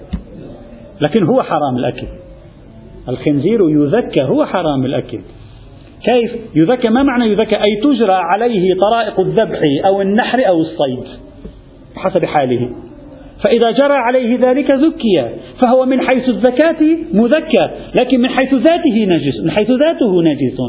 لكن 1.00 1.24
هو 1.24 1.42
حرام 1.42 1.76
الأكل. 1.76 2.06
الخنزير 3.08 3.70
يذكى 3.70 4.22
هو 4.22 4.44
حرام 4.44 4.84
الأكل. 4.84 5.20
كيف؟ 6.04 6.32
يذكى 6.54 6.88
ما 6.88 7.02
معنى 7.02 7.32
يذكى؟ 7.32 7.56
أي 7.56 7.80
تجرى 7.82 8.12
عليه 8.12 8.74
طرائق 8.74 9.20
الذبح 9.20 9.58
أو 9.86 10.02
النحر 10.02 10.48
أو 10.48 10.60
الصيد 10.60 11.04
حسب 11.96 12.24
حاله. 12.24 12.70
فإذا 13.44 13.70
جرى 13.70 13.94
عليه 13.94 14.38
ذلك 14.38 14.70
ذكي 14.70 15.28
فهو 15.62 15.86
من 15.86 16.00
حيث 16.00 16.28
الزكاة 16.28 16.82
مذكى 17.12 17.70
لكن 18.00 18.20
من 18.20 18.28
حيث 18.28 18.54
ذاته 18.54 19.06
نجس 19.06 19.40
من 19.44 19.50
حيث 19.50 19.70
ذاته 19.70 20.22
نجس. 20.22 20.60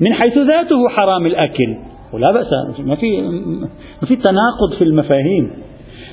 من 0.00 0.14
حيث 0.14 0.38
ذاته 0.38 0.88
حرام 0.88 1.26
الأكل. 1.26 1.76
ولا 2.12 2.32
بأس 2.32 2.80
ما 2.80 2.94
في 2.94 3.20
ما 4.02 4.08
في 4.08 4.16
تناقض 4.16 4.78
في 4.78 4.84
المفاهيم. 4.84 5.50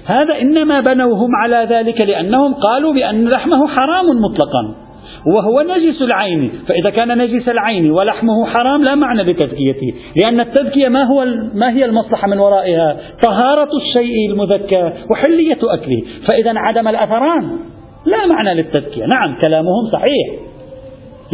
هذا 0.05 0.41
إنما 0.41 0.79
بنوهم 0.79 1.29
على 1.35 1.67
ذلك 1.69 2.01
لأنهم 2.01 2.53
قالوا 2.53 2.93
بأن 2.93 3.29
لحمه 3.29 3.67
حرام 3.67 4.05
مطلقا. 4.05 4.88
وهو 5.25 5.61
نجس 5.61 6.01
العين. 6.01 6.51
فإذا 6.67 6.89
كان 6.89 7.17
نجس 7.17 7.49
العين 7.49 7.91
ولحمه 7.91 8.45
حرام 8.45 8.83
لا 8.83 8.95
معنى 8.95 9.23
لتزكيته 9.23 9.93
لأن 10.21 10.39
التزكية 10.39 10.87
ما, 10.87 11.03
هو 11.03 11.25
ما 11.53 11.71
هي 11.71 11.85
المصلحة 11.85 12.27
من 12.27 12.39
ورائها؟ 12.39 12.97
طهارة 13.25 13.69
الشيء 13.77 14.31
المذكى 14.31 14.93
وحلية 15.11 15.59
أكله. 15.63 16.01
فإذا 16.29 16.53
عدم 16.55 16.87
الأثران 16.87 17.59
لا 18.05 18.25
معنى 18.25 18.53
للتزكية 18.53 19.05
نعم 19.13 19.37
كلامهم 19.41 19.85
صحيح. 19.91 20.27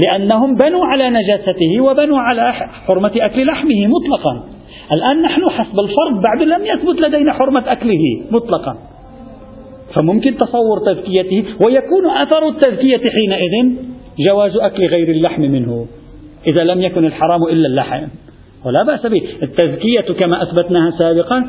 لأنهم 0.06 0.56
بنوا 0.56 0.86
على 0.86 1.10
نجاسته 1.10 1.82
وبنوا 1.82 2.20
على 2.20 2.54
حرمة 2.88 3.12
أكل 3.16 3.46
لحمه 3.46 3.88
مطلقا. 3.88 4.44
الآن 4.94 5.22
نحن 5.22 5.42
حسب 5.50 5.80
الفرض 5.80 6.24
بعد 6.24 6.42
لم 6.42 6.66
يثبت 6.66 7.02
لدينا 7.02 7.34
حرمة 7.34 7.72
أكله 7.72 8.02
مطلقا. 8.32 8.95
فممكن 9.96 10.38
تصور 10.38 10.80
تزكيته 10.86 11.44
ويكون 11.68 12.10
أثر 12.10 12.48
التزكية 12.48 13.02
حينئذ 13.10 13.76
جواز 14.20 14.56
أكل 14.56 14.86
غير 14.86 15.10
اللحم 15.10 15.42
منه 15.42 15.86
إذا 16.48 16.64
لم 16.64 16.82
يكن 16.82 17.06
الحرام 17.06 17.44
إلا 17.44 17.68
اللحم. 17.68 18.08
ولا 18.66 18.84
بأس 18.84 19.06
به. 19.06 19.22
التزكية 19.44 20.14
كما 20.20 20.44
أثبتناها 20.44 20.92
سابقا 21.00 21.48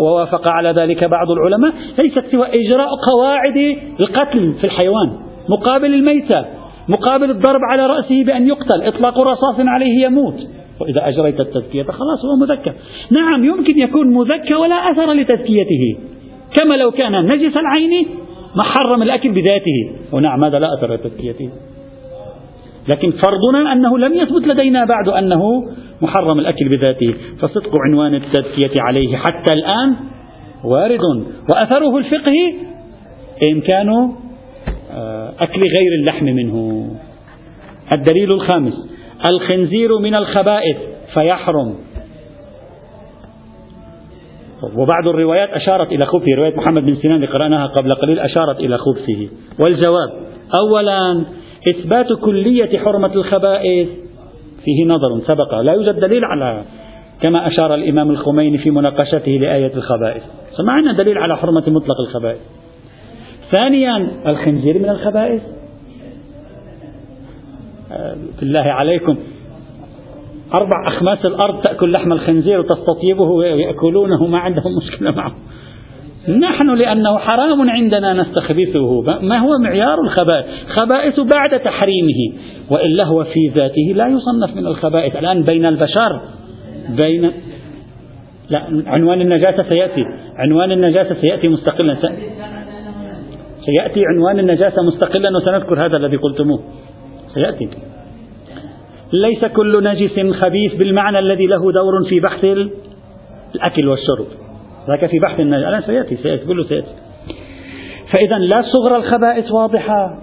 ووافق 0.00 0.48
على 0.48 0.74
ذلك 0.80 1.04
بعض 1.04 1.30
العلماء 1.30 1.72
ليست 1.98 2.24
سوى 2.30 2.46
إجراء 2.46 2.88
قواعد 3.12 3.76
القتل 4.00 4.54
في 4.60 4.64
الحيوان 4.64 5.12
مقابل 5.48 5.94
الميتة 5.94 6.44
مقابل 6.88 7.30
الضرب 7.30 7.60
على 7.70 7.86
رأسه 7.86 8.24
بأن 8.24 8.48
يقتل 8.48 8.82
إطلاق 8.82 9.22
رصاص 9.22 9.56
عليه 9.58 10.04
يموت. 10.06 10.36
وإذا 10.80 11.08
أجريت 11.08 11.40
التزكية 11.40 11.82
خلاص 11.82 12.24
هو 12.24 12.36
مذكى 12.40 12.72
نعم 13.10 13.44
يمكن 13.44 13.78
يكون 13.78 14.14
مذكى 14.14 14.54
ولا 14.54 14.74
أثر 14.74 15.12
لتزكيته 15.12 15.96
كما 16.54 16.74
لو 16.74 16.90
كان 16.90 17.26
نجس 17.26 17.56
العين 17.56 18.06
محرم 18.56 19.02
الأكل 19.02 19.32
بذاته. 19.32 19.90
ونعم 20.12 20.44
هذا 20.44 20.58
لا 20.58 20.68
أثر 20.78 20.94
لتزكيته 20.94 21.50
لكن 22.94 23.10
فرضنا 23.10 23.72
أنه 23.72 23.98
لم 23.98 24.14
يثبت 24.14 24.46
لدينا 24.46 24.84
بعد 24.84 25.08
أنه 25.08 25.42
محرم 26.02 26.38
الأكل 26.38 26.68
بذاته. 26.68 27.14
فصدق 27.40 27.70
عنوان 27.86 28.14
التزكية 28.14 28.80
عليه 28.80 29.16
حتى 29.16 29.52
الآن 29.52 29.94
وارد. 30.64 31.00
وأثره 31.52 31.98
الفقهي 31.98 32.54
إمكان 33.52 33.88
آه، 34.92 35.32
أكل 35.40 35.60
غير 35.60 35.92
اللحم 36.00 36.24
منه. 36.24 36.86
الدليل 37.92 38.32
الخامس 38.32 38.74
الخنزير 39.30 39.98
من 39.98 40.14
الخبائث 40.14 40.76
فيحرم. 41.14 41.74
وبعض 44.62 45.08
الروايات 45.08 45.48
أشارت 45.48 45.92
إلى 45.92 46.06
خبثه 46.06 46.34
رواية 46.36 46.56
محمد 46.56 46.82
بن 46.82 46.94
سنان 46.94 47.14
اللي 47.14 47.26
قرأناها 47.26 47.66
قبل 47.66 47.90
قليل 47.90 48.18
أشارت 48.18 48.60
إلى 48.60 48.78
خبثه 48.78 49.28
والجواب 49.64 50.10
أولا 50.60 51.24
إثبات 51.68 52.12
كلية 52.12 52.78
حرمة 52.78 53.14
الخبائث. 53.14 53.88
فيه 54.64 54.86
نظر 54.86 55.20
سبق. 55.26 55.60
لا 55.60 55.72
يوجد 55.72 56.00
دليل 56.00 56.24
على 56.24 56.62
كما 57.20 57.48
أشار 57.48 57.74
الإمام 57.74 58.10
الخميني 58.10 58.58
في 58.58 58.70
مناقشته 58.70 59.32
لآية 59.32 59.74
الخبائث. 59.74 60.22
ما 60.66 60.72
عندنا 60.72 60.92
دليل 60.92 61.18
على 61.18 61.36
حرمة 61.36 61.64
مطلق 61.66 62.00
الخبائث. 62.08 62.40
ثانيا 63.52 64.08
الخنزير 64.26 64.78
من 64.78 64.88
الخبائث. 64.88 65.42
آه، 67.92 68.16
بالله 68.40 68.60
عليكم. 68.60 69.16
أربع 70.60 70.84
أخماس 70.88 71.24
الأرض 71.24 71.62
تأكل 71.62 71.92
لحم 71.92 72.12
الخنزير 72.12 72.60
وتستطيبه 72.60 73.22
ويأكلونه 73.22 74.26
ما 74.26 74.38
عندهم 74.38 74.76
مشكلة 74.82 75.10
معه. 75.10 75.34
نحن 76.28 76.70
لأنه 76.70 77.18
حرام 77.18 77.70
عندنا 77.70 78.12
نستخبثه. 78.12 79.00
ما 79.22 79.38
هو 79.38 79.58
معيار 79.58 79.98
الخبائث؟ 80.00 80.46
خبائث 80.68 81.20
بعد 81.20 81.60
تحريمه. 81.60 82.32
وإلا 82.76 83.04
هو 83.04 83.24
في 83.24 83.48
ذاته 83.54 83.92
لا 83.94 84.06
يصنف 84.06 84.56
من 84.56 84.66
الخبائث. 84.66 85.16
الآن 85.16 85.42
بين 85.42 85.66
البشر 85.66 86.20
بين 86.88 87.32
لا 88.50 88.62
عنوان 88.86 89.20
النجاسة 89.20 89.68
سيأتي. 89.68 90.04
عنوان 90.36 90.72
النجاسة 90.72 91.16
سيأتي 91.22 91.48
مستقلا. 91.48 91.96
سيأتي 93.66 94.02
عنوان 94.06 94.38
النجاسة 94.38 94.82
مستقلا 94.82 95.30
وسنذكر 95.36 95.86
هذا 95.86 95.96
الذي 95.96 96.16
قلتموه. 96.16 96.60
سيأتي. 97.34 97.68
ليس 99.12 99.44
كل 99.44 99.72
نجس 99.84 100.44
خبيث 100.44 100.74
بالمعنى 100.74 101.18
الذي 101.18 101.46
له 101.46 101.72
دور 101.72 102.04
في 102.08 102.20
بحث 102.20 102.44
الأكل 103.54 103.88
والشرب. 103.88 104.26
ذاك 104.88 105.06
في 105.06 105.18
بحث 105.18 105.40
النجاسة 105.40 105.68
الآن 105.68 105.82
سيأتي 105.82 106.16
سيأتي 106.16 106.46
كله 106.46 106.64
سيأتي. 106.64 106.88
فإذا 108.12 108.38
لا 108.38 108.62
صغر 108.62 108.96
الخبائث 108.96 109.52
واضحة. 109.52 110.18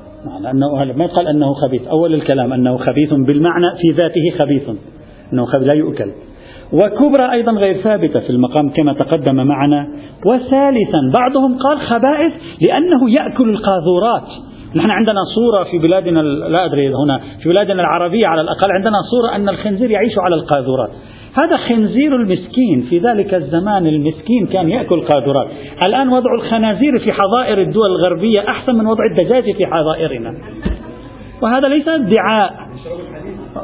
أنه 0.52 0.94
ما 0.96 1.06
قال 1.06 1.28
أنه 1.28 1.54
خبيث. 1.54 1.88
أول 1.88 2.14
الكلام 2.14 2.54
أنه 2.54 2.78
خبيث 2.78 3.14
بالمعنى 3.14 3.68
في 3.82 3.90
ذاته 4.02 4.38
خبيث. 4.40 4.70
أنه 5.34 5.46
خبيث 5.46 5.68
لا 5.68 5.74
يؤكل. 5.74 6.12
وكبرى 6.74 7.32
أيضا 7.32 7.52
غير 7.52 7.82
ثابتة 7.82 8.20
في 8.20 8.30
المقام 8.30 8.70
كما 8.70 8.94
تقدم 8.94 9.36
معنا. 9.36 9.88
وثالثا 10.26 11.12
بعضهم 11.18 11.58
قال 11.58 11.80
خبائث 11.80 12.34
لأنه 12.62 13.12
يأكل 13.12 13.50
القاذورات. 13.50 14.28
نحن 14.76 14.92
عندنا 14.92 15.24
صورة 15.36 15.64
في 15.64 15.78
بلادنا 15.78 16.20
لا 16.20 16.66
أدري 16.66 16.88
هنا 16.88 17.22
في 17.44 17.50
بلادنا 17.50 17.82
العربية 17.82 18.28
على 18.28 18.42
الأقل 18.42 18.72
عندنا 18.72 18.98
صورة 19.12 19.36
أن 19.36 19.50
الخنزير 19.50 19.92
يعيش 19.92 20.14
على 20.18 20.36
القاذورات. 20.36 20.90
هذا 21.44 21.58
خنزير 21.58 22.16
المسكين 22.16 22.82
في 22.90 23.00
ذلك 23.00 23.34
الزمان 23.34 23.88
المسكين 23.88 24.48
كان 24.54 24.70
يأكل 24.70 25.02
قاذورات. 25.02 25.48
الآن 25.86 26.10
وضع 26.10 26.34
الخنازير 26.36 27.00
في 27.00 27.12
حظائر 27.12 27.62
الدول 27.62 27.86
الغربية 27.86 28.40
أحسن 28.40 28.76
من 28.76 28.88
وضع 28.88 29.04
الدجاج 29.12 29.56
في 29.56 29.66
حظائرنا. 29.66 30.34
وهذا 31.42 31.68
ليس 31.68 31.88
ادعاء 31.88 32.54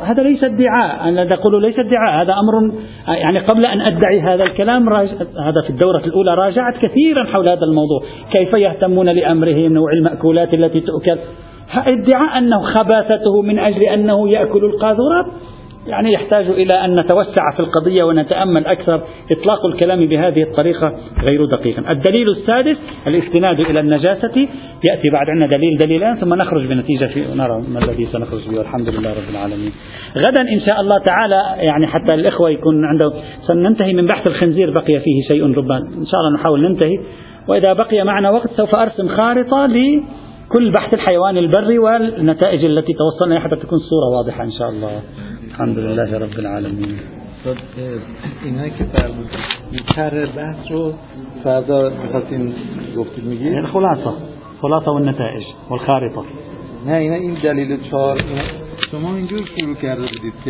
هذا 0.03 0.23
ليس 0.23 0.43
ادعاء. 0.43 1.09
أنا 1.09 1.33
أقول 1.33 1.61
ليس 1.61 1.79
ادعاء. 1.79 2.21
هذا 2.21 2.33
أمر 2.33 2.71
يعني 3.07 3.39
قبل 3.39 3.65
أن 3.65 3.81
أدعي 3.81 4.21
هذا 4.21 4.43
الكلام 4.43 4.89
هذا 5.43 5.61
في 5.63 5.69
الدورة 5.69 6.01
الأولى 6.05 6.33
راجعت 6.33 6.77
كثيرا 6.77 7.23
حول 7.23 7.45
هذا 7.49 7.63
الموضوع. 7.63 8.01
كيف 8.37 8.53
يهتمون 8.53 9.09
لأمرهم؟ 9.09 9.73
نوع 9.73 9.91
المأكولات 9.91 10.53
التي 10.53 10.79
تؤكل. 10.79 11.19
ادعاء 11.75 12.37
أنه 12.37 12.61
خباثته 12.61 13.41
من 13.41 13.59
أجل 13.59 13.83
أنه 13.83 14.29
يأكل 14.29 14.65
القاذورات. 14.65 15.25
يعني 15.87 16.13
يحتاج 16.13 16.45
إلى 16.45 16.85
أن 16.85 16.99
نتوسع 16.99 17.51
في 17.55 17.59
القضية 17.59 18.03
ونتأمل 18.03 18.65
أكثر. 18.65 19.01
إطلاق 19.31 19.65
الكلام 19.65 20.05
بهذه 20.05 20.43
الطريقة 20.43 20.93
غير 21.29 21.45
دقيق. 21.45 21.89
الدليل 21.89 22.29
السادس 22.29 22.77
الاستناد 23.07 23.59
إلى 23.59 23.79
النجاسة. 23.79 24.47
يأتي 24.89 25.09
بعد 25.09 25.29
عندنا 25.29 25.47
دليل 25.47 25.77
دليلان 25.77 26.15
ثم 26.15 26.33
نخرج 26.33 26.65
بنتيجة 26.65 27.05
في 27.05 27.25
نرى 27.35 27.63
ما 27.73 27.79
الذي 27.79 28.05
سنخرج 28.05 28.49
به. 28.49 28.57
والحمد 28.57 28.89
لله 28.89 29.09
رب 29.09 29.29
العالمين. 29.31 29.71
غدا 30.17 30.41
إن 30.41 30.59
شاء 30.67 30.81
الله 30.81 30.99
تعالى 30.99 31.41
يعني 31.57 31.87
حتى 31.87 32.15
الإخوة 32.15 32.49
يكون 32.49 32.85
عنده 32.85 33.13
سننتهي 33.47 33.93
من 33.93 34.05
بحث 34.05 34.29
الخنزير 34.29 34.71
بقي 34.71 34.99
فيه 34.99 35.27
شيء 35.31 35.57
ربما. 35.57 35.77
إن 35.77 36.05
شاء 36.05 36.19
الله 36.19 36.39
نحاول 36.39 36.61
ننتهي. 36.61 36.99
وإذا 37.47 37.73
بقي 37.73 38.03
معنا 38.03 38.29
وقت 38.29 38.49
سوف 38.57 38.75
أرسم 38.75 39.07
خارطة 39.07 39.67
لكل 40.47 40.71
بحث 40.71 40.93
الحيوان 40.93 41.37
البري 41.37 41.79
والنتائج 41.79 42.65
التي 42.65 42.93
توصلنا 42.93 43.39
حتى 43.39 43.55
تكون 43.55 43.79
الصورة 43.79 44.17
واضحة 44.17 44.43
إن 44.43 44.51
شاء 44.51 44.69
الله. 44.69 45.01
الحمد 45.47 45.77
لله 45.77 46.17
رب 46.17 46.39
العالمين. 46.39 46.99
اینایی 48.43 48.71
که 48.71 48.83
فرمود 48.83 49.27
طرح 49.95 50.25
بحث 50.35 50.71
رو 50.71 50.93
فردا 51.43 51.89
میخواستین 52.03 52.53
گفتید 52.97 53.23
میگید 53.23 53.53
الخلاصة 53.53 54.11
خلاصة. 54.61 54.91
والنتائج 54.91 55.43
والخارطة 55.69 56.21
نه 56.85 56.93
اینا 56.93 57.15
این 57.15 57.33
دلیل 57.43 57.89
چهار 57.91 58.23
شما 58.91 59.15
اینجور 59.15 59.41
شروع 59.57 59.75
کرده 59.75 60.01
بودید 60.01 60.33
که 60.33 60.45